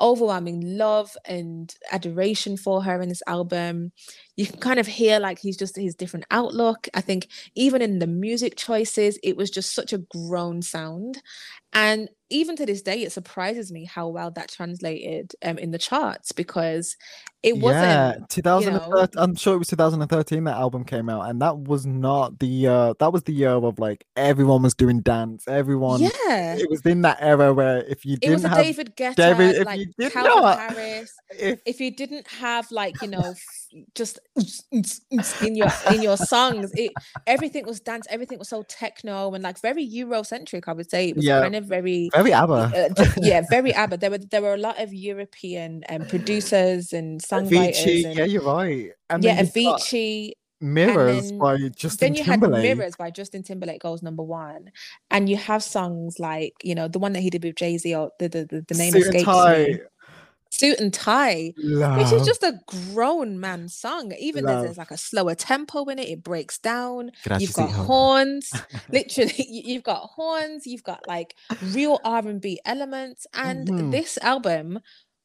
overwhelming 0.00 0.76
love 0.76 1.16
and 1.24 1.74
adoration 1.90 2.56
for 2.56 2.82
her 2.82 3.00
in 3.02 3.08
this 3.08 3.22
album. 3.26 3.92
You 4.38 4.46
can 4.46 4.60
kind 4.60 4.78
of 4.78 4.86
hear 4.86 5.18
like 5.18 5.40
he's 5.40 5.56
just 5.56 5.76
his 5.76 5.96
different 5.96 6.24
outlook. 6.30 6.88
I 6.94 7.00
think 7.00 7.26
even 7.56 7.82
in 7.82 7.98
the 7.98 8.06
music 8.06 8.56
choices, 8.56 9.18
it 9.24 9.36
was 9.36 9.50
just 9.50 9.74
such 9.74 9.92
a 9.92 9.98
grown 9.98 10.62
sound. 10.62 11.20
And 11.72 12.08
even 12.30 12.56
to 12.56 12.64
this 12.66 12.82
day, 12.82 13.02
it 13.02 13.12
surprises 13.12 13.72
me 13.72 13.84
how 13.84 14.08
well 14.08 14.30
that 14.30 14.48
translated 14.48 15.32
um, 15.44 15.58
in 15.58 15.70
the 15.70 15.78
charts 15.78 16.32
because 16.32 16.96
it 17.42 17.56
wasn't. 17.58 17.84
Yeah, 17.84 18.14
2013. 18.28 19.22
I'm 19.22 19.34
sure 19.36 19.54
it 19.54 19.58
was 19.58 19.68
2013 19.68 20.44
that 20.44 20.56
album 20.56 20.84
came 20.84 21.08
out, 21.08 21.28
and 21.28 21.40
that 21.40 21.56
was 21.56 21.86
not 21.86 22.38
the 22.38 22.66
uh 22.66 22.94
that 22.98 23.12
was 23.12 23.22
the 23.22 23.32
year 23.32 23.50
of 23.50 23.78
like 23.78 24.04
everyone 24.16 24.62
was 24.62 24.74
doing 24.74 25.00
dance. 25.00 25.46
Everyone. 25.46 26.00
Yeah. 26.00 26.56
It 26.56 26.68
was 26.68 26.80
in 26.84 27.02
that 27.02 27.18
era 27.20 27.54
where 27.54 27.84
if 27.84 28.04
you 28.04 28.16
didn't 28.16 28.34
was 28.34 28.44
a 28.44 28.48
have 28.48 28.58
David 28.58 28.96
Guetta, 28.96 29.14
David- 29.14 29.56
if 29.56 29.66
like 29.66 29.80
you 29.80 29.92
did 29.98 30.12
Calvin 30.12 30.58
Harris. 30.58 31.14
if 31.38 31.60
if 31.64 31.80
you 31.80 31.90
didn't 31.90 32.26
have 32.28 32.70
like 32.72 33.00
you 33.02 33.08
know 33.08 33.34
just 33.94 34.18
in 35.42 35.56
your 35.56 35.68
in 35.92 36.02
your 36.02 36.16
songs 36.16 36.70
it 36.74 36.92
everything 37.26 37.66
was 37.66 37.80
dance 37.80 38.06
everything 38.10 38.38
was 38.38 38.48
so 38.48 38.62
techno 38.68 39.34
and 39.34 39.42
like 39.42 39.60
very 39.60 39.84
eurocentric 39.88 40.64
i 40.68 40.72
would 40.72 40.88
say 40.90 41.08
it 41.08 41.16
was 41.16 41.24
Yeah. 41.24 41.40
kind 41.42 41.56
of 41.56 41.64
very 41.64 42.08
very 42.14 42.32
ABBA. 42.32 42.52
uh, 42.54 42.88
ju- 43.04 43.12
yeah 43.22 43.42
very 43.50 43.72
abba 43.74 43.96
there 43.96 44.10
were 44.10 44.18
there 44.18 44.42
were 44.42 44.54
a 44.54 44.58
lot 44.58 44.80
of 44.80 44.92
european 44.94 45.82
um, 45.88 46.02
producers 46.06 46.92
and 46.92 47.20
songwriters 47.20 47.84
Avicii, 47.84 48.04
and, 48.06 48.16
yeah, 48.18 48.24
you're 48.24 48.42
right. 48.42 48.90
And 49.10 49.24
yeah 49.24 49.36
then 49.42 49.50
you've 49.54 49.64
got 49.64 49.80
avicii 49.80 50.32
Mirrors 50.60 51.30
then- 51.30 51.38
by 51.38 51.56
Justin 51.76 51.98
then 52.06 52.14
you 52.16 52.24
had 52.24 52.40
Timberlake. 52.40 52.62
mirrors 52.76 52.96
by 52.96 53.10
justin 53.12 53.42
timberlake 53.44 53.80
goes 53.80 54.02
number 54.02 54.24
one 54.24 54.72
and 55.10 55.28
you 55.28 55.36
have 55.36 55.62
songs 55.62 56.18
like 56.18 56.52
you 56.64 56.74
know 56.74 56.88
the 56.88 56.98
one 56.98 57.12
that 57.12 57.20
he 57.20 57.30
did 57.30 57.44
with 57.44 57.54
jay-z 57.54 57.94
or 57.94 58.10
the 58.18 58.28
the, 58.28 58.44
the, 58.44 58.64
the 58.66 58.74
name 58.74 58.92
Suit 58.92 59.02
escapes 59.02 59.26
me 59.26 59.78
suit 60.58 60.78
and 60.80 60.92
tie 60.92 61.52
which 61.56 62.12
is 62.12 62.26
just 62.26 62.42
a 62.42 62.58
grown 62.92 63.38
man 63.40 63.68
song. 63.68 64.12
Even 64.18 64.44
there's, 64.44 64.56
Love. 64.56 64.64
there's 64.64 64.78
like 64.78 64.90
a 64.90 64.96
slower 64.96 65.34
tempo 65.34 65.84
in 65.84 65.98
it, 65.98 66.08
it 66.08 66.22
breaks 66.24 66.58
down. 66.58 67.10
Gracias, 67.24 67.42
you've 67.48 67.56
got 67.56 67.70
horns, 67.70 68.50
literally. 68.92 69.34
you- 69.48 69.62
You've 69.74 69.84
got 69.84 70.02
horns. 70.16 70.66
You've 70.66 70.82
got 70.82 71.06
like 71.06 71.34
real 71.62 72.00
R 72.04 72.26
and 72.26 72.40
B 72.40 72.58
elements, 72.64 73.26
and 73.34 73.68
Mhm. 73.68 73.90
this 73.92 74.18
album 74.22 74.80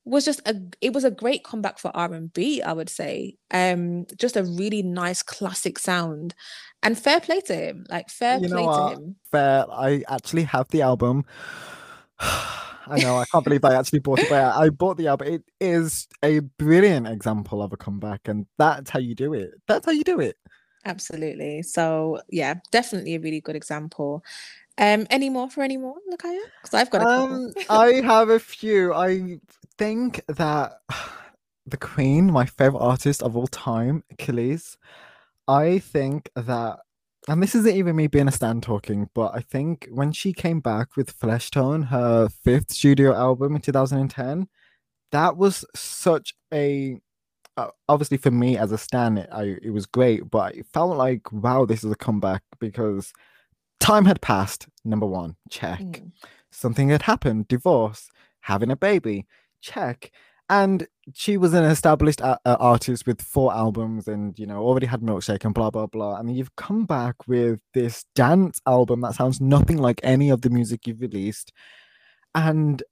was 0.05 0.25
just 0.25 0.41
a. 0.45 0.55
It 0.81 0.91
was 0.93 1.03
a 1.05 1.11
great 1.11 1.43
comeback 1.45 1.79
for 1.79 1.89
R 1.95 2.13
and 2.13 2.31
B. 2.33 2.61
I 2.61 2.73
would 2.73 2.89
say, 2.89 3.37
um, 3.51 4.05
just 4.17 4.35
a 4.35 4.43
really 4.43 4.83
nice 4.83 5.23
classic 5.23 5.79
sound, 5.79 6.35
and 6.83 6.99
fair 6.99 7.21
play 7.21 7.39
to 7.41 7.55
him. 7.55 7.85
Like 7.89 8.09
fair 8.09 8.37
You 8.39 8.49
know 8.49 8.55
play 8.57 8.65
what? 8.65 8.89
to 8.89 8.95
him. 9.01 9.15
fair. 9.31 9.65
I 9.71 10.03
actually 10.09 10.43
have 10.43 10.67
the 10.69 10.81
album. 10.81 11.23
I 12.19 12.99
know. 12.99 13.17
I 13.17 13.25
can't 13.25 13.43
believe 13.43 13.63
I 13.63 13.75
actually 13.75 13.99
bought 13.99 14.19
it, 14.19 14.29
but 14.29 14.55
I 14.55 14.69
bought 14.69 14.97
the 14.97 15.07
album. 15.07 15.27
It 15.27 15.43
is 15.59 16.07
a 16.23 16.39
brilliant 16.39 17.07
example 17.07 17.61
of 17.61 17.71
a 17.73 17.77
comeback, 17.77 18.27
and 18.27 18.45
that's 18.57 18.89
how 18.89 18.99
you 18.99 19.15
do 19.15 19.33
it. 19.33 19.51
That's 19.67 19.85
how 19.85 19.91
you 19.91 20.03
do 20.03 20.19
it. 20.19 20.37
Absolutely. 20.85 21.63
So 21.63 22.19
yeah, 22.29 22.55
definitely 22.71 23.15
a 23.15 23.19
really 23.19 23.41
good 23.41 23.55
example. 23.55 24.23
Um, 24.77 25.07
any 25.09 25.29
more 25.29 25.49
for 25.49 25.61
any 25.63 25.77
more, 25.77 25.95
Lakaya? 26.11 26.39
Because 26.61 26.73
I've 26.73 26.89
got 26.89 27.03
a. 27.03 27.07
Um, 27.07 27.53
I 27.69 28.01
have 28.03 28.29
a 28.29 28.39
few. 28.39 28.93
I 28.93 29.39
think 29.77 30.21
that 30.27 30.79
the 31.65 31.77
Queen, 31.77 32.31
my 32.31 32.45
favorite 32.45 32.79
artist 32.79 33.23
of 33.23 33.37
all 33.37 33.47
time, 33.47 34.03
Kelis. 34.17 34.77
I 35.47 35.79
think 35.79 36.29
that, 36.35 36.79
and 37.27 37.41
this 37.41 37.55
isn't 37.55 37.75
even 37.75 37.95
me 37.95 38.07
being 38.07 38.27
a 38.27 38.31
stand 38.31 38.63
talking, 38.63 39.09
but 39.13 39.31
I 39.33 39.39
think 39.39 39.87
when 39.91 40.11
she 40.11 40.33
came 40.33 40.59
back 40.59 40.95
with 40.97 41.11
Flesh 41.11 41.51
Tone, 41.51 41.83
her 41.83 42.29
fifth 42.29 42.71
studio 42.71 43.13
album 43.13 43.55
in 43.55 43.61
2010, 43.61 44.47
that 45.11 45.37
was 45.37 45.63
such 45.75 46.33
a 46.53 46.99
uh, 47.55 47.67
obviously 47.87 48.17
for 48.17 48.31
me 48.31 48.57
as 48.57 48.71
a 48.71 48.77
stan, 48.77 49.19
it, 49.19 49.29
I, 49.31 49.57
it 49.61 49.69
was 49.69 49.85
great, 49.85 50.29
but 50.31 50.55
it 50.55 50.65
felt 50.73 50.97
like 50.97 51.31
wow, 51.31 51.65
this 51.65 51.83
is 51.83 51.91
a 51.91 51.95
comeback 51.95 52.41
because 52.59 53.13
time 53.79 54.05
had 54.05 54.21
passed. 54.21 54.67
Number 54.83 55.05
one, 55.05 55.35
check. 55.49 55.79
Mm. 55.79 56.11
Something 56.51 56.89
had 56.89 57.03
happened, 57.03 57.47
divorce, 57.47 58.09
having 58.41 58.71
a 58.71 58.75
baby, 58.75 59.25
check. 59.61 60.11
And 60.49 60.87
she 61.13 61.37
was 61.37 61.53
an 61.53 61.63
established 61.63 62.21
a- 62.21 62.39
uh, 62.45 62.57
artist 62.59 63.07
with 63.07 63.21
four 63.21 63.53
albums, 63.53 64.07
and 64.07 64.37
you 64.37 64.45
know 64.45 64.59
already 64.61 64.85
had 64.87 65.01
Milkshake 65.01 65.45
and 65.45 65.53
blah 65.53 65.69
blah 65.71 65.87
blah. 65.87 66.17
And 66.17 66.29
then 66.29 66.35
you've 66.35 66.55
come 66.55 66.85
back 66.85 67.15
with 67.27 67.59
this 67.73 68.05
dance 68.15 68.59
album 68.67 69.01
that 69.01 69.15
sounds 69.15 69.41
nothing 69.41 69.77
like 69.77 69.99
any 70.03 70.29
of 70.29 70.41
the 70.41 70.49
music 70.49 70.85
you've 70.87 71.01
released, 71.01 71.51
and 72.35 72.83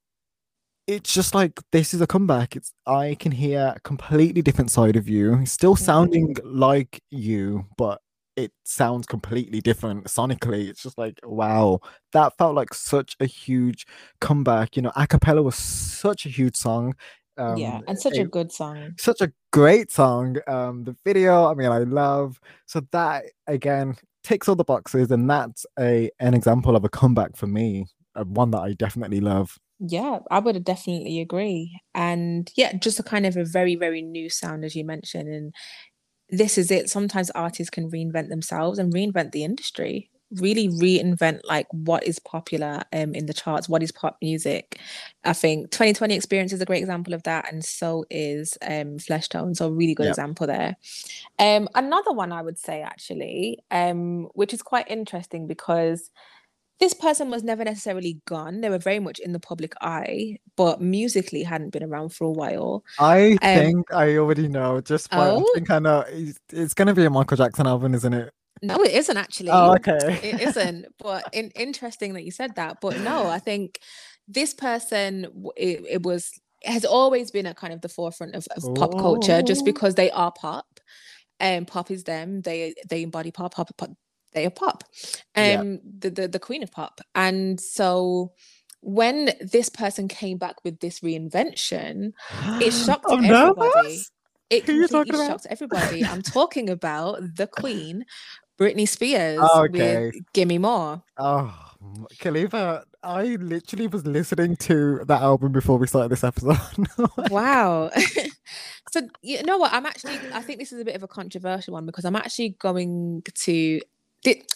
it's 0.88 1.14
just 1.14 1.36
like 1.36 1.60
this 1.72 1.94
is 1.94 2.02
a 2.02 2.08
comeback. 2.08 2.56
It's 2.56 2.74
I 2.86 3.16
can 3.20 3.32
hear 3.32 3.74
a 3.76 3.80
completely 3.82 4.42
different 4.42 4.72
side 4.72 4.96
of 4.96 5.08
you, 5.08 5.46
still 5.46 5.76
sounding 5.76 6.36
like 6.44 7.02
you, 7.12 7.68
but 7.78 8.02
it 8.36 8.52
sounds 8.66 9.06
completely 9.08 9.62
different 9.62 10.06
sonically. 10.06 10.68
It's 10.70 10.84
just 10.84 10.98
like 10.98 11.20
wow, 11.24 11.80
that 12.14 12.38
felt 12.38 12.56
like 12.56 12.74
such 12.74 13.16
a 13.20 13.26
huge 13.26 13.86
comeback. 14.20 14.76
You 14.76 14.82
know, 14.84 14.92
acapella 14.98 15.44
was 15.44 15.56
such 15.56 16.26
a 16.26 16.30
huge 16.30 16.56
song. 16.56 16.96
Um, 17.42 17.58
yeah, 17.58 17.80
and 17.88 18.00
such 18.00 18.18
a 18.18 18.22
it- 18.22 18.32
good 18.32 18.52
song. 18.52 18.94
such 18.98 19.22
a 19.22 19.32
great 19.52 19.92
song. 19.92 20.38
Um, 20.48 20.84
the 20.84 20.96
video, 21.04 21.46
I 21.50 21.54
mean, 21.56 21.72
I 21.72 21.80
love. 21.80 22.40
So 22.68 22.82
that 22.92 23.26
again 23.48 23.96
ticks 24.24 24.48
all 24.48 24.56
the 24.56 24.64
boxes, 24.64 25.10
and 25.12 25.30
that's 25.30 25.66
a 25.80 26.10
an 26.20 26.34
example 26.36 26.76
of 26.76 26.84
a 26.86 26.90
comeback 26.90 27.36
for 27.36 27.48
me. 27.48 27.86
One 28.16 28.52
that 28.52 28.60
I 28.60 28.74
definitely 28.74 29.22
love. 29.22 29.58
Yeah, 29.80 30.20
I 30.30 30.38
would 30.38 30.64
definitely 30.64 31.22
agree. 31.22 31.82
And 31.96 32.52
yeah, 32.56 32.74
just 32.78 33.00
a 33.00 33.04
kind 33.04 33.26
of 33.26 33.36
a 33.36 33.44
very, 33.46 33.76
very 33.76 34.04
new 34.04 34.30
sound, 34.30 34.64
as 34.64 34.76
you 34.76 34.86
mentioned. 34.86 35.34
And 35.34 35.56
this 36.30 36.60
is 36.60 36.70
it. 36.70 36.88
Sometimes 36.90 37.32
artists 37.32 37.72
can 37.72 37.90
reinvent 37.90 38.30
themselves 38.30 38.78
and 38.78 38.94
reinvent 38.94 39.32
the 39.32 39.44
industry, 39.44 40.11
really 40.36 40.70
reinvent 40.70 41.42
like 41.44 41.68
what 41.72 42.06
is 42.08 42.20
popular 42.20 42.84
um, 42.94 43.14
in 43.14 43.26
the 43.26 43.34
charts, 43.34 43.68
what 43.68 43.84
is 43.84 43.92
pop 43.92 44.18
music. 44.22 44.80
I 45.24 45.34
think 45.34 45.72
20/20 45.72 46.12
Experience 46.16 46.54
is 46.54 46.62
a 46.62 46.66
great 46.66 46.80
example 46.80 47.14
of 47.14 47.24
that. 47.24 47.52
And 47.52 47.64
so 47.64 48.06
is 48.10 48.58
um, 48.68 48.98
Flesh 49.00 49.28
Tone. 49.30 49.56
So, 49.56 49.70
really 49.70 49.94
good 49.94 50.06
Yep. 50.06 50.12
example 50.12 50.48
there. 50.48 50.78
Um, 51.40 51.68
another 51.76 52.12
one 52.14 52.32
I 52.32 52.42
would 52.42 52.58
say, 52.58 52.82
actually, 52.82 53.60
um, 53.72 54.30
which 54.34 54.54
is 54.54 54.62
quite 54.62 54.90
interesting 54.90 55.48
because 55.48 56.10
this 56.80 56.94
person 56.96 57.30
was 57.30 57.44
never 57.44 57.64
necessarily 57.64 58.20
gone. 58.26 58.62
They 58.62 58.70
were 58.70 58.80
very 58.80 59.00
much 59.00 59.20
in 59.20 59.34
the 59.34 59.40
public 59.40 59.74
eye, 59.82 60.40
but 60.56 60.82
musically 60.82 61.44
hadn't 61.44 61.70
been 61.70 61.84
around 61.84 62.10
for 62.10 62.26
a 62.26 62.32
while. 62.32 62.84
I 62.98 63.38
Um, 63.44 63.54
think 63.54 63.94
I 63.94 64.18
already 64.18 64.48
know. 64.48 64.82
Just 64.82 65.10
by, 65.12 65.28
I 65.30 65.32
Oh? 65.34 65.46
think 65.54 65.70
I 65.70 65.78
know. 65.80 66.04
It's, 66.08 66.40
it's 66.52 66.74
gonna 66.74 66.96
be 66.96 67.06
a 67.06 67.10
Michael 67.10 67.38
Jackson 67.38 67.68
album, 67.68 67.94
isn't 67.94 68.14
it? 68.14 68.34
No, 68.62 68.84
it 68.84 68.92
isn't 68.92 69.18
actually. 69.18 69.50
Oh, 69.50 69.74
okay. 69.76 70.20
It 70.24 70.42
isn't. 70.42 70.86
But 71.00 71.26
in, 71.34 71.52
interesting 71.56 72.14
that 72.14 72.24
you 72.24 72.32
said 72.32 72.56
that. 72.56 72.78
But 72.82 73.00
no, 73.00 73.28
I 73.28 73.40
think 73.40 73.80
this 74.28 74.54
person, 74.54 75.28
it, 75.58 75.84
it 75.90 76.04
was 76.04 76.32
has 76.64 76.86
always 76.86 77.32
been 77.32 77.48
at 77.48 77.56
kind 77.58 77.74
of 77.74 77.82
the 77.82 77.90
forefront 77.90 78.36
of, 78.36 78.46
of 78.56 78.64
pop 78.76 78.98
culture, 79.00 79.42
just 79.42 79.62
Oh. 79.62 79.66
because 79.66 79.96
they 79.96 80.12
are 80.12 80.32
pop, 80.32 80.68
and 81.40 81.68
pop 81.68 81.90
is 81.92 82.04
them. 82.04 82.42
They 82.42 82.76
they 82.88 83.04
embody 83.04 83.32
pop. 83.32 83.54
Pop, 83.56 83.76
pop 83.78 83.92
they 84.34 84.46
are 84.46 84.52
pop. 84.52 84.84
Um, 85.36 85.44
Yeah. 85.44 85.64
the, 86.00 86.10
the 86.12 86.28
the 86.28 86.40
queen 86.40 86.64
of 86.64 86.72
pop, 86.72 87.02
and 87.16 87.60
so 87.60 88.34
when 88.82 89.32
this 89.42 89.70
person 89.70 90.08
came 90.08 90.38
back 90.38 90.64
with 90.64 90.80
this 90.80 91.00
reinvention, 91.02 92.12
it 92.62 92.72
shocked 92.86 93.06
I'm 93.10 93.26
everybody. 93.26 93.70
nervous. 93.76 94.12
It 94.50 94.66
Who 94.66 94.86
completely 94.88 95.18
shocked 95.28 95.48
everybody. 95.50 96.04
I'm 96.04 96.22
talking 96.22 96.70
about 96.70 97.20
the 97.36 97.48
Queen, 97.60 98.04
Britney 98.62 98.88
Spears, 98.88 99.40
oh, 99.42 99.64
Okay. 99.64 100.12
with 100.14 100.34
"Gimme 100.34 100.60
More." 100.60 101.02
Oh, 101.18 101.52
Khalifa, 102.20 102.84
I 103.04 103.24
literally 103.40 103.88
was 103.88 104.06
listening 104.06 104.56
to 104.58 105.04
that 105.06 105.22
album 105.22 105.52
before 105.52 105.80
we 105.80 105.88
started 105.88 106.12
this 106.12 106.24
episode. 106.24 106.58
Wow. 107.32 107.90
so 108.92 109.02
you 109.24 109.42
know 109.44 109.58
what? 109.58 109.74
I'm 109.74 109.86
actually. 109.88 110.20
I 110.32 110.42
think 110.42 110.60
this 110.60 110.72
is 110.72 110.80
a 110.80 110.86
bit 110.86 110.96
of 110.96 111.02
a 111.04 111.08
controversial 111.08 111.74
one 111.74 111.86
because 111.88 112.06
I'm 112.06 112.16
actually 112.16 112.50
going 112.60 113.24
to. 113.34 113.82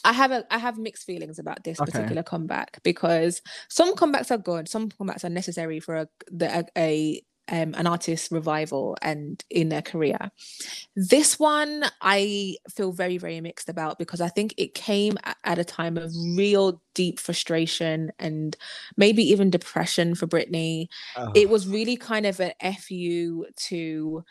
I 0.03 0.13
have 0.13 0.29
a 0.29 0.45
I 0.51 0.59
have 0.59 0.77
mixed 0.77 1.07
feelings 1.07 1.39
about 1.39 1.63
this 1.63 1.79
Okay. 1.81 1.91
particular 1.91 2.21
comeback 2.21 2.83
because 2.83 3.41
some 3.69 3.95
comebacks 3.95 4.29
are 4.29 4.37
good, 4.37 4.69
some 4.69 4.89
comebacks 4.89 5.23
are 5.23 5.29
necessary 5.29 5.79
for 5.79 5.95
a 5.95 6.07
the, 6.31 6.59
a, 6.59 6.65
a 6.77 7.21
um, 7.49 7.73
an 7.75 7.87
artist's 7.87 8.31
revival 8.31 8.97
and 9.01 9.43
in 9.49 9.69
their 9.69 9.81
career. 9.81 10.31
This 10.95 11.39
one 11.39 11.85
I 12.01 12.55
feel 12.73 12.91
very 12.91 13.17
very 13.17 13.41
mixed 13.41 13.69
about 13.69 13.99
because 13.99 14.21
I 14.21 14.29
think 14.29 14.53
it 14.57 14.73
came 14.73 15.17
at 15.43 15.59
a 15.59 15.63
time 15.63 15.97
of 15.97 16.11
real 16.35 16.81
deep 16.93 17.19
frustration 17.19 18.11
and 18.19 18.55
maybe 18.97 19.23
even 19.23 19.49
depression 19.49 20.15
for 20.15 20.27
Britney 20.27 20.87
Oh, 21.17 21.31
it 21.33 21.49
was 21.49 21.67
really 21.67 21.97
kind 21.97 22.25
of 22.25 22.39
an 22.39 22.53
fu 22.79 23.45
to 23.55 24.23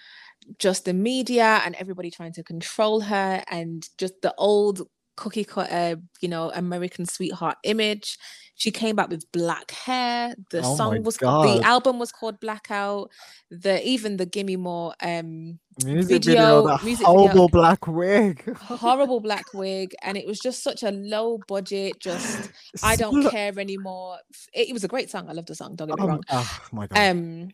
just 0.59 0.85
the 0.85 0.93
media 0.93 1.63
and 1.65 1.75
everybody 1.77 2.11
trying 2.11 2.33
to 2.33 2.43
control 2.43 3.01
her 3.01 3.43
and 3.51 3.89
just 3.99 4.21
the 4.23 4.35
old 4.37 4.89
cookie 5.17 5.45
cutter 5.45 5.97
you 6.21 6.29
know 6.29 6.51
american 6.55 7.07
sweetheart 7.07 7.57
image 7.65 8.19
she 8.57 8.71
came 8.71 8.95
back 8.97 9.09
with 9.11 9.31
black 9.33 9.71
hair 9.73 10.35
the 10.51 10.61
Oh 10.63 10.77
song 10.77 11.03
was 11.03 11.17
God. 11.17 11.47
the 11.61 11.65
album 11.65 11.99
was 11.99 12.13
called 12.13 12.39
blackout 12.41 13.11
the 13.51 13.85
even 13.87 14.17
the 14.17 14.27
gimme 14.27 14.57
more 14.57 14.95
um 15.03 15.59
music 15.85 16.23
video- 16.25 16.63
video, 16.63 16.79
music 16.85 17.07
video. 17.07 17.19
horrible 17.19 17.49
black 17.49 17.87
wig. 17.87 18.57
horrible 18.57 19.21
black 19.29 19.45
wig 19.55 19.95
and 20.03 20.17
it 20.17 20.27
was 20.27 20.39
just 20.39 20.63
such 20.63 20.83
a 20.83 20.91
low 20.91 21.39
budget 21.49 21.99
just 22.01 22.51
i 22.83 22.97
don't 22.97 23.29
care 23.31 23.53
anymore 23.59 24.19
it, 24.53 24.69
it 24.71 24.73
was 24.73 24.85
a 24.85 24.89
great 24.89 25.11
song 25.11 25.29
i 25.29 25.33
love 25.33 25.47
the 25.47 25.55
song 25.55 25.75
don't 25.77 25.89
get 25.89 25.99
me 25.99 26.03
Um, 26.05 26.09
wrong 26.11 26.23
oh 26.31 26.59
my 26.73 26.87
god. 26.87 26.99
um, 27.11 27.49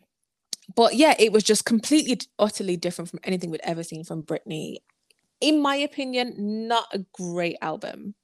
but 0.75 0.95
yeah, 0.95 1.15
it 1.19 1.33
was 1.33 1.43
just 1.43 1.65
completely 1.65 2.19
utterly 2.39 2.77
different 2.77 3.09
from 3.09 3.19
anything 3.25 3.49
we'd 3.49 3.59
ever 3.63 3.83
seen 3.83 4.05
from 4.05 4.23
Britney. 4.23 4.77
In 5.41 5.61
my 5.61 5.75
opinion, 5.75 6.35
not 6.67 6.85
a 6.93 6.99
great 7.13 7.57
album. 7.61 8.15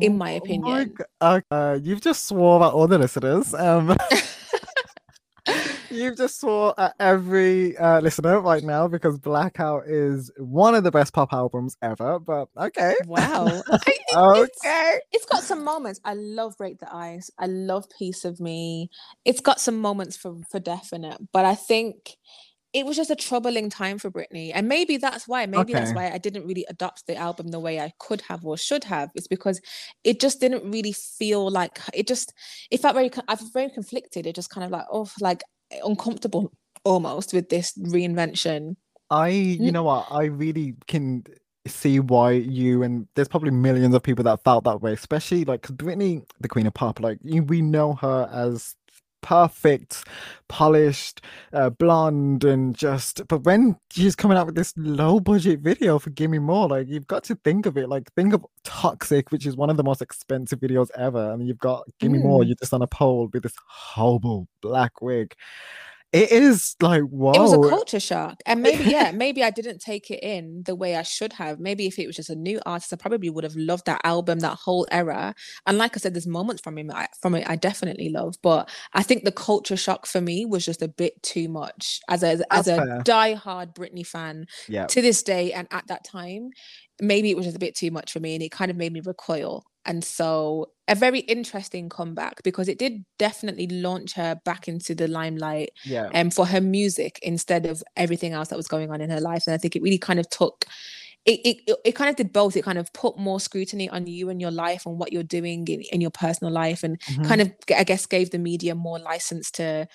in 0.00 0.16
my 0.16 0.32
Oh 0.34 0.36
opinion. 0.38 0.94
go- 0.96 1.04
uh, 1.20 1.40
uh, 1.50 1.78
you've 1.82 2.00
just 2.00 2.24
swore 2.26 2.62
at 2.64 2.72
all 2.72 2.86
the 2.88 2.96
listeners. 2.98 3.52
Um, 3.52 3.94
you've 5.90 6.16
just 6.16 6.40
swore 6.40 6.72
at 6.78 6.94
every 6.98 7.76
uh, 7.76 8.00
listener 8.00 8.40
right 8.40 8.62
now 8.62 8.88
because 8.88 9.18
Blackout 9.18 9.86
is 9.86 10.30
one 10.38 10.74
of 10.74 10.82
the 10.84 10.90
best 10.90 11.12
pop 11.12 11.32
albums 11.32 11.76
ever. 11.82 12.18
But 12.18 12.48
okay, 12.56 12.94
Wow. 13.06 13.44
It- 13.86 14.00
it's- 14.10 14.48
okay. 14.64 15.00
it's 15.12 15.26
got 15.26 15.42
some 15.42 15.64
moments. 15.64 16.00
I 16.04 16.14
love 16.14 16.56
Break 16.56 16.78
the 16.78 16.94
Ice. 16.94 17.30
I 17.38 17.46
love 17.46 17.84
Piece 17.98 18.24
of 18.24 18.40
Me. 18.40 18.88
It's 19.24 19.40
got 19.40 19.60
some 19.60 19.78
moments 19.80 20.16
for 20.16 20.36
for 20.50 20.60
definite, 20.60 21.18
but 21.32 21.44
I 21.44 21.54
think 21.56 22.16
it 22.74 22.84
was 22.84 22.96
just 22.96 23.10
a 23.10 23.16
troubling 23.16 23.70
time 23.70 23.98
for 23.98 24.10
Britney. 24.10 24.50
And 24.52 24.68
maybe 24.68 24.96
that's 24.96 25.28
why, 25.28 25.46
maybe 25.46 25.72
that's 25.72 25.94
why 25.94 26.10
I 26.10 26.18
didn't 26.18 26.44
really 26.44 26.66
adopt 26.68 27.06
the 27.06 27.14
album 27.14 27.48
the 27.48 27.60
way 27.60 27.78
I 27.78 27.92
could 28.00 28.20
have 28.22 28.44
or 28.44 28.56
should 28.56 28.82
have. 28.84 29.10
It's 29.14 29.28
because 29.28 29.60
it 30.02 30.20
just 30.20 30.40
didn't 30.40 30.68
really 30.68 30.92
feel 30.92 31.48
like 31.48 31.78
it 31.94 32.08
just 32.08 32.34
it 32.72 32.80
felt 32.80 32.94
very 32.94 33.10
I 33.28 33.34
was 33.34 33.48
very 33.54 33.70
conflicted. 33.70 34.26
It 34.26 34.34
just 34.34 34.50
kind 34.50 34.64
of 34.64 34.72
like 34.72 34.86
oh 34.92 35.08
like 35.20 35.42
uncomfortable 35.84 36.52
almost 36.84 37.32
with 37.32 37.48
this 37.48 37.72
reinvention. 37.78 38.74
I, 39.08 39.28
you 39.28 39.70
mm. 39.70 39.72
know 39.72 39.84
what? 39.84 40.08
I 40.10 40.24
really 40.24 40.74
can 40.88 41.24
see 41.66 42.00
why 42.00 42.32
you 42.32 42.82
and 42.82 43.06
there's 43.14 43.28
probably 43.28 43.50
millions 43.52 43.94
of 43.94 44.02
people 44.02 44.24
that 44.24 44.42
felt 44.42 44.64
that 44.64 44.82
way, 44.82 44.92
especially 44.92 45.44
like 45.44 45.62
'cause 45.62 45.76
Britney, 45.76 46.24
the 46.40 46.48
queen 46.48 46.66
of 46.66 46.74
pop, 46.74 46.98
like 46.98 47.18
you, 47.22 47.44
we 47.44 47.62
know 47.62 47.94
her 47.94 48.28
as 48.32 48.74
perfect, 49.24 50.04
polished, 50.48 51.22
uh, 51.54 51.70
blonde, 51.70 52.44
and 52.44 52.76
just. 52.76 53.26
But 53.26 53.44
when 53.44 53.76
she's 53.90 54.14
coming 54.14 54.36
out 54.36 54.44
with 54.46 54.54
this 54.54 54.74
low 54.76 55.18
budget 55.18 55.60
video 55.60 55.98
for 55.98 56.10
"Gimme 56.10 56.38
More," 56.38 56.68
like 56.68 56.88
you've 56.88 57.06
got 57.06 57.24
to 57.24 57.34
think 57.36 57.64
of 57.64 57.78
it. 57.78 57.88
Like 57.88 58.12
think 58.12 58.34
of 58.34 58.44
"Toxic," 58.64 59.32
which 59.32 59.46
is 59.46 59.56
one 59.56 59.70
of 59.70 59.78
the 59.78 59.82
most 59.82 60.02
expensive 60.02 60.60
videos 60.60 60.90
ever, 60.96 61.32
and 61.32 61.48
you've 61.48 61.58
got 61.58 61.84
"Gimme 61.98 62.18
More." 62.18 62.42
Mm. 62.42 62.48
You're 62.48 62.56
just 62.60 62.74
on 62.74 62.82
a 62.82 62.86
pole 62.86 63.30
with 63.32 63.42
this 63.42 63.54
horrible 63.66 64.46
black 64.60 65.00
wig. 65.00 65.34
It 66.14 66.30
is 66.30 66.76
like 66.80 67.02
whoa. 67.02 67.32
It 67.32 67.40
was 67.40 67.52
a 67.52 67.68
culture 67.68 67.98
shock. 67.98 68.40
And 68.46 68.62
maybe, 68.62 68.84
yeah, 68.84 69.10
maybe 69.10 69.42
I 69.42 69.50
didn't 69.50 69.80
take 69.80 70.12
it 70.12 70.22
in 70.22 70.62
the 70.64 70.76
way 70.76 70.94
I 70.94 71.02
should 71.02 71.32
have. 71.32 71.58
Maybe 71.58 71.86
if 71.86 71.98
it 71.98 72.06
was 72.06 72.14
just 72.14 72.30
a 72.30 72.36
new 72.36 72.60
artist, 72.64 72.92
I 72.92 72.96
probably 72.96 73.30
would 73.30 73.42
have 73.42 73.56
loved 73.56 73.86
that 73.86 74.00
album, 74.04 74.38
that 74.38 74.56
whole 74.56 74.86
era. 74.92 75.34
And 75.66 75.76
like 75.76 75.96
I 75.96 75.98
said, 75.98 76.14
there's 76.14 76.28
moments 76.28 76.62
from 76.62 76.78
him 76.78 76.92
I, 76.92 77.08
from 77.20 77.34
it 77.34 77.50
I 77.50 77.56
definitely 77.56 78.10
love. 78.10 78.36
But 78.42 78.70
I 78.92 79.02
think 79.02 79.24
the 79.24 79.32
culture 79.32 79.76
shock 79.76 80.06
for 80.06 80.20
me 80.20 80.46
was 80.46 80.64
just 80.64 80.82
a 80.82 80.88
bit 80.88 81.20
too 81.24 81.48
much 81.48 81.98
as 82.08 82.22
a 82.22 82.44
as 82.52 82.66
That's 82.66 82.68
a 82.68 82.76
fair. 82.76 83.02
diehard 83.02 83.74
Britney 83.74 84.06
fan 84.06 84.46
yeah. 84.68 84.86
to 84.86 85.02
this 85.02 85.20
day 85.24 85.52
and 85.52 85.66
at 85.72 85.88
that 85.88 86.04
time. 86.04 86.50
Maybe 87.02 87.32
it 87.32 87.36
was 87.36 87.46
just 87.46 87.56
a 87.56 87.60
bit 87.60 87.74
too 87.74 87.90
much 87.90 88.12
for 88.12 88.20
me 88.20 88.34
and 88.34 88.42
it 88.42 88.52
kind 88.52 88.70
of 88.70 88.76
made 88.76 88.92
me 88.92 89.00
recoil. 89.04 89.64
And 89.86 90.04
so 90.04 90.70
a 90.88 90.94
very 90.94 91.20
interesting 91.20 91.88
comeback 91.88 92.42
because 92.42 92.68
it 92.68 92.78
did 92.78 93.04
definitely 93.18 93.66
launch 93.68 94.12
her 94.14 94.40
back 94.44 94.68
into 94.68 94.94
the 94.94 95.08
limelight 95.08 95.70
Yeah. 95.84 96.12
um, 96.14 96.30
for 96.30 96.46
her 96.46 96.60
music 96.60 97.18
instead 97.22 97.66
of 97.66 97.82
everything 97.96 98.32
else 98.32 98.48
that 98.48 98.56
was 98.56 98.68
going 98.68 98.90
on 98.90 99.00
in 99.00 99.10
her 99.10 99.20
life. 99.20 99.44
And 99.46 99.54
I 99.54 99.58
think 99.58 99.76
it 99.76 99.82
really 99.82 99.98
kind 99.98 100.20
of 100.20 100.28
took 100.30 100.64
it, 101.26 101.40
it, 101.44 101.78
it- 101.84 101.94
kind 101.94 102.10
of 102.10 102.16
did 102.16 102.32
both. 102.32 102.56
It 102.56 102.64
kind 102.64 102.78
of 102.78 102.92
put 102.92 103.18
more 103.18 103.40
scrutiny 103.40 103.88
on 103.88 104.06
you 104.06 104.28
and 104.28 104.40
your 104.40 104.50
life 104.50 104.84
and 104.86 104.98
what 104.98 105.12
you're 105.12 105.22
doing 105.22 105.66
in, 105.68 105.80
in 105.92 106.00
your 106.00 106.10
personal 106.10 106.52
life 106.52 106.82
and 106.84 107.00
Mhm. 107.08 107.24
kind 107.24 107.40
of, 107.40 107.52
I 107.74 107.84
guess, 107.84 108.04
gave 108.06 108.30
the 108.30 108.38
media 108.38 108.74
more 108.74 108.98
license 108.98 109.50
to 109.52 109.88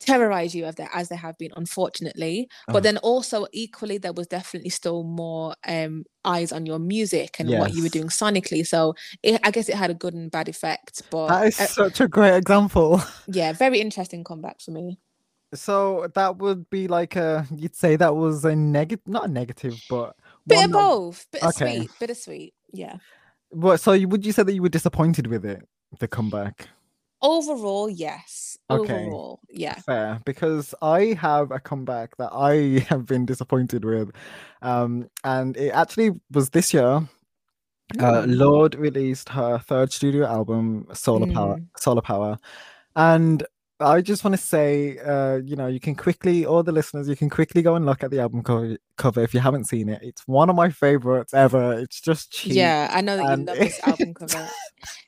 terrorize 0.00 0.54
you 0.54 0.64
as 0.64 0.74
they, 0.76 0.86
as 0.92 1.08
they 1.08 1.16
have 1.16 1.36
been, 1.38 1.50
unfortunately. 1.56 2.48
But 2.66 2.76
Ugh. 2.76 2.82
then 2.82 2.96
also 2.98 3.46
equally, 3.52 3.98
there 3.98 4.12
was 4.12 4.26
definitely 4.26 4.70
still 4.70 5.04
more 5.04 5.54
um, 5.66 6.04
eyes 6.24 6.52
on 6.52 6.66
your 6.66 6.78
music 6.78 7.36
and 7.38 7.50
what 7.50 7.74
you 7.74 7.82
were 7.82 7.88
doing 7.88 8.08
sonically. 8.08 8.66
So 8.66 8.94
it, 9.22 9.40
I 9.44 9.50
guess 9.50 9.68
it 9.68 9.74
had 9.76 9.90
a 9.90 9.94
good 9.94 10.14
and 10.14 10.30
bad 10.30 10.48
effect. 10.48 11.02
But 11.10 11.28
That 11.28 11.46
is 11.46 11.60
uh, 11.60 11.66
such 11.66 12.00
a 12.00 12.08
great 12.08 12.34
example. 12.36 13.02
yeah, 13.28 13.52
very 13.52 13.80
interesting 13.80 14.24
comeback 14.24 14.60
for 14.60 14.70
me. 14.72 14.98
So 15.52 16.08
that 16.14 16.38
would 16.38 16.70
be 16.70 16.86
like 16.86 17.16
a 17.16 17.44
you'd 17.54 17.74
say 17.74 17.96
that 17.96 18.14
was 18.14 18.44
a 18.44 18.54
negative, 18.54 19.06
not 19.06 19.24
a 19.24 19.28
negative, 19.28 19.74
but 19.90 20.14
Bit 20.46 20.64
of 20.66 20.70
that- 20.70 20.78
both. 20.78 21.26
Bit 21.32 21.42
Okay. 21.42 21.76
sweet. 21.78 21.90
Bit 21.98 22.10
of 22.10 22.16
sweet. 22.16 22.54
Yeah. 22.72 22.96
What? 23.50 23.80
So 23.80 23.92
you, 23.92 24.06
would 24.08 24.24
you 24.24 24.30
say 24.32 24.44
that 24.44 24.52
you 24.52 24.62
were 24.62 24.68
disappointed 24.68 25.26
with 25.26 25.44
it, 25.44 25.66
the 25.98 26.06
comeback? 26.06 26.68
Overall, 27.22 27.90
yes. 27.90 28.56
Okay. 28.70 29.06
Overall, 29.06 29.40
yeah. 29.50 29.74
Fair, 29.74 30.20
because 30.24 30.74
I 30.80 31.16
have 31.20 31.50
a 31.50 31.58
comeback 31.60 32.16
that 32.16 32.30
I 32.32 32.84
have 32.88 33.06
been 33.06 33.26
disappointed 33.26 33.84
with, 33.84 34.10
um, 34.62 35.08
and 35.24 35.56
it 35.56 35.70
actually 35.70 36.12
was 36.30 36.50
this 36.50 36.72
year. 36.74 37.02
Uh, 37.98 38.22
Mm. 38.22 38.36
Lorde 38.36 38.74
released 38.76 39.28
her 39.30 39.58
third 39.58 39.92
studio 39.92 40.24
album, 40.24 40.86
Solar 40.92 41.26
Power, 41.32 41.56
Mm. 41.56 41.66
Solar 41.76 42.02
Power, 42.02 42.38
and 42.94 43.44
I 43.80 44.00
just 44.00 44.22
want 44.24 44.36
to 44.36 44.40
say, 44.42 44.98
uh, 44.98 45.36
you 45.38 45.56
know, 45.56 45.66
you 45.66 45.80
can 45.80 45.94
quickly, 45.96 46.44
all 46.46 46.62
the 46.62 46.70
listeners, 46.70 47.08
you 47.08 47.16
can 47.16 47.30
quickly 47.30 47.62
go 47.62 47.74
and 47.74 47.86
look 47.86 48.04
at 48.04 48.10
the 48.10 48.20
album 48.20 48.42
cover, 48.42 48.76
cover 49.00 49.20
if 49.22 49.34
you 49.34 49.40
haven't 49.40 49.64
seen 49.64 49.88
it. 49.88 50.00
It's 50.02 50.22
one 50.28 50.48
of 50.50 50.54
my 50.56 50.70
favorites 50.70 51.34
ever. 51.34 51.72
It's 51.72 52.00
just 52.00 52.30
cheap. 52.30 52.52
Yeah, 52.52 52.88
I 52.92 53.00
know 53.00 53.16
that 53.16 53.38
you 53.38 53.44
love 53.44 53.58
this 53.58 53.80
album 53.84 54.14
cover. 54.14 54.48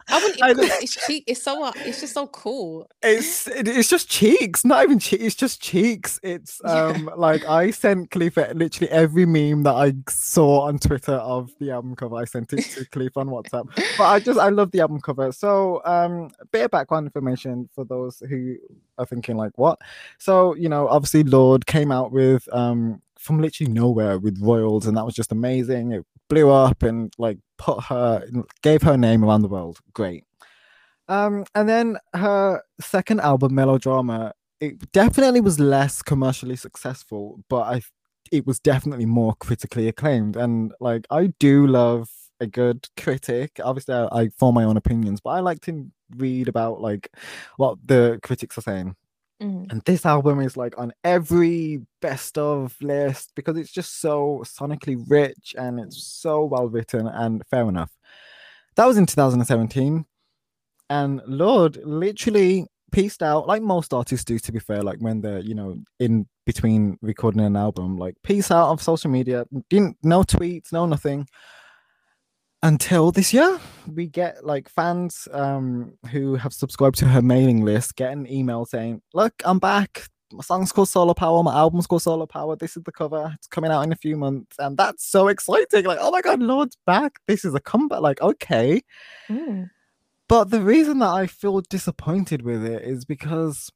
I 0.09 0.19
wouldn't 0.23 0.51
even 0.51 0.65
it's 0.83 1.07
cheap. 1.07 1.25
It's 1.29 1.43
so 1.43 1.63
uh, 1.63 1.73
it's 1.77 2.01
just 2.01 2.13
so 2.15 2.27
cool. 2.27 2.89
It's 3.03 3.47
it- 3.47 3.69
it's 3.69 3.89
just 3.89 4.11
cheeks, 4.11 4.65
not 4.65 4.83
even 4.83 4.99
cheeks. 4.99 5.23
It's 5.23 5.35
just 5.37 5.63
cheeks. 5.63 6.19
It's 6.23 6.61
Yeah. 6.65 6.87
um 6.87 7.11
like 7.17 7.47
I 7.47 7.71
sent 7.71 8.11
Khalifa 8.11 8.53
literally 8.55 8.91
every 8.91 9.25
meme 9.27 9.63
that 9.63 9.75
I 9.75 9.95
saw 10.09 10.63
on 10.63 10.79
Twitter 10.79 11.15
of 11.15 11.53
the 11.61 11.71
album 11.71 11.95
cover. 11.95 12.17
I 12.17 12.25
sent 12.25 12.53
it 12.53 12.65
to 12.75 12.85
Khalifa 12.91 13.21
on 13.21 13.29
WhatsApp. 13.29 13.69
But 13.97 14.05
I 14.05 14.19
just 14.19 14.39
I 14.41 14.49
love 14.49 14.73
the 14.73 14.81
album 14.81 15.01
cover. 15.01 15.31
So 15.33 15.81
um 15.85 16.31
bit 16.51 16.65
of 16.65 16.71
background 16.73 17.07
information 17.07 17.69
for 17.75 17.85
those 17.85 18.19
who 18.29 18.57
are 18.99 19.07
thinking 19.07 19.37
like 19.37 19.53
what. 19.57 19.79
So 20.19 20.55
you 20.57 20.69
know 20.69 20.89
obviously 20.89 21.23
Lorde 21.23 21.65
came 21.67 21.93
out 21.93 22.11
with 22.13 22.49
um 22.53 23.01
from 23.23 23.41
literally 23.41 23.73
nowhere 23.73 24.19
with 24.19 24.43
Royals 24.43 24.87
and 24.87 24.97
that 24.97 25.05
was 25.05 25.15
just 25.15 25.33
amazing. 25.33 25.93
It 25.93 26.05
blew 26.29 26.51
up 26.51 26.83
and 26.83 27.13
like 27.19 27.39
put 27.57 27.85
her 27.85 28.27
gave 28.63 28.83
her 28.83 28.97
name 28.97 29.25
around 29.25 29.43
the 29.43 29.49
world. 29.49 29.79
Great. 29.95 30.25
Um, 31.09 31.45
and 31.55 31.69
then 31.69 31.99
her 32.15 32.63
second 32.81 33.21
album, 33.21 33.55
Melodrama, 33.55 34.33
it 34.61 34.91
definitely 34.93 35.41
was 35.41 35.61
less 35.61 36.03
commercially 36.03 36.57
successful, 36.57 37.41
but 37.49 37.63
I 37.63 37.83
it 38.33 38.47
was 38.47 38.59
definitely 38.59 39.07
more 39.07 39.35
critically 39.37 39.89
acclaimed. 39.89 40.37
And 40.37 40.73
like 40.81 41.07
I 41.11 41.33
do 41.39 41.67
love 41.67 42.11
a 42.41 42.47
good 42.47 42.89
critic. 42.97 43.61
Obviously, 43.63 43.95
I, 43.95 44.09
I 44.11 44.29
form 44.31 44.55
my 44.57 44.65
own 44.65 44.77
opinions, 44.77 45.21
but 45.21 45.31
I 45.31 45.41
like 45.41 45.61
to 45.63 45.91
read 46.17 46.49
about 46.49 46.81
like 46.81 47.09
what 47.57 47.79
the 47.85 48.19
critics 48.23 48.59
are 48.59 48.63
saying. 48.63 48.97
Mm. 49.43 49.71
And 49.71 49.83
this 49.85 50.07
album 50.07 50.41
is 50.41 50.57
like 50.57 50.79
on 50.79 50.93
every 51.03 51.83
best 52.01 52.39
of 52.39 52.77
list 52.81 53.33
because 53.35 53.57
it's 53.57 53.73
just 53.73 54.01
so 54.01 54.43
sonically 54.45 55.03
rich 55.09 55.55
and 55.59 55.81
it's 55.81 56.05
so 56.05 56.45
well 56.45 56.69
written 56.69 57.09
and 57.09 57.43
fair 57.51 57.69
enough. 57.69 57.91
That 58.77 58.87
was 58.87 58.97
in 58.97 59.07
2017. 59.07 60.05
And 60.89 61.23
Lorde 61.27 61.79
literally 61.85 62.67
pieced 62.93 63.23
out 63.23 63.47
like 63.49 63.63
most 63.63 63.93
artists 63.93 64.25
do 64.25 64.39
to 64.39 64.53
be 64.53 64.61
fair, 64.61 64.83
like 64.83 64.99
when 64.99 65.21
they're, 65.21 65.41
you 65.41 65.55
know, 65.55 65.77
in 65.99 66.27
between 66.47 66.99
recording 67.03 67.41
an 67.41 67.57
album, 67.57 67.97
like 67.97 68.15
piece 68.23 68.51
out 68.51 68.71
of 68.71 68.83
social 68.83 69.11
media, 69.11 69.45
didn't 69.69 69.97
no 70.03 70.23
tweets, 70.23 70.73
no 70.73 70.87
nothing. 70.87 71.27
Until 72.65 73.11
this 73.11 73.33
year, 73.35 73.59
we 73.93 74.07
get 74.07 74.45
like 74.45 74.69
fans 74.69 75.27
um 75.33 75.95
who 76.11 76.37
have 76.37 76.53
subscribed 76.53 76.97
to 76.99 77.07
her 77.07 77.21
mailing 77.21 77.65
list 77.65 77.97
get 77.97 78.13
an 78.13 78.31
email 78.31 78.65
saying, 78.65 79.03
Look, 79.15 79.35
I'm 79.45 79.59
back. 79.59 80.05
My 80.33 80.43
song's 80.43 80.73
called 80.73 80.89
Solar 80.89 81.13
Power, 81.13 81.43
my 81.43 81.55
album's 81.55 81.87
called 81.87 82.03
Solar 82.03 82.27
Power. 82.27 82.57
This 82.57 82.77
is 82.77 82.85
the 82.85 82.93
cover. 82.93 83.33
It's 83.35 83.49
coming 83.49 83.71
out 83.71 83.83
in 83.83 83.93
a 83.93 83.97
few 83.97 84.17
months. 84.17 84.57
And 84.59 84.77
that's 84.79 85.05
so 85.05 85.29
exciting. 85.29 85.85
Like, 85.85 85.99
oh 86.01 86.11
my 86.11 86.23
god, 86.23 86.41
Lorde's 86.41 86.79
back. 86.87 87.19
This 87.27 87.45
is 87.45 87.55
a 87.55 87.61
comeback. 87.61 88.01
Like, 88.01 88.23
okay. 88.23 88.81
Mm. 89.29 89.69
But 90.29 90.45
the 90.45 90.63
reason 90.63 91.01
that 91.01 91.11
I 91.11 91.27
feel 91.27 91.61
disappointed 91.61 92.43
with 92.43 92.65
it 92.65 92.83
is 92.83 93.05
because 93.05 93.71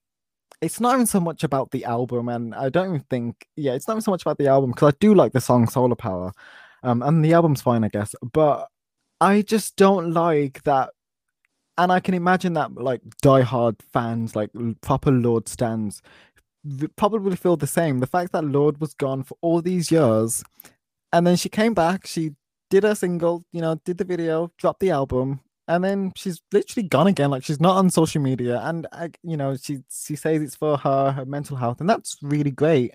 it's 0.62 0.80
not 0.80 0.94
even 0.94 1.06
so 1.06 1.20
much 1.20 1.44
about 1.44 1.70
the 1.70 1.84
album, 1.84 2.28
and 2.30 2.54
I 2.54 2.70
don't 2.70 2.88
even 2.88 3.06
think, 3.10 3.46
yeah, 3.56 3.74
it's 3.74 3.86
not 3.86 3.94
even 3.94 4.02
so 4.02 4.10
much 4.10 4.22
about 4.22 4.38
the 4.38 4.46
album 4.46 4.70
because 4.70 4.94
I 4.94 4.96
do 4.98 5.14
like 5.14 5.32
the 5.32 5.40
song 5.40 5.68
Solar 5.68 5.96
Power, 5.96 6.32
um, 6.82 7.02
and 7.02 7.22
the 7.22 7.34
album's 7.34 7.60
fine, 7.60 7.84
I 7.84 7.88
guess. 7.88 8.14
But 8.32 8.68
I 9.20 9.42
just 9.42 9.76
don't 9.76 10.12
like 10.12 10.62
that, 10.64 10.90
and 11.78 11.90
I 11.90 12.00
can 12.00 12.14
imagine 12.14 12.54
that 12.54 12.74
like 12.74 13.00
diehard 13.22 13.80
fans, 13.92 14.36
like 14.36 14.50
proper 14.82 15.10
Lorde 15.10 15.48
stands, 15.48 16.02
probably 16.96 17.36
feel 17.36 17.56
the 17.56 17.66
same. 17.66 18.00
The 18.00 18.06
fact 18.06 18.32
that 18.32 18.44
Lorde 18.44 18.80
was 18.80 18.94
gone 18.94 19.22
for 19.22 19.36
all 19.40 19.62
these 19.62 19.90
years, 19.90 20.44
and 21.12 21.26
then 21.26 21.36
she 21.36 21.48
came 21.48 21.74
back, 21.74 22.06
she 22.06 22.32
did 22.70 22.82
her 22.82 22.94
single, 22.94 23.44
you 23.52 23.60
know, 23.60 23.80
did 23.84 23.98
the 23.98 24.04
video, 24.04 24.52
dropped 24.58 24.80
the 24.80 24.90
album, 24.90 25.40
and 25.68 25.82
then 25.82 26.12
she's 26.16 26.40
literally 26.52 26.88
gone 26.88 27.06
again. 27.06 27.30
Like 27.30 27.44
she's 27.44 27.60
not 27.60 27.76
on 27.76 27.90
social 27.90 28.22
media, 28.22 28.60
and 28.64 28.86
I, 28.92 29.10
you 29.22 29.36
know, 29.36 29.56
she 29.56 29.78
she 29.90 30.16
says 30.16 30.42
it's 30.42 30.56
for 30.56 30.76
her 30.78 31.12
her 31.12 31.24
mental 31.24 31.56
health, 31.56 31.80
and 31.80 31.88
that's 31.88 32.16
really 32.22 32.50
great. 32.50 32.92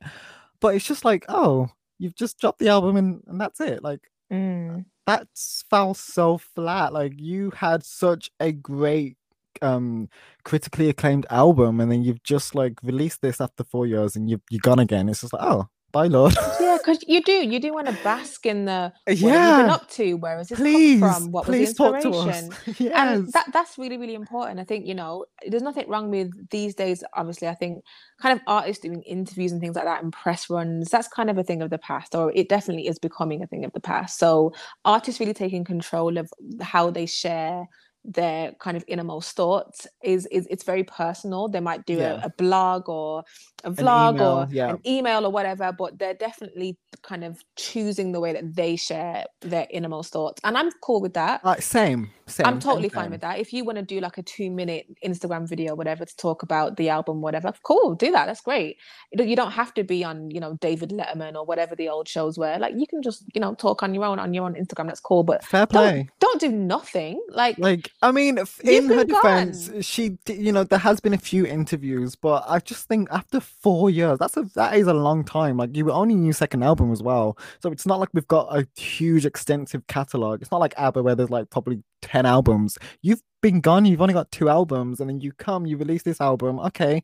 But 0.60 0.76
it's 0.76 0.86
just 0.86 1.06
like, 1.06 1.26
oh, 1.30 1.70
you've 2.00 2.16
just 2.16 2.40
dropped 2.40 2.60
the 2.60 2.70
album, 2.70 2.98
and 2.98 3.24
and 3.28 3.42
that's 3.42 3.60
it. 3.60 3.84
Like 3.84 4.02
Mm. 4.32 4.86
that's 5.06 5.64
fell 5.70 5.94
so 5.94 6.38
flat. 6.38 6.94
Like 6.94 7.14
you 7.20 7.52
had 7.52 7.84
such 7.84 8.32
a 8.40 8.52
great 8.52 9.18
um 9.62 10.10
critically 10.46 10.90
acclaimed 10.90 11.26
album 11.30 11.82
and 11.82 11.92
then 11.92 12.02
you've 12.04 12.24
just 12.24 12.56
like 12.56 12.74
released 12.84 13.22
this 13.22 13.42
after 13.42 13.64
four 13.66 13.86
years 13.86 14.16
and 14.16 14.30
you've 14.30 14.42
you're 14.50 14.62
gone 14.62 14.80
again. 14.80 15.10
It's 15.10 15.22
just 15.22 15.34
like, 15.34 15.44
oh, 15.44 15.68
bye 15.92 16.08
Lorde. 16.08 16.36
Yeah, 16.60 16.78
because 16.78 17.00
you 17.08 17.22
do. 17.22 17.32
You 17.34 17.60
do 17.60 17.74
want 17.74 17.88
to 17.88 17.94
bask 18.04 18.46
in 18.46 18.66
the 18.66 18.94
what 19.06 19.18
have 19.18 19.20
you 19.20 19.28
been 19.28 19.66
yeah. 19.68 19.74
up 19.74 19.90
to? 19.92 20.14
Where 20.16 20.38
has 20.38 20.50
this 20.50 20.60
Please, 20.60 21.00
come 21.00 21.14
from? 21.24 21.32
What 21.32 21.46
please 21.46 21.70
was 21.70 21.76
the 21.78 21.84
talk 21.92 22.02
to 22.02 22.10
us. 22.12 22.42
inspiration? 22.44 22.76
yes. 22.86 22.94
And 22.96 23.34
that 23.34 23.48
that's 23.54 23.78
really, 23.78 23.98
really 23.98 24.14
important. 24.16 24.60
I 24.60 24.64
think, 24.64 24.86
you 24.88 24.94
know, 24.96 25.26
there's 25.48 25.64
nothing 25.64 25.90
wrong 25.90 26.10
with 26.10 26.32
these 26.50 26.76
days, 26.76 27.04
obviously, 27.16 27.48
I 27.48 27.56
think 27.56 27.84
kind 28.22 28.34
of 28.38 28.42
artists 28.48 28.82
doing 28.82 29.02
interviews 29.04 29.52
and 29.52 29.60
things 29.60 29.76
like 29.76 29.86
that 29.86 30.04
and 30.04 30.14
press 30.14 30.50
runs, 30.50 30.90
that's 30.90 31.08
kind 31.08 31.30
of 31.30 31.38
a 31.38 31.44
thing 31.44 31.62
of 31.62 31.70
the 31.70 31.78
past, 31.80 32.16
or 32.16 32.32
it 32.36 32.50
definitely 32.50 32.88
is 32.88 33.00
becoming 33.00 33.42
a 33.44 33.48
thing 33.48 33.66
of 33.66 33.74
the 33.74 33.80
past. 33.80 34.20
So 34.20 34.54
artists 34.86 35.20
really 35.20 35.34
taking 35.34 35.64
control 35.64 36.18
of 36.18 36.32
how 36.62 36.92
they 36.92 37.06
share 37.06 37.68
their 38.04 38.52
kind 38.54 38.76
of 38.76 38.84
innermost 38.88 39.36
thoughts 39.36 39.86
is 40.04 40.26
is 40.32 40.48
it's 40.50 40.64
very 40.64 40.84
personal. 40.84 41.48
They 41.48 41.60
might 41.60 41.86
do 41.86 41.98
Yeah. 41.98 42.22
a, 42.24 42.26
a 42.26 42.30
blog 42.30 42.90
or 42.90 43.24
a 43.64 43.72
vlog 43.72 44.16
email, 44.16 44.28
or 44.28 44.48
yeah. 44.52 44.70
an 44.72 44.80
email 44.86 45.26
or 45.26 45.32
whatever, 45.32 45.72
but 45.72 46.00
they're 46.00 46.14
definitely 46.14 46.78
kind 47.04 47.24
of 47.24 47.42
choosing 47.56 48.12
the 48.12 48.20
way 48.20 48.34
that 48.34 48.56
they 48.56 48.76
share 48.76 49.26
their 49.42 49.68
innermost 49.70 50.14
thoughts. 50.14 50.42
And 50.44 50.58
I'm 50.58 50.70
cool 50.82 51.02
with 51.02 51.14
that. 51.14 51.44
Like 51.46 51.62
same, 51.62 52.12
same. 52.28 52.46
I'm 52.46 52.54
same, 52.54 52.60
totally 52.62 52.90
fine 52.90 53.12
with 53.12 53.22
that. 53.22 53.40
If 53.40 53.54
you 53.54 53.64
want 53.64 53.78
to 53.78 53.84
do 53.84 54.00
like 54.00 54.18
a 54.18 54.24
two 54.24 54.50
minute 54.50 54.88
Instagram 55.06 55.48
video, 55.48 55.76
whatever, 55.76 56.06
to 56.06 56.16
talk 56.18 56.44
about 56.44 56.78
the 56.78 56.90
album, 56.90 57.22
whatever, 57.22 57.54
cool, 57.64 57.96
do 57.96 58.12
that. 58.12 58.26
That's 58.26 58.42
great. 58.42 58.78
You 59.12 59.36
don't- 59.36 59.52
have 59.52 59.74
to 59.74 59.84
be 59.84 60.02
on, 60.04 60.32
you 60.32 60.40
know, 60.40 60.54
David 60.62 60.92
Letterman 60.92 61.36
or 61.36 61.44
whatever 61.46 61.76
the 61.76 61.90
old 61.90 62.08
shows 62.08 62.38
were. 62.38 62.58
Like 62.58 62.74
you 62.78 62.88
can 62.88 63.02
just, 63.02 63.26
you 63.36 63.42
know, 63.42 63.54
talk 63.54 63.84
on 63.84 63.94
your 63.94 64.06
own 64.06 64.18
on 64.18 64.34
your 64.34 64.46
own 64.46 64.54
Instagram. 64.56 64.88
That's 64.88 65.02
cool. 65.02 65.24
But 65.24 65.44
Fair 65.44 65.66
play. 65.66 66.08
don't 66.20 66.32
don't 66.32 66.40
do 66.40 66.58
nothing. 66.58 67.22
Like, 67.30 67.58
Like, 67.58 67.92
I 68.02 68.12
mean, 68.12 68.40
in 68.64 68.88
her 68.88 69.04
defense, 69.04 69.70
gone. 69.70 69.82
she, 69.82 70.18
you 70.28 70.52
know, 70.52 70.64
there 70.64 70.80
has 70.80 71.00
been 71.00 71.14
a 71.14 71.18
few 71.18 71.46
interviews, 71.46 72.16
but 72.16 72.46
I 72.48 72.60
just 72.60 72.88
think 72.88 73.10
after 73.12 73.42
four 73.62 73.90
years, 73.90 74.20
that's 74.20 74.38
a 74.38 74.44
that 74.56 74.76
is 74.76 74.88
a 74.88 74.94
long 74.94 75.24
time. 75.24 75.58
Like, 75.58 75.76
you 75.76 75.86
were 75.86 75.92
only 75.92 76.16
new 76.16 76.34
second 76.34 76.64
album 76.64 76.92
as 76.92 77.02
well, 77.02 77.38
so 77.60 77.72
it's 77.72 77.86
not 77.86 78.00
like 78.00 78.10
we've 78.14 78.28
got 78.28 78.48
a 78.56 78.68
huge, 78.80 79.26
extensive 79.26 79.86
catalog. 79.88 80.42
It's 80.42 80.52
not 80.52 80.60
like 80.60 80.74
ABBA 80.78 81.04
where 81.04 81.16
there's 81.16 81.30
like 81.30 81.50
probably 81.50 81.84
ten 82.02 82.26
albums. 82.26 82.78
You've 83.02 83.22
been 83.42 83.62
gone. 83.62 83.86
You've 83.86 84.02
only 84.02 84.14
got 84.14 84.32
two 84.32 84.50
albums, 84.50 85.00
and 85.00 85.10
then 85.10 85.20
you 85.20 85.32
come, 85.34 85.66
you 85.66 85.78
release 85.78 86.04
this 86.04 86.22
album. 86.22 86.60
Okay, 86.60 87.04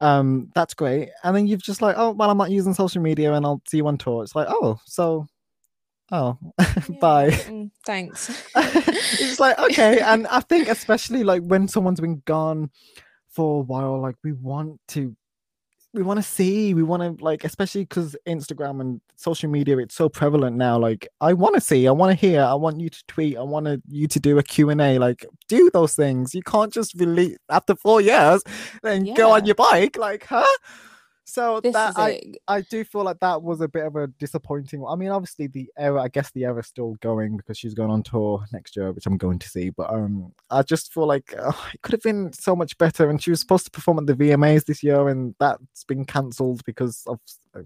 um, 0.00 0.50
that's 0.54 0.74
great. 0.74 1.10
And 1.24 1.36
then 1.36 1.46
you've 1.46 1.62
just 1.62 1.82
like, 1.82 1.96
oh, 1.98 2.10
well, 2.10 2.30
I'm 2.30 2.38
not 2.38 2.50
using 2.50 2.74
social 2.74 3.02
media, 3.02 3.32
and 3.32 3.44
I'll 3.44 3.62
see 3.68 3.78
you 3.78 3.86
on 3.86 3.98
tour. 3.98 4.22
It's 4.22 4.34
like, 4.34 4.48
oh, 4.50 4.78
so, 4.84 5.26
oh, 6.12 6.38
bye. 7.00 7.28
yeah, 7.28 7.36
mm, 7.36 7.70
thanks. 7.84 8.30
it's 8.56 9.40
like 9.40 9.58
okay 9.58 10.00
and 10.00 10.26
i 10.28 10.40
think 10.40 10.68
especially 10.68 11.24
like 11.24 11.42
when 11.42 11.66
someone's 11.66 12.00
been 12.00 12.22
gone 12.26 12.70
for 13.28 13.60
a 13.60 13.64
while 13.64 14.00
like 14.00 14.16
we 14.24 14.32
want 14.32 14.78
to 14.88 15.14
we 15.92 16.02
want 16.02 16.18
to 16.18 16.22
see 16.22 16.72
we 16.72 16.82
want 16.82 17.18
to 17.18 17.24
like 17.24 17.44
especially 17.44 17.82
because 17.82 18.16
instagram 18.26 18.80
and 18.80 19.00
social 19.16 19.50
media 19.50 19.76
it's 19.78 19.94
so 19.94 20.08
prevalent 20.08 20.56
now 20.56 20.78
like 20.78 21.08
i 21.20 21.32
want 21.32 21.54
to 21.54 21.60
see 21.60 21.88
i 21.88 21.90
want 21.90 22.10
to 22.10 22.26
hear 22.26 22.42
i 22.42 22.54
want 22.54 22.78
you 22.80 22.88
to 22.88 23.02
tweet 23.08 23.36
i 23.36 23.42
want 23.42 23.82
you 23.88 24.06
to 24.06 24.20
do 24.20 24.38
a 24.38 24.42
q&a 24.42 24.98
like 24.98 25.26
do 25.48 25.68
those 25.72 25.94
things. 25.94 26.34
You 26.34 26.42
can't 26.42 26.72
just 26.72 26.94
release 26.94 27.36
after 27.48 27.74
four 27.74 28.00
years 28.00 28.42
then 28.82 29.12
go 29.14 29.32
on 29.32 29.46
your 29.46 29.56
bike 29.56 29.96
like 29.98 30.24
huh 30.26 30.46
so 31.30 31.60
this 31.60 31.72
that 31.74 31.96
i 31.96 32.10
it. 32.10 32.36
I 32.48 32.60
do 32.62 32.84
feel 32.84 33.04
like 33.04 33.20
that 33.20 33.42
was 33.42 33.60
a 33.60 33.68
bit 33.68 33.84
of 33.84 33.96
a 33.96 34.08
disappointing. 34.08 34.84
I 34.86 34.96
mean, 34.96 35.10
obviously 35.10 35.46
the 35.46 35.70
era, 35.78 36.02
I 36.02 36.08
guess 36.08 36.30
the 36.32 36.44
era's 36.44 36.66
still 36.66 36.96
going 37.00 37.36
because 37.36 37.56
she's 37.58 37.74
going 37.74 37.90
on 37.90 38.02
tour 38.02 38.44
next 38.52 38.76
year, 38.76 38.92
which 38.92 39.06
I'm 39.06 39.16
going 39.16 39.38
to 39.38 39.48
see. 39.48 39.70
But 39.70 39.92
um, 39.92 40.32
I 40.50 40.62
just 40.62 40.92
feel 40.92 41.06
like 41.06 41.34
uh, 41.38 41.52
it 41.74 41.82
could 41.82 41.92
have 41.92 42.02
been 42.02 42.32
so 42.32 42.56
much 42.56 42.76
better. 42.78 43.08
And 43.08 43.22
she 43.22 43.30
was 43.30 43.40
supposed 43.40 43.64
to 43.66 43.70
perform 43.70 43.98
at 43.98 44.06
the 44.06 44.14
VMAs 44.14 44.64
this 44.64 44.82
year, 44.82 45.08
and 45.08 45.34
that's 45.38 45.84
been 45.84 46.04
cancelled 46.04 46.64
because 46.64 47.02
of 47.06 47.20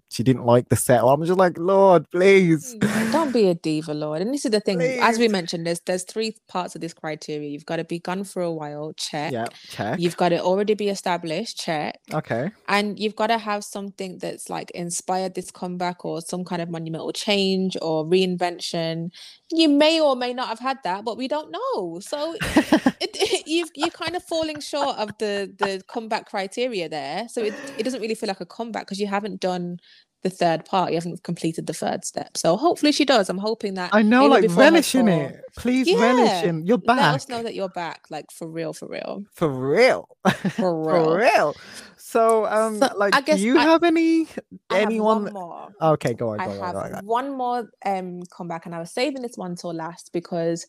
she 0.08 0.22
didn't 0.22 0.44
like 0.44 0.68
the 0.68 0.76
set. 0.76 1.02
I'm 1.02 1.24
just 1.24 1.38
like, 1.38 1.58
Lorde, 1.58 2.08
please. 2.10 2.74
Mm, 2.76 3.12
Don't 3.12 3.32
be 3.32 3.48
a 3.48 3.54
diva, 3.54 3.92
Lorde. 3.92 4.22
And 4.22 4.32
this 4.32 4.44
is 4.44 4.50
the 4.50 4.60
thing, 4.60 4.80
as 4.80 5.18
we 5.18 5.28
mentioned, 5.28 5.66
there's 5.66 5.80
there's 5.80 6.04
three 6.04 6.36
parts 6.48 6.74
of 6.74 6.80
this 6.80 6.94
criteria. 6.94 7.48
You've 7.48 7.66
got 7.66 7.76
to 7.76 7.84
be 7.84 7.98
gone 7.98 8.24
for 8.24 8.42
a 8.42 8.50
while, 8.50 8.92
check. 8.96 9.32
Yeah, 9.32 9.46
check. 9.68 9.98
You've 9.98 10.16
got 10.16 10.30
to 10.30 10.40
already 10.40 10.74
be 10.74 10.88
established, 10.88 11.58
check. 11.58 12.00
Okay. 12.12 12.50
And 12.68 12.98
you've 12.98 13.16
got 13.16 13.26
to 13.26 13.38
have 13.38 13.62
something 13.64 14.18
that's 14.18 14.48
like 14.48 14.70
inspired 14.70 15.34
this 15.34 15.50
comeback 15.50 16.04
or 16.04 16.20
some 16.22 16.44
kind 16.44 16.62
of 16.62 16.70
monumental 16.70 17.12
change 17.12 17.76
or 17.82 18.04
reinvention. 18.06 19.10
You 19.50 19.68
may 19.68 20.00
or 20.00 20.16
may 20.16 20.32
not 20.32 20.48
have 20.48 20.60
had 20.60 20.78
that, 20.84 21.04
but 21.04 21.18
we 21.18 21.28
don't 21.28 21.50
know. 21.50 22.00
So 22.00 22.36
it, 22.40 23.44
you've 23.46 23.70
you're 23.74 23.90
kind 23.90 24.16
of 24.16 24.22
falling 24.22 24.60
short 24.60 24.96
of 24.96 25.10
the 25.18 25.52
the 25.58 25.82
comeback 25.88 26.30
criteria 26.30 26.88
there. 26.88 27.28
So 27.28 27.42
it, 27.42 27.54
it 27.76 27.82
doesn't 27.82 28.00
really 28.00 28.14
feel 28.14 28.28
like 28.28 28.40
a 28.40 28.46
comeback 28.46 28.86
because 28.86 29.00
you 29.00 29.06
haven't 29.06 29.40
done 29.40 29.73
the 30.22 30.30
third 30.30 30.64
part. 30.64 30.90
You 30.90 30.96
haven't 30.96 31.22
completed 31.22 31.66
the 31.66 31.74
third 31.74 32.02
step. 32.04 32.36
So 32.36 32.56
hopefully 32.56 32.92
she 32.92 33.04
does. 33.04 33.28
I'm 33.28 33.36
hoping 33.36 33.74
that 33.74 33.90
I 33.92 34.00
know, 34.00 34.24
like 34.26 34.46
relish 34.56 34.94
in 34.94 35.06
it. 35.06 35.42
Please 35.58 35.86
relish 35.86 36.28
Yeah, 36.30 36.44
in. 36.46 36.66
You're 36.66 36.78
back. 36.78 36.96
let 36.96 37.14
us 37.14 37.28
know 37.28 37.42
that 37.42 37.54
you're 37.54 37.68
back, 37.68 38.06
like 38.08 38.30
for 38.32 38.48
real, 38.48 38.72
for 38.72 38.88
real, 38.88 39.24
for 39.34 39.50
real. 39.50 40.08
for 40.52 40.82
real. 40.82 41.04
for 41.04 41.18
real. 41.18 41.54
So, 41.98 42.46
um, 42.46 42.78
So, 42.78 42.88
like, 42.96 43.14
I 43.14 43.20
guess 43.20 43.38
do 43.40 43.44
you 43.44 43.58
I- 43.58 43.62
have 43.64 43.82
any 43.84 44.26
I 44.70 44.80
anyone? 44.80 45.24
one 45.24 45.32
more. 45.34 45.68
Okay, 45.82 46.14
go 46.14 46.30
on. 46.30 46.40
I 46.40 46.44
on, 46.46 46.50
have 46.58 46.72
go 46.72 46.78
on, 46.80 46.90
go 46.92 46.96
on. 46.98 47.04
one 47.06 47.36
more 47.36 47.68
um 47.84 48.22
comeback, 48.34 48.64
and 48.66 48.74
I 48.74 48.78
was 48.78 48.92
saving 48.92 49.20
this 49.20 49.36
one 49.36 49.56
till 49.56 49.74
last 49.74 50.10
because 50.12 50.66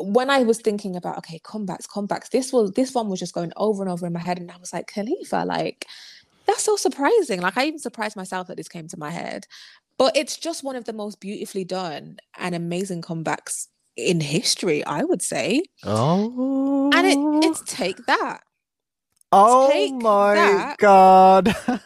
when 0.00 0.30
I 0.30 0.44
was 0.44 0.60
thinking 0.60 0.94
about 0.94 1.18
okay, 1.18 1.40
comebacks, 1.40 1.86
comebacks, 1.88 2.30
this 2.30 2.52
was 2.52 2.70
this 2.72 2.94
one 2.94 3.08
was 3.08 3.18
just 3.18 3.34
going 3.34 3.52
over 3.56 3.82
and 3.82 3.90
over 3.90 4.06
in 4.06 4.12
my 4.12 4.20
head, 4.20 4.38
and 4.38 4.50
I 4.52 4.56
was 4.58 4.72
like, 4.72 4.86
Khalifa, 4.86 5.44
like 5.44 5.84
that's 6.48 6.64
so 6.64 6.74
surprising. 6.76 7.40
Like 7.40 7.56
I 7.56 7.66
even 7.66 7.78
surprised 7.78 8.16
myself 8.16 8.48
that 8.48 8.56
this 8.56 8.68
came 8.68 8.88
to 8.88 8.98
my 8.98 9.10
head, 9.10 9.46
but 9.98 10.16
it's 10.16 10.36
just 10.36 10.64
one 10.64 10.74
of 10.74 10.84
the 10.86 10.92
most 10.92 11.20
beautifully 11.20 11.64
done 11.64 12.16
and 12.36 12.54
amazing 12.54 13.02
comebacks 13.02 13.68
in 13.96 14.20
history, 14.20 14.84
I 14.84 15.04
would 15.04 15.22
say. 15.22 15.62
Oh, 15.84 16.90
And 16.94 17.06
it 17.06 17.16
oh. 17.18 17.40
it's 17.44 17.62
take 17.62 18.04
that, 18.06 18.40
oh 19.30 19.70
take 19.70 19.92
my 19.94 20.34
that. 20.34 20.78
god! 20.78 21.54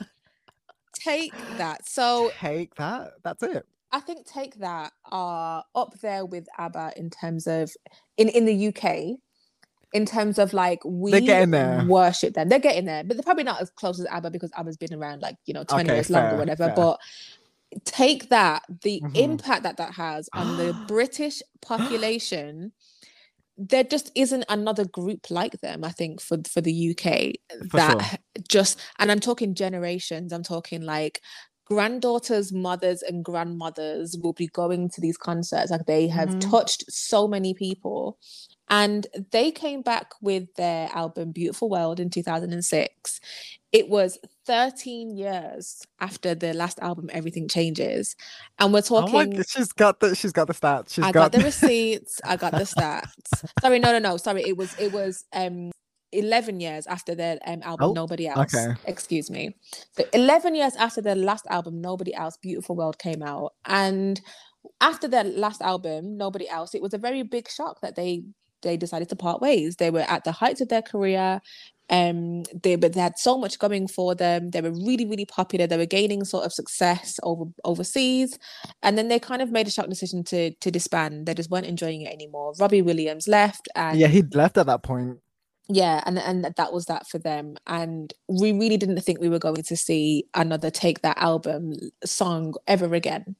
take 0.94 1.34
that. 1.58 1.86
So 1.88 2.30
Take 2.38 2.74
that. 2.76 3.12
That's 3.24 3.42
it. 3.42 3.66
I 3.94 4.00
think 4.00 4.26
Take 4.26 4.54
That 4.56 4.92
are 5.10 5.64
up 5.74 6.00
there 6.00 6.24
with 6.24 6.46
ABBA 6.56 6.94
in 6.96 7.10
terms 7.10 7.46
of 7.46 7.70
in 8.16 8.28
in 8.28 8.46
the 8.46 8.68
UK. 8.68 9.18
In 9.92 10.06
terms 10.06 10.38
of 10.38 10.54
like 10.54 10.80
we 10.86 11.10
They're 11.10 11.20
getting 11.20 11.50
there. 11.50 11.92
worship 11.92 12.32
them, 12.32 12.48
they're 12.48 12.58
getting 12.58 12.86
there, 12.86 13.04
but 13.04 13.14
they're 13.16 13.22
probably 13.22 13.44
not 13.44 13.60
as 13.60 13.70
close 13.70 14.00
as 14.00 14.06
ABBA 14.06 14.30
because 14.30 14.50
ABBA's 14.56 14.78
been 14.78 14.94
around 14.94 15.20
like 15.20 15.36
you 15.44 15.52
know 15.52 15.64
twenty 15.64 15.90
Okay, 15.90 15.92
years 15.92 16.08
longer, 16.08 16.34
fair, 16.34 16.36
whatever. 16.36 16.70
fair. 16.70 16.74
But 16.74 16.98
take 17.84 18.30
that, 18.30 18.64
the 18.82 19.02
Mhm. 19.02 19.12
impact 19.14 19.64
that 19.64 19.78
that 19.78 19.94
has 19.94 20.28
on 20.36 20.56
the 20.56 20.74
British 20.88 21.42
population. 21.62 22.72
There 23.58 23.84
just 23.84 24.12
isn't 24.16 24.44
another 24.48 24.86
group 24.86 25.30
like 25.30 25.60
them. 25.62 25.84
I 25.84 25.90
think 25.92 26.20
for 26.20 26.38
for 26.50 26.60
the 26.62 26.72
UK 26.74 27.34
For 27.70 27.78
that 27.78 27.98
sure. 27.98 28.12
just 28.48 28.80
and 28.98 29.12
I'm 29.12 29.20
talking 29.20 29.54
generations. 29.54 30.32
I'm 30.32 30.42
talking 30.44 30.82
like 30.82 31.20
granddaughters, 31.66 32.52
mothers, 32.52 33.02
and 33.02 33.24
grandmothers 33.24 34.16
will 34.22 34.34
be 34.34 34.48
going 34.48 34.90
to 34.90 35.00
these 35.02 35.18
concerts. 35.18 35.70
Like 35.72 35.86
they 35.86 36.08
have 36.08 36.38
Mhm. 36.38 36.52
touched 36.52 36.84
so 36.92 37.28
many 37.28 37.54
people. 37.54 38.18
And 38.72 39.06
they 39.32 39.50
came 39.50 39.82
back 39.82 40.12
with 40.22 40.52
their 40.56 40.88
album 40.94 41.30
Beautiful 41.32 41.68
World 41.68 42.00
in 42.00 42.08
2006. 42.08 43.20
It 43.70 43.88
was 43.90 44.18
13 44.46 45.14
years 45.16 45.82
after 46.00 46.34
the 46.34 46.54
last 46.54 46.78
album, 46.80 47.10
Everything 47.12 47.48
Changes. 47.48 48.16
And 48.58 48.72
we're 48.72 48.80
Oh 48.90 49.02
my, 49.02 49.26
talking. 49.26 49.42
she's 49.46 49.72
got 49.72 50.00
the 50.00 50.14
she's 50.16 50.32
got 50.32 50.46
the 50.46 50.54
stats. 50.54 50.94
She's 50.94 51.04
I 51.04 51.12
got 51.12 51.32
the 51.32 51.40
receipts. 51.44 52.18
I 52.24 52.36
got 52.36 52.52
the 52.52 52.64
stats. 52.64 53.44
Sorry, 53.60 53.78
no, 53.78 53.92
no, 53.92 53.98
no. 53.98 54.16
Sorry, 54.16 54.42
it 54.42 54.56
was 54.56 54.74
it 54.80 54.90
was 54.92 55.26
um 55.34 55.70
11 56.12 56.60
years 56.60 56.86
after 56.86 57.14
their 57.14 57.38
um, 57.46 57.60
album 57.62 57.90
Oh, 57.90 57.92
Nobody 57.92 58.26
Else. 58.26 58.54
okay. 58.54 58.74
Excuse 58.86 59.30
me. 59.30 59.54
So 59.92 60.04
11 60.14 60.54
years 60.54 60.76
after 60.76 61.02
their 61.02 61.14
last 61.14 61.46
album 61.50 61.80
Nobody 61.82 62.14
Else, 62.14 62.38
Beautiful 62.38 62.74
World 62.76 62.98
came 62.98 63.22
out, 63.22 63.52
and 63.66 64.18
after 64.80 65.08
their 65.08 65.24
last 65.24 65.60
album 65.62 66.16
Nobody 66.16 66.48
Else, 66.48 66.74
it 66.74 66.82
was 66.82 66.94
a 66.94 66.98
very 66.98 67.22
big 67.22 67.48
shock 67.50 67.80
that 67.82 67.96
they 67.96 68.24
they 68.62 68.76
decided 68.76 69.08
to 69.10 69.16
part 69.16 69.40
ways. 69.40 69.76
They 69.76 69.90
were 69.90 70.00
at 70.08 70.24
the 70.24 70.32
heights 70.32 70.60
of 70.60 70.68
their 70.68 70.82
career. 70.82 71.40
Um, 71.90 72.44
they 72.62 72.76
but 72.76 72.94
they 72.94 73.00
had 73.00 73.18
so 73.18 73.36
much 73.36 73.58
going 73.58 73.86
for 73.88 74.14
them. 74.14 74.50
They 74.50 74.60
were 74.62 74.70
really, 74.70 75.04
really 75.04 75.26
popular. 75.26 75.66
They 75.66 75.76
were 75.76 75.86
gaining 75.86 76.24
sort 76.24 76.46
of 76.46 76.52
success 76.52 77.18
over 77.22 77.44
overseas, 77.64 78.38
and 78.82 78.96
then 78.96 79.08
they 79.08 79.18
kind 79.18 79.42
of 79.42 79.50
made 79.50 79.66
a 79.66 79.70
shock 79.70 79.88
decision 79.88 80.24
to 80.24 80.52
to 80.54 80.70
disband. 80.70 81.26
They 81.26 81.34
just 81.34 81.50
weren't 81.50 81.66
enjoying 81.66 82.02
it 82.02 82.12
anymore. 82.12 82.54
Robbie 82.58 82.82
Williams 82.82 83.28
left, 83.28 83.68
and 83.74 83.98
Yeah, 83.98 84.06
he'd 84.08 84.34
left 84.34 84.56
at 84.58 84.66
that 84.66 84.82
point. 84.82 85.18
yeah 85.68 86.02
and 86.06 86.18
and 86.18 86.44
that 86.44 86.72
was 86.72 86.86
that 86.86 87.06
for 87.06 87.18
them 87.18 87.56
and 87.66 88.12
we 88.28 88.52
really 88.52 88.76
didn't 88.76 89.00
think 89.00 89.20
we 89.20 89.28
were 89.28 89.38
going 89.38 89.62
to 89.62 89.76
see 89.76 90.24
another 90.34 90.70
take 90.70 91.02
that 91.02 91.16
album 91.18 91.72
song 92.04 92.54
ever 92.66 92.94
again 92.94 93.36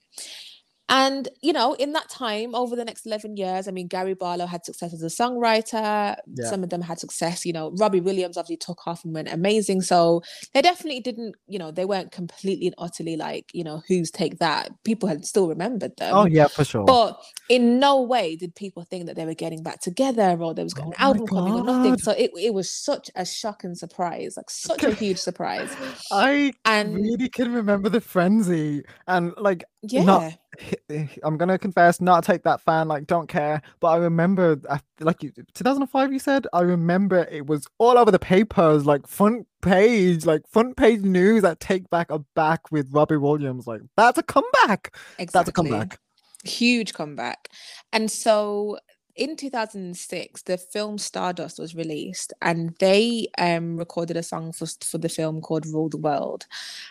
and 0.88 1.28
you 1.42 1.52
know 1.52 1.74
in 1.74 1.92
that 1.92 2.08
time 2.08 2.54
over 2.54 2.74
the 2.76 2.84
next 2.84 3.06
11 3.06 3.36
years 3.36 3.68
i 3.68 3.70
mean 3.70 3.86
gary 3.86 4.14
barlow 4.14 4.46
had 4.46 4.64
success 4.64 4.92
as 4.92 5.02
a 5.02 5.06
songwriter 5.06 6.16
Yeah. 6.26 6.48
some 6.50 6.62
of 6.62 6.70
them 6.70 6.82
had 6.82 6.98
success 6.98 7.46
you 7.46 7.52
know 7.52 7.70
robbie 7.78 8.00
williams 8.00 8.36
obviously 8.36 8.56
took 8.56 8.86
off 8.86 9.04
and 9.04 9.14
went 9.14 9.28
amazing 9.32 9.80
so 9.80 10.22
they 10.54 10.60
definitely 10.62 11.00
didn't 11.00 11.34
you 11.46 11.58
know 11.58 11.70
they 11.70 11.84
weren't 11.84 12.10
completely 12.12 12.66
and 12.66 12.74
utterly 12.78 13.16
like 13.16 13.50
you 13.54 13.64
know 13.64 13.82
who's 13.88 14.10
take 14.10 14.38
that 14.38 14.70
people 14.84 15.08
had 15.08 15.24
still 15.24 15.48
remembered 15.48 15.96
them 15.98 16.12
Oh 16.14 16.26
yeah, 16.26 16.48
for 16.48 16.64
sure. 16.64 16.84
but 16.84 17.18
in 17.48 17.78
no 17.78 18.00
way 18.02 18.36
did 18.36 18.54
people 18.54 18.82
think 18.84 19.06
that 19.06 19.16
they 19.16 19.24
were 19.24 19.34
getting 19.34 19.62
back 19.62 19.80
together 19.80 20.36
or 20.40 20.52
there 20.54 20.64
was 20.64 20.74
Oh 20.78 20.82
an 20.88 20.92
album 20.98 21.26
coming 21.26 21.54
or 21.54 21.64
nothing. 21.64 21.96
So 21.98 22.12
it, 22.12 22.30
it 22.38 22.54
was 22.54 22.70
such 22.70 23.10
a 23.14 23.24
shock 23.24 23.64
and 23.64 23.76
surprise, 23.76 24.34
like 24.36 24.50
such 24.50 24.82
a 24.84 24.92
huge 25.02 25.18
surprise. 25.18 25.74
I 26.10 26.52
And 26.64 26.94
really 26.94 27.28
can 27.28 27.52
remember 27.52 27.88
the 27.88 28.00
frenzy 28.00 28.84
and 29.06 29.32
like 29.38 29.64
yeah, 29.82 30.04
not- 30.04 30.32
I'm 31.22 31.36
gonna 31.36 31.58
confess, 31.58 32.00
not 32.00 32.24
take 32.24 32.42
that 32.44 32.60
fan, 32.60 32.88
like 32.88 33.06
don't 33.06 33.28
care. 33.28 33.62
But 33.80 33.88
I 33.88 33.96
remember, 33.96 34.58
like 35.00 35.22
you- 35.22 35.32
2005, 35.54 36.12
you 36.12 36.18
said. 36.18 36.46
I 36.52 36.60
remember 36.60 37.26
it 37.30 37.46
was 37.46 37.66
all 37.78 37.98
over 37.98 38.10
the 38.10 38.18
papers, 38.18 38.84
like 38.86 39.06
front 39.06 39.46
page, 39.62 40.26
like 40.26 40.42
front 40.48 40.76
page 40.76 41.00
news 41.00 41.42
that 41.42 41.60
Take 41.60 41.88
Back 41.90 42.10
are 42.10 42.24
back 42.34 42.70
with 42.70 42.88
Robbie 42.92 43.16
Williams. 43.16 43.66
Like 43.66 43.80
that's 43.96 44.18
a 44.18 44.22
comeback. 44.22 44.94
exactly. 45.18 45.26
That's 45.32 45.48
a 45.48 45.52
comeback. 45.52 45.98
Huge 46.44 46.92
comeback. 46.92 47.48
And 47.92 48.10
so 48.10 48.78
in 49.16 49.36
2006, 49.36 50.42
the 50.42 50.56
film 50.58 50.98
Stardust 50.98 51.58
was 51.58 51.74
released, 51.74 52.32
and 52.42 52.74
they 52.78 53.28
um 53.38 53.76
recorded 53.76 54.16
a 54.16 54.22
song 54.22 54.52
for 54.52 54.66
for 54.84 54.98
the 54.98 55.08
film 55.08 55.40
called 55.40 55.66
Rule 55.66 55.88
the 55.88 55.98
World. 55.98 56.46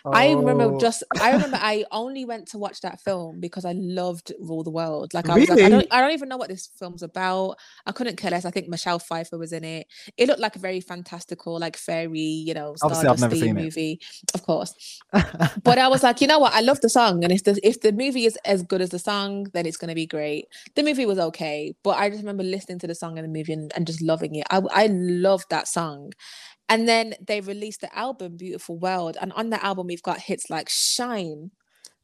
I 0.06 0.32
remember 0.32 0.66
Oh, 0.66 0.80
just 0.80 1.04
I 1.20 1.32
remember 1.32 1.58
I 1.62 1.86
only 1.92 2.26
went 2.26 2.48
to 2.50 2.58
watch 2.58 2.82
that 2.82 3.02
film 3.02 3.40
because 3.40 3.66
I 3.66 3.74
loved 3.74 4.32
Rule 4.40 4.64
the 4.64 4.70
World. 4.72 5.14
Like 5.14 5.30
I 5.30 5.38
was 5.38 5.50
like, 5.50 5.62
I 5.62 5.70
don't 5.70 5.88
I 5.92 6.02
don't 6.02 6.12
even 6.12 6.30
know 6.30 6.38
what 6.38 6.50
this 6.50 6.68
film's 6.78 7.04
about. 7.04 7.58
I 7.86 7.92
couldn't 7.92 8.18
care 8.18 8.32
less. 8.32 8.46
I 8.46 8.52
think 8.52 8.68
Michelle 8.70 9.00
Pfeiffer 9.00 9.38
was 9.38 9.54
in 9.54 9.64
it. 9.64 9.88
It 10.18 10.28
looked 10.28 10.40
like 10.40 10.56
a 10.56 10.60
very 10.60 10.82
fantastical, 10.82 11.60
like 11.60 11.78
fairy, 11.78 12.20
you 12.20 12.54
know, 12.54 12.76
Obviously, 12.82 13.10
I've 13.10 13.20
never 13.20 13.36
Stardusty 13.36 13.40
seen 13.40 13.58
it. 13.58 13.64
movie. 13.64 14.00
Of 14.34 14.44
course. 14.44 15.00
But 15.64 15.78
I 15.78 15.88
was 15.88 16.04
like, 16.04 16.22
you 16.22 16.28
know 16.28 16.40
what? 16.40 16.54
I 16.54 16.62
love 16.62 16.82
the 16.82 16.90
song. 16.90 17.24
And 17.24 17.32
if 17.34 17.44
the 17.44 17.60
if 17.64 17.82
the 17.82 17.92
movie 17.92 18.26
is 18.26 18.38
as 18.46 18.64
good 18.64 18.82
as 18.82 18.90
the 18.90 19.00
song, 19.00 19.48
then 19.54 19.66
it's 19.66 19.78
gonna 19.78 19.96
be 19.96 20.06
great. 20.08 20.48
The 20.76 20.84
movie 20.84 21.06
was 21.06 21.20
okay, 21.20 21.76
but 21.84 21.98
I 21.98 22.11
just 22.12 22.24
remember 22.24 22.44
listening 22.44 22.80
to 22.80 22.88
the 22.88 22.96
song 22.96 23.18
in 23.18 23.24
the 23.24 23.30
movie 23.30 23.54
and, 23.54 23.72
and 23.76 23.88
just 23.88 24.02
loving 24.02 24.36
it. 24.36 24.46
I 24.52 24.62
I 24.72 24.88
loved 24.88 25.46
that 25.50 25.68
song. 25.68 26.14
And 26.70 26.88
then 26.88 27.16
they 27.26 27.42
released 27.42 27.82
the 27.82 27.94
album 27.98 28.38
Beautiful 28.38 28.78
World. 28.78 29.18
And 29.22 29.34
on 29.34 29.50
the 29.50 29.64
album 29.64 29.88
we've 29.88 30.04
got 30.04 30.20
hits 30.20 30.50
like 30.50 30.70
Shine. 30.70 31.52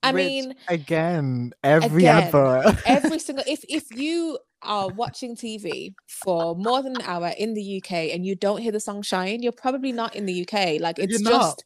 I 0.03 0.11
Which, 0.11 0.25
mean, 0.25 0.55
again, 0.67 1.53
every 1.63 2.05
Again, 2.05 2.23
advert. 2.25 2.75
every 2.85 3.19
single 3.19 3.43
if 3.47 3.63
if 3.67 3.85
you 3.95 4.37
are 4.61 4.89
watching 4.89 5.35
TV 5.35 5.93
for 6.07 6.55
more 6.55 6.83
than 6.83 6.95
an 6.95 7.01
hour 7.03 7.33
in 7.37 7.53
the 7.53 7.77
UK 7.81 8.13
and 8.13 8.25
you 8.25 8.35
don't 8.35 8.61
hear 8.61 8.71
the 8.71 8.79
song 8.79 9.01
Shine, 9.01 9.41
you're 9.41 9.51
probably 9.51 9.91
not 9.91 10.15
in 10.15 10.25
the 10.25 10.41
UK. 10.43 10.79
Like 10.79 10.99
it's 10.99 11.19
You're 11.19 11.31
not. 11.31 11.63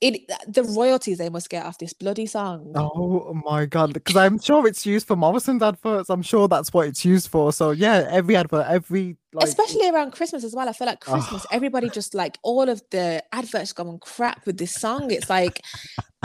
It 0.00 0.30
the 0.46 0.62
royalties 0.62 1.18
they 1.18 1.28
must 1.28 1.50
get 1.50 1.66
off 1.66 1.78
this 1.78 1.92
bloody 1.92 2.26
song. 2.26 2.72
Oh 2.76 3.34
my 3.44 3.66
god! 3.66 3.94
Because 3.94 4.16
I'm 4.16 4.38
sure 4.38 4.66
it's 4.66 4.86
used 4.86 5.06
for 5.06 5.16
Morrison's 5.16 5.62
adverts. 5.62 6.08
I'm 6.08 6.22
sure 6.22 6.46
that's 6.46 6.72
what 6.72 6.86
it's 6.86 7.04
used 7.04 7.28
for. 7.28 7.52
So 7.52 7.72
yeah, 7.72 8.06
every 8.10 8.36
advert, 8.36 8.66
every 8.68 9.16
like, 9.32 9.46
Especially 9.48 9.88
around 9.90 10.12
Christmas 10.12 10.44
as 10.44 10.54
well. 10.54 10.68
I 10.68 10.72
feel 10.72 10.86
like 10.86 11.02
Oh. 11.08 11.12
Christmas, 11.12 11.46
everybody 11.50 11.90
just 11.90 12.14
like 12.14 12.38
all 12.42 12.68
of 12.68 12.80
the 12.90 13.22
adverts 13.32 13.72
going 13.72 13.98
crap 13.98 14.46
with 14.46 14.56
this 14.58 14.72
song. 14.74 15.10
It's 15.10 15.28
like 15.28 15.62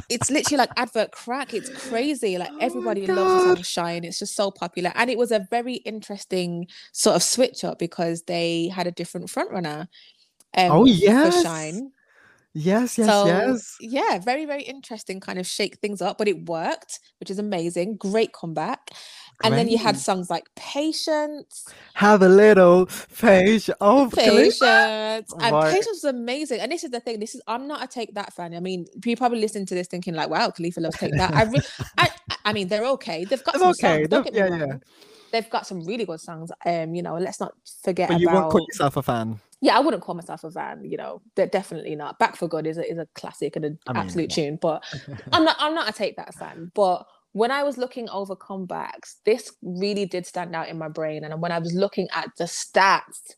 it's 0.10 0.30
literally 0.30 0.58
like 0.58 0.70
advert 0.78 1.12
crack. 1.12 1.54
It's 1.54 1.70
crazy. 1.70 2.38
Like 2.38 2.52
Oh 2.52 2.58
everybody 2.62 3.08
loves 3.08 3.44
the 3.46 3.56
song. 3.56 3.64
Shine. 3.64 4.04
It's 4.04 4.20
just 4.20 4.36
so 4.36 4.52
popular. 4.52 4.92
And 4.96 5.10
it 5.10 5.18
was 5.18 5.32
a 5.32 5.48
very 5.50 5.76
interesting 5.78 6.68
sort 6.92 7.16
of 7.16 7.24
switch 7.24 7.64
up 7.64 7.80
because 7.80 8.24
they 8.24 8.68
had 8.68 8.86
a 8.86 8.92
different 8.92 9.30
front 9.32 9.52
runner. 9.52 9.88
Um, 10.56 10.72
Oh, 10.72 10.86
yeah. 10.86 11.30
Shine. 11.42 11.92
Yes, 12.54 12.98
yes, 12.98 13.08
so 13.08 13.26
yes. 13.26 13.76
yeah, 13.80 14.20
very, 14.20 14.46
very 14.46 14.64
interesting 14.64 15.20
kind 15.20 15.40
of 15.40 15.46
shake 15.48 15.78
things 15.80 16.02
up, 16.02 16.18
but 16.18 16.28
it 16.28 16.46
worked, 16.48 17.00
which 17.20 17.30
is 17.30 17.40
amazing. 17.40 17.98
Great 17.98 18.34
comeback. 18.34 18.92
And 19.44 19.56
then 19.56 19.68
you 19.68 19.78
had 19.78 19.98
songs 19.98 20.30
like 20.30 20.46
Patience, 20.56 21.66
Have 21.96 22.22
a 22.22 22.30
little. 22.30 22.88
Oh, 23.82 24.10
Khalifa. 24.14 24.16
Patience. 24.16 25.34
And 25.42 25.54
Right. 25.54 25.72
Patience 25.74 26.02
was 26.04 26.04
amazing. 26.06 26.62
And 26.62 26.72
this 26.72 26.84
is 26.84 26.92
the 26.92 27.00
thing. 27.02 27.20
This 27.20 27.36
is 27.36 27.42
I'm 27.48 27.68
not 27.68 27.84
a 27.84 27.88
take 27.88 28.14
that 28.14 28.34
fan. 28.34 28.54
I 28.54 28.60
mean, 28.60 28.86
you 29.04 29.18
probably 29.18 29.42
listening 29.42 29.66
to 29.66 29.76
this 29.76 29.88
thinking 29.88 30.14
like, 30.14 30.30
wow, 30.30 30.50
Khalifa 30.50 30.80
loves 30.80 30.98
take 30.98 31.14
that. 31.18 31.34
I, 31.34 31.44
re- 31.44 31.60
I 31.98 32.10
I 32.46 32.54
mean, 32.54 32.68
they're 32.70 32.86
okay. 32.86 33.26
They've 33.26 33.44
got 33.44 33.54
They're 33.56 33.60
some 33.62 33.70
okay. 33.72 33.98
songs. 34.04 34.08
Don't 34.10 34.24
They're- 34.24 34.32
get 34.32 34.52
me 34.52 34.58
yeah, 34.58 34.64
yeah. 34.66 34.72
wrong. 34.72 34.82
They've 35.32 35.50
got 35.50 35.66
some 35.66 35.84
really 35.84 36.06
good 36.06 36.22
songs. 36.22 36.52
Um, 36.64 36.94
you 36.94 37.02
know, 37.02 37.16
let's 37.16 37.40
not 37.40 37.54
forget 37.84 38.10
But 38.10 38.22
you 38.22 38.30
won't 38.30 38.52
call 38.52 38.66
yourself 38.68 38.98
a 38.98 39.02
fan. 39.04 39.40
Yeah, 39.64 39.78
I 39.78 39.80
wouldn't 39.80 40.04
call 40.04 40.14
myself 40.16 40.44
a 40.44 40.52
fan, 40.52 40.84
you 40.84 40.98
know. 40.98 41.22
They're 41.36 41.48
definitely 41.48 41.96
not. 41.96 42.20
Back 42.20 42.36
for 42.36 42.50
Good 42.50 42.68
is 42.68 42.78
a 42.78 42.90
is 42.92 42.98
a 42.98 43.08
classic 43.16 43.56
and 43.56 43.64
an 43.64 43.80
I 43.88 43.94
mean, 43.94 44.02
absolute 44.04 44.30
yeah. 44.30 44.36
tune, 44.36 44.60
but 44.62 44.84
I'm 45.32 45.46
not 45.46 45.56
I'm 45.58 45.74
not 45.74 45.90
a 45.90 45.94
take 45.94 46.18
that 46.18 46.36
fan. 46.36 46.70
But 46.76 47.06
when 47.32 47.50
I 47.50 47.64
was 47.64 47.78
looking 47.78 48.10
over 48.10 48.36
comebacks, 48.36 49.16
this 49.26 49.54
really 49.62 50.06
did 50.06 50.26
stand 50.26 50.54
out 50.54 50.68
in 50.68 50.78
my 50.78 50.90
brain. 50.90 51.24
And 51.24 51.42
when 51.42 51.54
I 51.54 51.60
was 51.60 51.74
looking 51.74 52.10
at 52.14 52.30
the 52.38 52.44
stats 52.44 53.36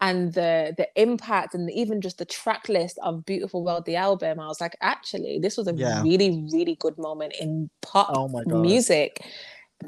and 0.00 0.32
the 0.32 0.74
the 0.78 0.88
impact 0.96 1.54
and 1.54 1.70
even 1.70 2.00
just 2.00 2.16
the 2.16 2.24
track 2.24 2.70
list 2.70 2.98
of 3.02 3.26
Beautiful 3.26 3.62
World, 3.62 3.84
the 3.84 3.96
album, 3.96 4.40
I 4.40 4.46
was 4.46 4.62
like, 4.62 4.78
actually, 4.80 5.40
this 5.42 5.58
was 5.58 5.68
a 5.68 5.74
Yeah. 5.74 6.02
really, 6.02 6.42
really 6.54 6.76
good 6.76 6.96
moment 6.96 7.34
in 7.38 7.68
pop 7.82 8.08
Oh 8.14 8.28
music, 8.46 9.22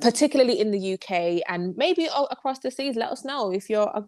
particularly 0.03 0.61
in 0.61 0.71
the 0.71 0.95
UK 0.95 1.43
and 1.49 1.75
maybe 1.79 2.11
across 2.31 2.59
the 2.59 2.71
seas. 2.71 2.95
Let 2.95 3.11
us 3.11 3.25
know 3.25 3.53
if 3.53 3.71
you're 3.71 3.89
uh, 3.97 4.03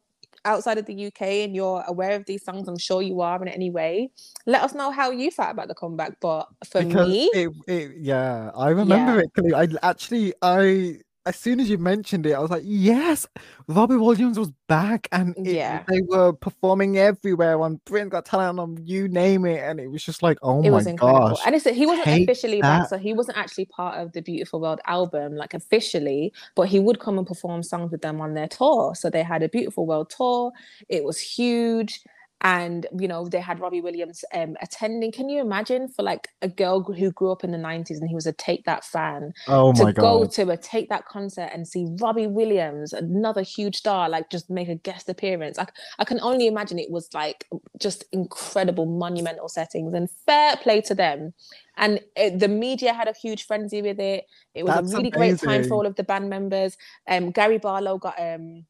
outside 0.44 0.78
of 0.78 0.86
the 0.86 0.94
UK 0.94 1.22
and 1.44 1.54
you're 1.54 1.84
aware 1.86 2.12
of 2.16 2.24
these 2.26 2.44
songs. 2.44 2.68
I'm 2.68 2.78
sure 2.78 3.02
you 3.02 3.20
are 3.20 3.40
in 3.42 3.48
any 3.48 3.70
way. 3.70 4.10
Let 4.46 4.62
us 4.62 4.74
know 4.74 4.90
how 4.90 5.10
you 5.10 5.30
felt 5.30 5.52
about 5.52 5.68
the 5.68 5.74
comeback. 5.74 6.18
But 6.20 6.48
for 6.70 6.84
because 6.84 6.84
me, 6.84 7.30
it, 7.32 7.50
it, 7.66 7.92
yeah, 7.98 8.50
I 8.54 8.70
remember 8.70 9.18
Yeah. 9.18 9.20
it. 9.20 9.30
I 9.54 9.68
actually, 9.82 10.34
I 10.42 11.00
as 11.30 11.36
soon 11.36 11.60
as 11.60 11.70
you 11.70 11.78
mentioned 11.78 12.26
it, 12.26 12.32
I 12.32 12.40
was 12.40 12.50
like, 12.50 12.64
yes, 12.66 13.24
Robbie 13.68 13.94
Williams 13.94 14.36
was 14.36 14.50
back, 14.68 15.06
and 15.12 15.28
it- 15.38 15.54
Yeah. 15.54 15.84
they 15.88 16.00
were 16.02 16.32
performing 16.32 16.98
everywhere 16.98 17.60
on 17.62 17.80
Britain 17.86 18.08
Got 18.08 18.24
Talent, 18.24 18.58
on 18.58 18.78
you 18.84 19.06
name 19.06 19.46
it, 19.46 19.60
and 19.62 19.78
it 19.78 19.88
was 19.88 20.02
just 20.02 20.22
like, 20.24 20.38
oh 20.42 20.58
it 20.60 20.70
my 20.70 20.76
was 20.78 20.86
incredible. 20.88 21.28
gosh. 21.28 21.38
And 21.46 21.54
it's 21.54 21.64
he 21.64 21.86
wasn't 21.86 22.08
officially 22.08 22.60
back, 22.60 22.88
so 22.88 22.98
he 22.98 23.12
wasn't 23.14 23.38
actually 23.38 23.66
part 23.66 23.94
of 24.00 24.10
the 24.12 24.22
Beautiful 24.22 24.60
World 24.60 24.80
album, 24.86 25.36
like 25.36 25.54
officially, 25.54 26.32
but 26.56 26.66
he 26.68 26.80
would 26.80 26.98
come 26.98 27.16
and 27.16 27.26
perform 27.26 27.62
songs 27.62 27.92
with 27.92 28.02
them 28.02 28.20
on 28.20 28.34
their 28.34 28.48
tour. 28.48 28.94
So 28.96 29.08
they 29.08 29.22
had 29.22 29.42
a 29.44 29.48
Beautiful 29.48 29.86
World 29.86 30.10
tour. 30.10 30.50
It 30.88 31.04
was 31.04 31.18
huge. 31.20 32.02
And 32.42 32.86
you 32.98 33.06
know, 33.06 33.28
they 33.28 33.40
had 33.40 33.60
Robbie 33.60 33.80
Williams 33.80 34.24
um 34.32 34.56
attending. 34.62 35.12
Can 35.12 35.28
you 35.28 35.40
imagine 35.40 35.88
for 35.88 36.02
like 36.02 36.28
a 36.42 36.48
girl 36.48 36.82
who 36.82 37.12
grew 37.12 37.32
up 37.32 37.44
in 37.44 37.50
the 37.50 37.58
90s 37.58 38.00
and 38.00 38.08
he 38.08 38.14
was 38.14 38.26
a 38.26 38.32
take 38.32 38.64
that 38.64 38.84
fan 38.84 39.32
oh 39.48 39.72
to 39.72 39.84
my 39.84 39.92
go 39.92 40.20
god. 40.20 40.32
to 40.32 40.50
a 40.50 40.56
take 40.56 40.88
that 40.88 41.04
concert 41.06 41.50
and 41.52 41.66
see 41.66 41.86
Robbie 42.00 42.26
Williams, 42.26 42.92
another 42.92 43.42
huge 43.42 43.76
star, 43.76 44.08
like 44.08 44.30
just 44.30 44.48
make 44.50 44.68
a 44.68 44.74
guest 44.74 45.08
appearance. 45.08 45.58
I, 45.58 45.66
I 45.98 46.04
can 46.04 46.20
only 46.20 46.46
imagine 46.46 46.78
it 46.78 46.90
was 46.90 47.08
like 47.12 47.46
just 47.78 48.04
incredible, 48.12 48.86
monumental 48.86 49.48
settings 49.48 49.94
and 49.94 50.08
fair 50.26 50.56
play 50.56 50.80
to 50.82 50.94
them. 50.94 51.34
And 51.76 52.00
it, 52.16 52.38
the 52.38 52.48
media 52.48 52.92
had 52.92 53.08
a 53.08 53.14
huge 53.14 53.46
frenzy 53.46 53.82
with 53.82 54.00
it. 54.00 54.24
It 54.54 54.64
was 54.64 54.74
That's 54.74 54.92
a 54.92 54.96
really 54.96 55.10
great 55.10 55.38
time 55.38 55.64
for 55.64 55.74
all 55.74 55.86
of 55.86 55.96
the 55.96 56.04
band 56.04 56.28
members. 56.28 56.76
Um, 57.08 57.30
Gary 57.30 57.58
Barlow 57.58 57.98
got 57.98 58.20
um, 58.20 58.64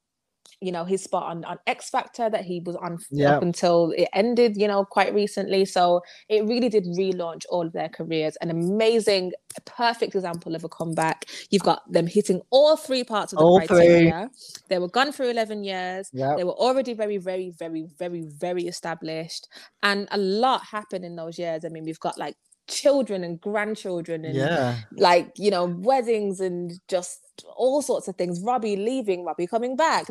you 0.61 0.71
know, 0.73 0.85
his 0.85 1.03
spot 1.03 1.25
on, 1.25 1.45
on 1.45 1.59
X 1.67 1.89
Factor 1.91 2.29
that 2.31 2.45
he 2.45 2.61
was 2.65 2.77
on 2.77 2.99
Yeah. 3.11 3.37
up 3.37 3.43
until 3.43 3.93
it 3.97 4.09
ended, 4.13 4.57
you 4.57 4.69
know, 4.69 4.85
quite 4.85 5.15
recently. 5.15 5.65
So 5.65 6.03
it 6.29 6.45
really 6.45 6.69
did 6.69 6.85
relaunch 6.85 7.45
all 7.51 7.67
of 7.67 7.73
their 7.73 7.89
careers. 7.89 8.37
An 8.43 8.51
amazing, 8.51 9.33
perfect 9.65 10.15
example 10.15 10.55
of 10.55 10.63
a 10.65 10.69
comeback. 10.69 11.25
You've 11.51 11.63
got 11.63 11.81
them 11.91 12.07
hitting 12.07 12.43
all 12.51 12.77
three 12.77 13.05
parts 13.05 13.33
of 13.33 13.39
the 13.39 13.45
All 13.45 13.59
three. 13.61 13.67
criteria. 13.69 14.31
They 14.69 14.79
were 14.79 14.89
gone 14.89 15.13
for 15.13 15.25
11 15.25 15.65
years. 15.65 16.11
Yeah. 16.13 16.35
They 16.37 16.45
were 16.45 16.53
already 16.53 16.93
very, 16.95 17.17
very, 17.19 17.51
very, 17.59 17.87
very, 17.99 18.23
very 18.27 18.67
established. 18.67 19.49
And 19.83 20.09
a 20.11 20.19
lot 20.19 20.63
happened 20.65 21.05
in 21.05 21.17
those 21.17 21.39
years. 21.39 21.65
I 21.65 21.69
mean, 21.69 21.85
we've 21.85 22.01
got 22.01 22.19
like 22.19 22.37
children 22.69 23.25
and 23.25 23.41
grandchildren 23.41 24.25
and 24.25 24.37
Yeah. 24.37 24.77
like 24.97 25.33
you 25.37 25.51
know 25.51 25.65
weddings 25.65 26.39
and 26.39 26.71
just 26.87 27.19
all 27.57 27.83
sorts 27.83 28.09
of 28.09 28.17
things 28.17 28.41
robbie 28.41 28.77
leaving 28.77 29.25
robbie 29.25 29.47
coming 29.47 29.77
back 29.77 30.07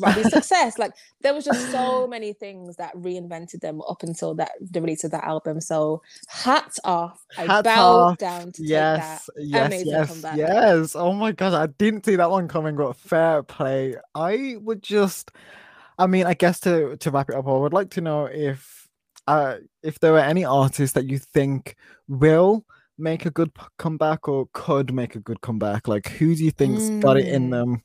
robbie's 0.00 0.28
success 0.30 0.78
like 0.78 0.92
there 1.22 1.34
was 1.34 1.44
just 1.44 1.70
so 1.70 2.06
many 2.06 2.32
things 2.32 2.76
that 2.76 2.94
reinvented 2.94 3.60
them 3.60 3.80
up 3.82 4.02
until 4.02 4.34
that 4.34 4.52
the 4.60 4.80
release 4.80 5.04
of 5.04 5.10
that 5.10 5.24
album 5.24 5.60
so 5.60 6.02
hats 6.28 6.78
off 6.84 7.24
i 7.38 7.46
Hats 7.46 7.64
bow 7.64 7.96
off. 7.98 8.18
down 8.18 8.52
to 8.52 8.62
Yes, 8.62 9.26
take 9.28 9.36
that 9.36 9.44
yes, 9.44 9.66
amazing 9.66 9.92
yes, 9.92 10.08
comeback. 10.08 10.36
yes. 10.38 10.96
Oh 10.96 11.12
my 11.12 11.32
god, 11.32 11.54
I 11.54 11.66
didn't 11.66 12.04
see 12.04 12.16
that 12.16 12.30
one 12.30 12.48
coming, 12.48 12.76
but 12.76 12.96
fair 12.96 13.42
play. 13.42 13.96
I 14.14 14.56
would 14.60 14.82
just 14.82 15.32
I 15.98 16.06
mean, 16.06 16.26
I 16.26 16.34
guess 16.34 16.60
to 16.60 16.96
to 16.96 17.10
wrap 17.10 17.30
it 17.30 17.34
up, 17.36 17.46
I 17.46 17.52
would 17.52 17.72
like 17.72 17.90
to 17.90 18.00
know 18.00 18.26
if 18.26 18.88
uh 19.26 19.56
if 19.82 19.98
there 20.00 20.14
are 20.14 20.20
any 20.20 20.44
artists 20.44 20.94
that 20.94 21.06
you 21.08 21.18
think 21.18 21.76
will 22.08 22.64
make 22.98 23.26
a 23.26 23.30
good 23.30 23.50
comeback 23.78 24.28
or 24.28 24.48
could 24.52 24.92
make 24.92 25.14
a 25.14 25.20
good 25.20 25.40
comeback. 25.40 25.88
Like 25.88 26.08
who 26.08 26.34
do 26.34 26.44
you 26.44 26.50
think's 26.50 26.90
got 27.00 27.16
it 27.16 27.28
in 27.28 27.48
Mm. 27.48 27.50
them? 27.50 27.82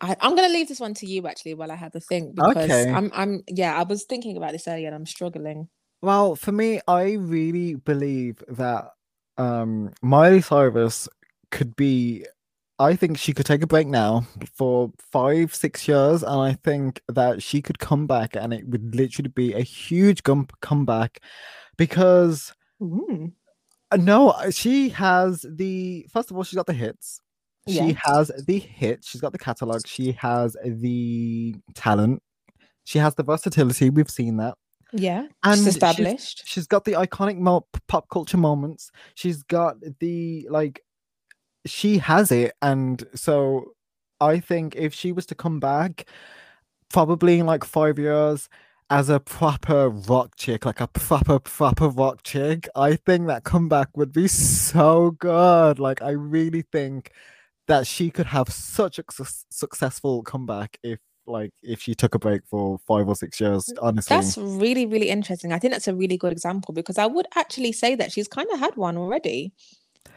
I, 0.00 0.14
i'm 0.20 0.36
gonna 0.36 0.48
leave 0.48 0.68
this 0.68 0.78
one 0.78 0.94
to 0.94 1.06
you 1.06 1.26
actually 1.26 1.54
while 1.54 1.72
i 1.72 1.74
have 1.74 1.90
to 1.90 1.98
think 1.98 2.36
because 2.36 2.70
Okay. 2.70 2.88
i'm 2.92 3.10
i'm 3.14 3.42
yeah 3.48 3.76
i 3.76 3.82
was 3.82 4.04
thinking 4.04 4.36
about 4.36 4.52
this 4.52 4.68
earlier 4.68 4.86
and 4.86 4.94
i'm 4.94 5.06
struggling 5.06 5.68
Well, 6.02 6.36
for 6.36 6.52
me, 6.52 6.78
I 6.86 7.14
really 7.14 7.74
believe 7.74 8.44
that 8.46 8.92
um 9.38 9.90
Miley 10.00 10.40
Cyrus 10.40 11.08
could 11.50 11.74
be 11.74 12.24
I 12.78 12.94
think 12.94 13.18
she 13.18 13.32
could 13.32 13.46
take 13.46 13.62
a 13.64 13.66
break 13.66 13.88
now 13.88 14.24
for 14.54 14.92
five, 15.10 15.52
six 15.52 15.88
years, 15.88 16.22
and 16.22 16.40
I 16.40 16.52
think 16.52 17.02
that 17.08 17.42
she 17.42 17.60
could 17.60 17.80
come 17.80 18.06
back 18.06 18.36
and 18.36 18.52
it 18.52 18.68
would 18.68 18.94
literally 18.94 19.30
be 19.30 19.52
a 19.52 19.62
huge 19.62 20.22
gum- 20.22 20.46
comeback 20.62 21.18
because 21.76 22.54
Ooh. 22.80 23.32
Uh, 23.90 23.96
no, 23.96 24.30
uh, 24.30 24.50
she 24.50 24.88
has 24.90 25.44
the 25.48 26.06
first 26.12 26.30
of 26.30 26.36
all, 26.36 26.42
she's 26.44 26.56
got 26.56 26.66
the 26.66 26.72
hits. 26.72 27.20
She 27.68 27.74
Yes. 27.74 27.96
has 28.04 28.28
the 28.46 28.58
hits, 28.58 29.08
she's 29.08 29.20
got 29.20 29.32
the 29.32 29.38
catalog, 29.38 29.86
she 29.86 30.12
has 30.12 30.56
the 30.64 31.54
talent, 31.74 32.22
she 32.84 32.98
has 32.98 33.14
the 33.14 33.22
versatility. 33.22 33.90
We've 33.90 34.10
seen 34.10 34.36
that. 34.38 34.54
yeah 34.92 35.26
And 35.44 35.56
she's 35.56 35.64
she's- 35.64 35.74
established 35.74 36.42
She's 36.46 36.66
got 36.66 36.84
the 36.86 36.92
iconic 36.92 37.36
mo- 37.38 37.66
pop 37.88 38.08
culture 38.08 38.38
moments. 38.38 38.90
She's 39.14 39.42
got 39.42 39.76
the 40.00 40.46
like 40.50 40.82
she 41.66 41.98
has 41.98 42.32
it 42.32 42.54
and 42.62 43.04
so 43.14 43.72
I 44.20 44.40
think 44.40 44.74
if 44.76 44.94
she 44.94 45.12
was 45.12 45.26
to 45.26 45.34
come 45.34 45.60
back 45.60 46.08
probably 46.88 47.38
in 47.40 47.44
like 47.46 47.64
5 47.64 47.98
years 47.98 48.48
as 48.90 49.08
a 49.10 49.20
proper 49.20 49.88
rock 49.88 50.34
chick, 50.36 50.64
like 50.64 50.80
a 50.80 50.86
proper 50.88 51.38
proper 51.38 51.88
rock 51.88 52.22
chick, 52.22 52.68
I 52.74 52.96
think 52.96 53.26
that 53.26 53.44
comeback 53.44 53.96
would 53.96 54.12
be 54.12 54.28
so 54.28 55.10
good. 55.12 55.78
Like 55.78 56.02
I 56.02 56.10
really 56.10 56.62
think 56.62 57.12
that 57.66 57.86
she 57.86 58.10
could 58.10 58.26
have 58.26 58.48
such 58.48 58.98
a 58.98 59.04
suc- 59.10 59.44
successful 59.50 60.22
comeback 60.22 60.78
if 60.82 60.98
like 61.26 61.52
if 61.62 61.82
she 61.82 61.94
took 61.94 62.14
a 62.14 62.18
break 62.18 62.42
for 62.46 62.78
5 62.86 63.06
or 63.06 63.14
6 63.14 63.40
years, 63.40 63.66
mm, 63.66 63.78
honestly. 63.82 64.16
That's 64.16 64.38
really, 64.38 64.86
really 64.86 65.10
interesting. 65.10 65.52
I 65.52 65.58
think 65.58 65.74
that's 65.74 65.88
a 65.88 65.94
really 65.94 66.16
good 66.16 66.32
example 66.32 66.72
because 66.72 66.96
I 66.96 67.06
would 67.06 67.26
actually 67.36 67.72
say 67.72 67.94
that 67.96 68.12
she's 68.12 68.28
kind 68.28 68.48
of 68.52 68.58
had 68.58 68.76
one 68.76 68.96
already. 68.96 69.52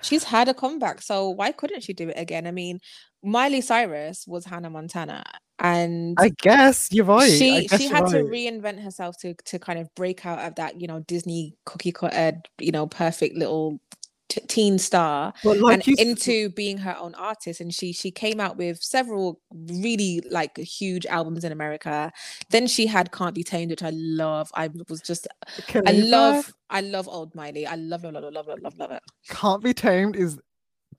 She's 0.01 0.23
had 0.23 0.47
a 0.47 0.53
comeback, 0.53 1.01
so 1.01 1.29
why 1.29 1.51
couldn't 1.51 1.83
she 1.83 1.93
do 1.93 2.09
it 2.09 2.17
again? 2.17 2.47
I 2.47 2.51
mean, 2.51 2.79
Miley 3.21 3.61
Cyrus 3.61 4.25
was 4.25 4.45
Hannah 4.45 4.69
Montana, 4.69 5.23
and 5.61 6.17
I 6.19 6.29
guess 6.29 6.89
you're 6.91 7.05
right. 7.05 7.31
She 7.31 7.67
she 7.67 7.87
had 7.87 8.07
to 8.07 8.23
reinvent 8.23 8.83
herself 8.83 9.17
to 9.19 9.35
to 9.45 9.59
kind 9.59 9.77
of 9.77 9.93
break 9.93 10.25
out 10.25 10.39
of 10.39 10.55
that, 10.55 10.81
you 10.81 10.87
know, 10.87 11.01
Disney 11.01 11.55
cookie 11.65 11.91
cutter, 11.91 12.41
you 12.59 12.71
know, 12.71 12.87
perfect 12.87 13.37
little 13.37 13.79
t- 14.27 14.41
teen 14.47 14.79
star 14.79 15.33
like 15.43 15.73
and 15.73 15.87
you 15.87 15.95
into 15.99 16.49
being 16.49 16.79
her 16.79 16.97
own 16.97 17.13
artist. 17.13 17.61
And 17.61 17.71
she 17.71 17.93
she 17.93 18.09
came 18.09 18.39
out 18.39 18.57
with 18.57 18.81
several 18.81 19.39
really 19.53 20.21
like 20.31 20.57
huge 20.57 21.05
albums 21.05 21.43
in 21.43 21.51
america. 21.51 22.11
Then 22.49 22.65
she 22.65 22.87
had 22.87 23.11
can't 23.11 23.35
be 23.35 23.43
tamed 23.43 23.69
which 23.69 23.83
i 23.83 23.91
love. 23.93 24.49
I 24.55 24.69
was 24.89 25.01
just 25.01 25.27
i 25.55 25.61
Khalifa 25.67 26.05
love 26.07 26.53
i 26.71 26.81
love 26.81 27.07
old 27.07 27.35
miley. 27.35 27.67
I 27.67 27.75
love 27.75 28.03
it 28.03 28.11
love 28.13 28.23
it 28.23 28.33
love 28.33 28.49
it 28.49 28.63
love, 28.63 28.77
love 28.79 28.91
it. 28.91 29.03
Can't 29.29 29.63
Be 29.63 29.75
Tamed 29.75 30.15
is 30.15 30.39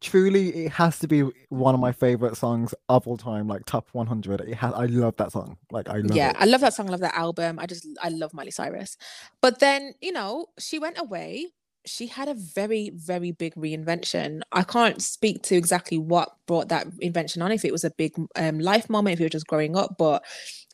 truly 0.03 0.67
it 0.67 0.73
has 0.73 0.99
to 0.99 1.09
be 1.09 1.23
one 1.49 1.75
of 1.75 1.81
my 1.81 1.93
favorite 1.93 2.37
songs 2.37 2.75
of 2.89 3.07
all 3.07 3.17
time, 3.17 3.49
like 3.49 3.65
top 3.65 3.89
100. 3.93 4.41
It 4.43 4.55
has, 4.55 4.75
I 4.75 4.87
love 4.87 5.17
that 5.17 5.33
song. 5.33 5.57
Like 5.71 5.89
I 5.89 5.99
love 5.99 6.17
yeah 6.17 6.31
it. 6.31 6.37
i 6.39 6.45
love 6.45 6.61
that 6.61 6.75
song 6.75 6.89
i 6.89 6.91
love 6.91 7.01
that 7.01 7.15
album 7.15 7.59
i 7.59 7.67
just 7.67 7.87
i 8.03 8.09
love 8.09 8.33
miley 8.35 8.51
cyrus 8.51 8.97
but 9.41 9.61
then 9.61 9.93
you 10.01 10.13
know 10.13 10.47
she 10.59 10.79
went 10.79 10.99
away 10.99 11.47
she 11.87 12.07
had 12.07 12.29
a 12.29 12.35
very 12.35 12.91
very 12.95 13.33
big 13.33 13.55
reinvention 13.55 14.41
i 14.53 14.63
can't 14.63 15.03
speak 15.03 15.43
to 15.43 15.57
exactly 15.57 15.99
what 15.99 16.31
brought 16.47 16.69
that 16.69 16.87
invention 17.01 17.43
on 17.43 17.53
if 17.53 17.65
it 17.65 17.73
was 17.73 17.85
a 17.85 17.91
big 17.93 18.13
um, 18.37 18.59
life 18.59 18.89
moment 18.89 19.15
if 19.15 19.21
you 19.21 19.25
were 19.25 19.31
just 19.31 19.47
growing 19.47 19.77
up 19.77 19.97
but 19.99 20.25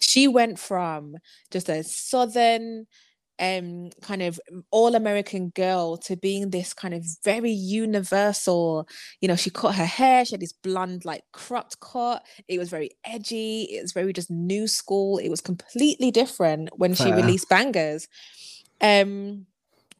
she 0.00 0.28
went 0.28 0.58
from 0.58 1.16
just 1.50 1.68
a 1.68 1.82
southern 1.82 2.86
um 3.40 3.90
kind 4.02 4.22
of 4.22 4.40
all 4.70 4.94
american 4.94 5.50
girl 5.50 5.96
to 5.96 6.16
being 6.16 6.50
this 6.50 6.74
kind 6.74 6.92
of 6.94 7.04
very 7.24 7.50
universal 7.50 8.88
you 9.20 9.28
know 9.28 9.36
she 9.36 9.50
cut 9.50 9.74
her 9.74 9.86
hair 9.86 10.24
she 10.24 10.32
had 10.34 10.40
this 10.40 10.52
blonde 10.52 11.04
like 11.04 11.22
cropped 11.32 11.80
cut. 11.80 12.24
It 12.48 12.58
was 12.58 12.68
very 12.68 12.90
edgy. 13.04 13.62
It 13.70 13.82
was 13.82 13.92
very 13.92 14.12
just 14.12 14.30
new 14.30 14.66
school. 14.66 15.18
It 15.18 15.28
was 15.28 15.40
completely 15.40 16.10
different 16.10 16.70
when 16.76 16.94
she 16.94 17.10
released 17.12 17.48
bangers. 17.48 18.08
Um 18.80 19.46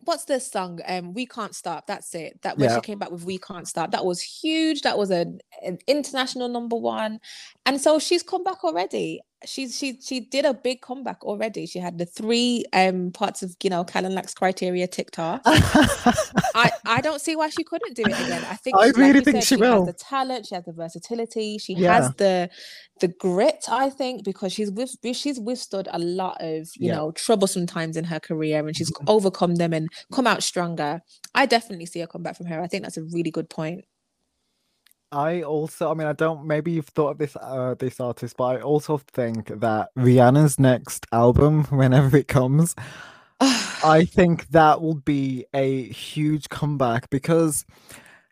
what's 0.04 0.24
this 0.24 0.50
song? 0.50 0.80
Um 0.86 1.12
we 1.14 1.26
can't 1.26 1.54
stop. 1.54 1.86
That's 1.86 2.14
it. 2.14 2.40
That 2.42 2.58
when 2.58 2.68
Yeah. 2.68 2.76
she 2.76 2.80
came 2.82 2.98
back 2.98 3.10
with 3.10 3.24
we 3.24 3.38
can't 3.38 3.68
stop 3.68 3.90
that 3.92 4.04
was 4.04 4.20
huge. 4.20 4.82
That 4.82 4.98
was 4.98 5.10
an, 5.10 5.40
an 5.64 5.78
international 5.86 6.48
number 6.48 6.76
one. 6.76 7.20
And 7.66 7.80
so 7.80 7.98
she's 7.98 8.22
come 8.22 8.44
back 8.44 8.64
already 8.64 9.20
she's 9.44 9.78
she 9.78 9.98
she 10.00 10.18
did 10.20 10.44
a 10.44 10.52
big 10.52 10.80
comeback 10.80 11.24
already 11.24 11.64
she 11.64 11.78
had 11.78 11.96
the 11.96 12.04
three 12.06 12.64
um 12.72 13.12
parts 13.12 13.42
of 13.42 13.54
you 13.62 13.70
know 13.70 13.84
Kal 13.84 14.04
and 14.04 14.14
Lak's 14.14 14.34
criteria 14.34 14.86
ticked 14.88 15.18
off 15.18 15.40
I, 15.46 16.72
I 16.84 17.00
don't 17.00 17.20
see 17.20 17.36
why 17.36 17.48
she 17.48 17.62
couldn't 17.62 17.94
do 17.94 18.02
it 18.02 18.08
again. 18.08 18.44
I 18.50 18.54
think 18.56 18.76
I 18.76 18.86
she- 18.86 18.92
really 19.00 19.18
you 19.18 19.20
think 19.24 19.36
said, 19.36 19.44
she 19.44 19.54
has 19.54 19.60
will. 19.60 19.84
the 19.84 19.92
talent, 19.92 20.46
she 20.46 20.54
has 20.56 20.64
the 20.64 20.72
versatility, 20.72 21.58
she 21.58 21.74
Yeah. 21.74 21.94
has 21.94 22.12
the 22.14 22.50
the 23.00 23.08
grit. 23.08 23.64
I 23.68 23.90
think 23.90 24.24
because 24.24 24.52
she's 24.52 24.70
with 24.72 24.96
she's 25.14 25.38
withstood 25.38 25.88
a 25.92 25.98
lot 26.00 26.38
of 26.40 26.66
you 26.76 26.88
Yeah. 26.88 26.96
know 26.96 27.12
troublesome 27.12 27.66
times 27.66 27.96
in 27.96 28.04
her 28.04 28.18
career, 28.18 28.66
and 28.66 28.76
she's 28.76 28.92
overcome 29.06 29.54
them 29.56 29.72
and 29.72 29.88
come 30.12 30.26
out 30.26 30.42
stronger. 30.42 31.00
I 31.34 31.46
definitely 31.46 31.86
see 31.86 32.00
a 32.00 32.06
comeback 32.08 32.36
from 32.36 32.46
her. 32.46 32.60
I 32.60 32.66
think 32.66 32.82
that's 32.82 32.96
a 32.96 33.02
really 33.04 33.30
good 33.30 33.48
point. 33.48 33.84
I 35.10 35.42
also, 35.42 35.90
I 35.90 35.94
mean, 35.94 36.06
I 36.06 36.12
don't. 36.12 36.46
Maybe 36.46 36.72
you've 36.72 36.88
thought 36.88 37.12
of 37.12 37.18
this, 37.18 37.36
uh, 37.40 37.74
this 37.78 37.98
artist, 38.00 38.36
but 38.36 38.56
I 38.56 38.60
also 38.60 38.98
think 38.98 39.48
that 39.60 39.88
Rihanna's 39.96 40.58
next 40.58 41.06
album, 41.12 41.64
whenever 41.70 42.16
it 42.16 42.28
comes, 42.28 42.74
I 43.40 44.04
think 44.04 44.48
that 44.48 44.82
will 44.82 44.96
be 44.96 45.46
a 45.54 45.84
huge 45.84 46.48
comeback 46.48 47.08
because 47.10 47.64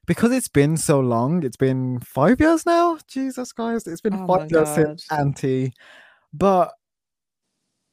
because 0.07 0.33
it's 0.33 0.49
been 0.49 0.77
so 0.77 1.01
long, 1.01 1.43
it's 1.43 1.57
been 1.57 2.01
five 2.01 2.41
years 2.41 2.67
now. 2.67 2.99
Jesus 3.09 3.53
Christ, 3.53 3.89
it's 3.89 4.01
been 4.01 4.15
Oh 4.15 4.27
five 4.27 4.51
years 4.51 4.69
since 4.75 5.07
God. 5.09 5.21
Anti. 5.21 5.73
But 6.33 6.73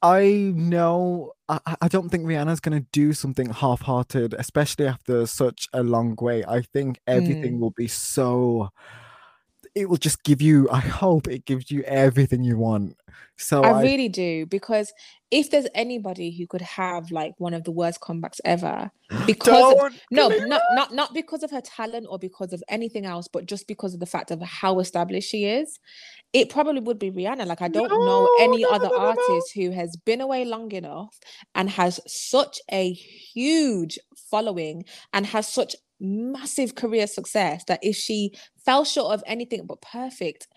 I 0.02 0.52
know 0.56 1.33
I, 1.66 1.76
I- 1.82 1.88
don't 1.88 2.10
think 2.10 2.26
Rihanna's 2.26 2.60
gonna 2.60 2.86
do 2.92 3.14
something 3.14 3.50
half-hearted, 3.50 4.34
especially 4.34 4.88
after 4.88 5.26
such 5.26 5.68
a 5.74 5.84
long 5.84 6.16
wait. 6.20 6.46
I 6.48 6.62
think 6.62 7.00
everything 7.08 7.58
Mm. 7.58 7.60
will 7.60 7.72
be 7.72 7.88
so. 7.88 8.70
It 9.76 9.90
will 9.90 9.98
just 9.98 10.24
give 10.24 10.42
you. 10.42 10.70
I 10.72 10.80
hope 10.80 11.28
it 11.28 11.46
gives 11.46 11.72
you 11.72 11.82
everything 11.84 12.44
you 12.44 12.58
want. 12.58 12.96
So 13.38 13.64
I 13.64 13.72
I, 13.80 13.82
really 13.82 14.10
do 14.10 14.46
because 14.46 14.94
if 15.34 15.50
there's 15.50 15.66
anybody 15.74 16.30
who 16.30 16.46
could 16.46 16.62
have 16.62 17.10
like 17.10 17.34
one 17.40 17.56
of 17.56 17.64
the 17.64 17.72
worst 17.72 18.00
comebacks 18.00 18.40
ever, 18.46 18.92
because 19.26 19.84
of, 19.84 19.92
no, 20.12 20.28
not 20.30 20.62
not 20.74 20.94
not 20.94 21.14
because 21.16 21.42
of 21.42 21.50
her 21.50 21.62
talent 21.62 22.06
or 22.08 22.20
because 22.20 22.54
of 22.54 22.64
anything 22.70 23.08
else, 23.08 23.28
but 23.28 23.48
just 23.48 23.68
because 23.68 23.96
of 23.96 24.00
the 24.00 24.06
fact 24.06 24.30
of 24.30 24.40
how 24.42 24.80
established 24.80 25.28
she 25.28 25.46
is, 25.46 25.80
it 26.34 26.50
probably 26.50 26.82
would 26.82 27.00
be 27.00 27.10
Rihanna. 27.10 27.48
Like 27.48 27.64
I 27.64 27.68
don't 27.68 27.90
know 27.90 28.30
any 28.40 28.62
no, 28.62 28.70
no, 28.70 28.76
other 28.76 28.90
no, 28.90 28.92
no, 28.92 29.00
no. 29.00 29.06
artist 29.08 29.54
who 29.56 29.72
has 29.72 29.98
been 29.98 30.22
away 30.22 30.46
long 30.46 30.72
enough 30.72 31.18
and 31.56 31.68
has 31.68 32.00
such 32.06 32.60
a 32.72 32.94
huge 32.94 33.98
following 34.30 34.86
and 35.14 35.26
has 35.26 35.48
such 35.48 35.76
massive 36.00 36.76
career 36.76 37.08
success 37.08 37.64
that 37.68 37.80
if 37.82 37.96
she 37.96 38.34
fell 38.64 38.86
short 38.86 39.16
of 39.16 39.24
anything 39.26 39.66
but 39.66 39.82
perfect, 39.82 40.48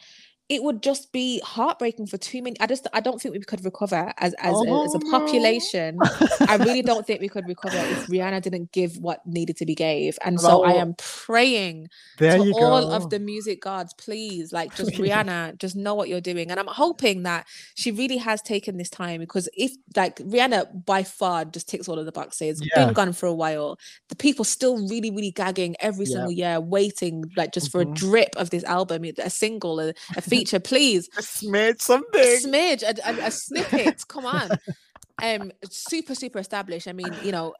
it 0.48 0.62
would 0.62 0.80
just 0.82 1.10
be 1.12 1.40
heartbreaking 1.44 2.06
for 2.06 2.18
too 2.18 2.40
many. 2.40 2.54
I 2.60 2.66
just 2.66 2.86
I 2.92 3.00
don't 3.00 3.20
think 3.20 3.34
we 3.34 3.40
could 3.40 3.64
recover 3.64 4.12
as 4.18 4.32
as, 4.34 4.54
a, 4.54 4.58
as 4.84 4.94
Oh, 4.94 4.94
a 4.94 4.98
no. 5.04 5.10
population. 5.10 5.98
I 6.48 6.54
really 6.66 6.82
don't 6.82 7.04
think 7.06 7.20
we 7.20 7.28
could 7.28 7.48
recover 7.48 7.78
if 7.78 8.06
Rihanna 8.06 8.42
didn't 8.42 8.70
give 8.70 8.96
what 8.98 9.26
needed 9.26 9.56
to 9.56 9.66
be 9.66 9.74
gave. 9.74 10.16
And 10.24 10.40
so 10.40 10.62
I 10.64 10.74
am 10.74 10.94
praying 10.98 11.88
There 12.18 12.36
to 12.38 12.52
all 12.52 12.82
go. 12.82 12.90
of 12.92 13.10
the 13.10 13.18
music 13.18 13.60
gods, 13.62 13.92
please, 13.94 14.52
like 14.52 14.74
just 14.76 14.92
Rihanna, 15.00 15.58
just 15.58 15.74
know 15.74 15.94
what 15.96 16.08
you're 16.08 16.20
doing. 16.20 16.50
And 16.52 16.60
I'm 16.60 16.68
hoping 16.68 17.24
that 17.24 17.46
she 17.74 17.90
really 17.90 18.18
has 18.18 18.40
taken 18.42 18.76
this 18.76 18.88
time 18.90 19.20
because 19.20 19.48
if 19.56 19.72
like 19.96 20.16
Rihanna 20.18 20.84
by 20.86 21.02
far 21.02 21.44
just 21.44 21.68
ticks 21.68 21.88
all 21.88 21.98
of 21.98 22.06
the 22.06 22.12
boxes, 22.12 22.62
Yeah. 22.76 22.84
been 22.84 22.94
gone 22.94 23.12
for 23.12 23.26
a 23.26 23.34
while, 23.34 23.78
the 24.10 24.16
people 24.16 24.44
still 24.44 24.76
really, 24.88 25.10
really 25.10 25.32
gagging 25.32 25.74
every 25.80 26.06
Yeah. 26.06 26.12
single 26.12 26.32
year, 26.32 26.60
waiting 26.60 27.24
like 27.36 27.52
just 27.52 27.72
for 27.72 27.80
a 27.80 27.84
Mhm. 27.86 27.94
drip 27.94 28.36
of 28.36 28.50
this 28.50 28.62
album, 28.64 29.04
a 29.18 29.28
single, 29.30 29.80
a, 29.80 29.92
a 30.16 30.20
feature, 30.38 30.60
please 30.60 31.08
A 31.16 31.22
smidge 31.22 31.76
a 31.76 31.82
something. 31.82 32.20
smidge, 32.22 32.82
a, 32.82 32.94
a, 33.08 33.26
a 33.26 33.30
snippet. 33.30 34.06
Come 34.08 34.26
on. 34.26 34.50
Um, 35.22 35.50
super, 35.70 36.14
super 36.14 36.38
established. 36.40 36.86
I 36.86 36.92
mean, 36.92 37.10
you 37.24 37.32
know, 37.32 37.54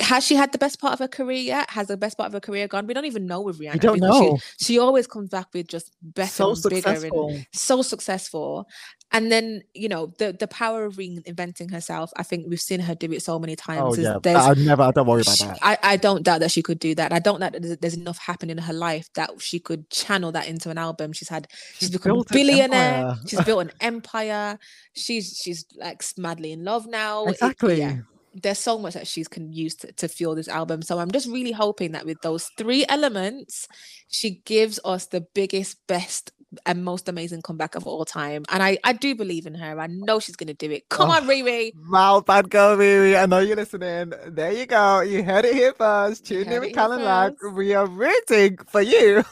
has 0.00 0.22
she 0.22 0.34
had 0.34 0.52
the 0.52 0.58
best 0.58 0.78
part 0.78 0.92
of 0.92 0.98
her 0.98 1.08
career 1.08 1.38
yet? 1.38 1.70
Has 1.70 1.86
the 1.86 1.96
best 1.96 2.18
part 2.18 2.26
of 2.26 2.34
her 2.34 2.40
career 2.40 2.68
gone? 2.68 2.86
We 2.86 2.92
don't 2.92 3.06
even 3.06 3.24
know 3.24 3.40
with 3.40 3.58
Rihanna. 3.58 3.72
We 3.72 3.78
don't 3.78 4.00
know. 4.00 4.36
She, 4.58 4.64
she 4.66 4.78
always 4.78 5.06
comes 5.06 5.30
back 5.30 5.46
with 5.54 5.66
just 5.66 5.96
better 6.02 6.28
So 6.30 6.50
and 6.50 6.62
bigger 6.62 6.74
and 6.90 6.98
successful. 6.98 7.40
so 7.54 7.80
successful. 7.80 8.68
And 9.12 9.30
then, 9.32 9.62
you 9.74 9.88
know, 9.88 10.12
the 10.18 10.32
the 10.32 10.46
power 10.46 10.84
of 10.84 10.96
reinventing 10.96 11.72
herself. 11.72 12.12
I 12.16 12.22
think 12.22 12.46
we've 12.48 12.60
seen 12.60 12.80
her 12.80 12.94
do 12.94 13.10
it 13.10 13.22
so 13.22 13.38
many 13.38 13.54
oh, 13.54 13.56
times. 13.56 13.98
Oh 13.98 14.20
yeah, 14.24 14.36
I 14.36 14.54
never. 14.54 14.82
I 14.82 14.90
don't 14.92 15.06
worry 15.06 15.22
about 15.22 15.36
she- 15.36 15.44
that. 15.44 15.58
I, 15.62 15.78
I 15.82 15.96
don't 15.96 16.22
doubt 16.22 16.40
that 16.40 16.52
she 16.52 16.62
could 16.62 16.78
do 16.78 16.94
that. 16.94 17.12
I 17.12 17.18
don't 17.18 17.40
doubt 17.40 17.52
that 17.52 17.62
there's, 17.62 17.76
there's 17.78 17.94
enough 17.94 18.18
happening 18.18 18.56
in 18.56 18.62
her 18.62 18.72
life 18.72 19.08
that 19.14 19.30
she 19.40 19.58
could 19.58 19.90
channel 19.90 20.30
that 20.32 20.46
into 20.46 20.70
an 20.70 20.78
album. 20.78 21.12
She's 21.12 21.28
had 21.28 21.48
she's, 21.50 21.88
She's 21.88 21.90
become 21.90 22.18
a 22.18 22.24
billionaire. 22.24 23.16
She's 23.26 23.42
built 23.42 23.62
an 23.62 23.72
empire. 23.80 24.58
She's 24.94 25.40
she's 25.42 25.66
like 25.76 26.04
madly 26.16 26.52
in 26.52 26.64
love 26.64 26.86
now. 26.86 27.24
It- 27.26 27.40
Exactly. 27.40 27.78
yeah, 27.78 27.96
there's 28.34 28.58
so 28.58 28.78
much 28.78 28.94
that 28.94 29.06
she's 29.06 29.28
can 29.28 29.52
use 29.52 29.74
to, 29.76 29.92
to 29.92 30.08
fuel 30.08 30.34
this 30.34 30.48
album. 30.48 30.82
So 30.82 30.98
I'm 30.98 31.10
just 31.10 31.28
really 31.28 31.52
hoping 31.52 31.92
that 31.92 32.06
with 32.06 32.20
those 32.22 32.50
three 32.56 32.84
elements, 32.88 33.66
she 34.08 34.42
gives 34.44 34.78
us 34.84 35.06
the 35.06 35.22
biggest, 35.34 35.78
best, 35.86 36.32
and 36.66 36.84
most 36.84 37.08
amazing 37.08 37.42
comeback 37.42 37.74
of 37.74 37.86
all 37.86 38.04
time. 38.04 38.44
And 38.50 38.62
I, 38.62 38.78
I 38.84 38.92
do 38.92 39.14
believe 39.14 39.46
in 39.46 39.54
her. 39.54 39.78
I 39.78 39.86
know 39.86 40.18
she's 40.18 40.36
gonna 40.36 40.54
do 40.54 40.70
it. 40.70 40.88
Come 40.88 41.10
Oh. 41.10 41.14
on, 41.14 41.26
Riri. 41.26 41.72
Wow, 41.90 42.20
bad 42.20 42.50
girl, 42.50 42.76
Riri. 42.76 43.20
I 43.20 43.26
know 43.26 43.38
you're 43.38 43.56
listening. 43.56 44.12
There 44.26 44.52
you 44.52 44.66
go. 44.66 45.00
You 45.00 45.22
heard 45.22 45.44
it 45.44 45.54
here 45.54 45.72
first. 45.72 46.28
You 46.30 46.44
Tune 46.44 46.52
in 46.52 46.60
with 46.60 46.70
it 46.70 46.74
Kal 46.74 46.90
here 46.90 46.96
and 46.98 47.04
Lak. 47.04 47.34
We 47.54 47.74
are 47.74 47.86
rooting 47.86 48.58
for 48.68 48.82
you. 48.82 49.22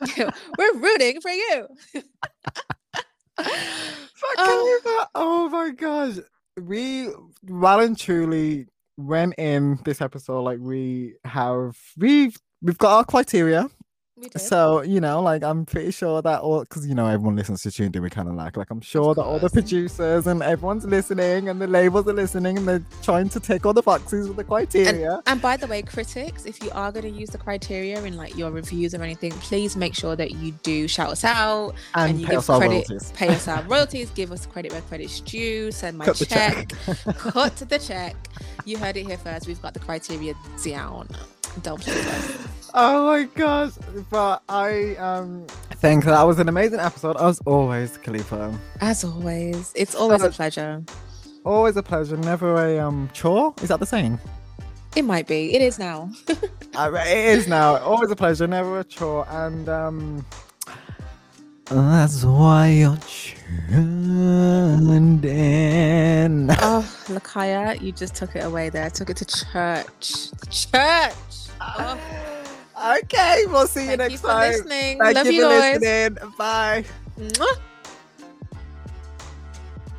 We're 0.58 0.74
rooting 0.78 1.20
for 1.20 1.30
you. 1.30 1.68
Oh. 4.36 4.80
Khalifa. 4.82 5.08
Oh 5.14 5.48
my 5.48 5.70
gosh. 5.70 6.16
We 6.60 7.08
well 7.44 7.80
and 7.80 7.96
truly 7.96 8.66
went 8.96 9.34
in 9.38 9.78
this 9.84 10.00
episode 10.00 10.42
like 10.42 10.58
we 10.60 11.14
have 11.24 11.76
we've 11.96 12.36
we've 12.62 12.78
got 12.78 12.96
our 12.98 13.04
criteria. 13.04 13.68
We. 14.20 14.28
So, 14.38 14.82
you 14.82 15.00
know, 15.00 15.22
like 15.22 15.42
I'm 15.42 15.64
pretty 15.64 15.90
sure 15.90 16.20
that 16.22 16.40
all 16.40 16.60
because 16.60 16.86
you 16.86 16.94
know 16.94 17.06
everyone 17.06 17.36
listens 17.36 17.62
to 17.62 17.70
Tune 17.70 17.90
In 17.94 18.02
with 18.02 18.12
kind 18.12 18.28
of 18.28 18.34
like 18.34 18.56
like 18.56 18.70
I'm 18.70 18.80
sure 18.80 19.14
that 19.14 19.22
all 19.22 19.38
the 19.38 19.50
producers 19.50 20.26
and 20.26 20.42
everyone's 20.42 20.84
listening 20.84 21.48
and 21.48 21.60
the 21.60 21.66
labels 21.66 22.06
are 22.08 22.12
listening 22.12 22.58
and 22.58 22.68
they're 22.68 22.84
trying 23.02 23.28
to 23.30 23.40
take 23.40 23.64
all 23.66 23.72
the 23.72 23.82
boxes 23.82 24.28
with 24.28 24.36
the 24.36 24.44
criteria. 24.44 25.22
And 25.26 25.40
by 25.40 25.56
the 25.56 25.66
way, 25.66 25.82
critics, 25.82 26.46
if 26.46 26.62
you 26.62 26.70
are 26.72 26.90
going 26.92 27.12
to 27.12 27.18
use 27.20 27.30
the 27.30 27.38
criteria 27.38 28.02
in 28.02 28.16
like 28.16 28.36
your 28.36 28.50
reviews 28.50 28.94
or 28.94 29.02
anything, 29.02 29.32
please 29.32 29.76
make 29.76 29.94
sure 29.94 30.16
that 30.16 30.32
you 30.32 30.52
do 30.62 30.88
shout 30.88 31.10
us 31.10 31.24
out 31.24 31.74
And, 31.94 32.10
and, 32.10 32.20
you 32.20 32.26
give 32.26 32.38
us 32.38 32.50
our 32.50 32.58
credit, 32.58 32.88
royalties. 32.88 33.12
pay 33.12 33.28
us 33.28 33.48
our 33.48 33.62
royalties, 33.62 34.10
give 34.10 34.32
us 34.32 34.46
credit 34.46 34.72
where 34.72 34.82
credit's 34.82 35.20
due, 35.20 35.70
send 35.72 35.98
my 35.98 36.04
Cut 36.04 36.16
check, 36.16 36.72
check. 36.84 36.96
cut 37.16 37.56
the 37.56 37.78
check. 37.78 38.16
You 38.64 38.78
heard 38.78 38.96
it 38.96 39.06
here 39.06 39.18
first. 39.18 39.46
We've 39.46 39.60
got 39.62 39.74
the 39.74 39.80
criteria 39.80 40.34
down. 40.62 41.08
Don't 41.62 41.80
play 41.80 41.94
with 41.94 42.08
us. 42.08 42.70
Oh 42.74 43.06
my 43.06 43.24
gosh. 43.24 43.72
But 44.10 44.42
I 44.48 44.94
um 44.96 45.46
think 45.76 46.04
that 46.04 46.22
was 46.22 46.38
an 46.38 46.48
amazing 46.48 46.80
episode 46.80 47.16
as 47.20 47.40
always, 47.46 47.96
Khalifa. 47.98 48.52
As 48.80 49.04
always, 49.04 49.72
it's 49.74 49.94
always 49.94 50.22
a 50.22 50.28
Uh, 50.28 50.32
pleasure. 50.32 50.82
Always 51.44 51.76
a 51.76 51.82
pleasure, 51.82 52.16
never 52.18 52.54
a 52.66 52.78
um 52.78 53.08
chore. 53.12 53.54
Is 53.62 53.68
that 53.68 53.80
the 53.80 53.86
saying? 53.86 54.18
It 54.96 55.02
might 55.02 55.26
be. 55.26 55.54
It 55.54 55.62
is 55.62 55.78
now. 55.78 56.10
Uh, 56.76 56.92
it 56.94 57.38
is 57.38 57.48
now. 57.48 57.76
Always 57.78 58.10
a 58.10 58.14
pleasure, 58.16 58.46
never 58.46 58.78
a 58.80 58.84
chore. 58.84 59.26
And 59.30 59.68
um 59.68 60.24
that's 61.70 62.24
why 62.24 62.68
you're 62.68 62.96
tuned 63.68 65.24
in. 65.24 66.50
oh, 66.50 66.84
Lakaya, 67.08 67.80
you 67.80 67.90
just 67.92 68.14
took 68.14 68.34
it 68.36 68.44
away 68.44 68.70
there. 68.70 68.88
Took 68.90 69.10
it 69.10 69.16
to 69.18 69.24
church. 69.24 70.30
Church. 70.50 71.14
Oh, 71.60 71.98
Okay, 73.02 73.44
we'll 73.48 73.66
see 73.66 73.90
you 73.90 73.96
thank 73.96 73.98
next 73.98 74.12
you 74.12 74.18
for 74.18 74.28
time. 74.28 74.52
listening. 74.52 74.98
Thank 74.98 75.14
Love 75.16 75.26
you 75.26 75.32
you 75.32 75.42
for 75.42 75.48
guys. 75.48 75.80
listening. 75.80 76.18
Bye. 76.38 76.84
Mwah. 77.18 77.58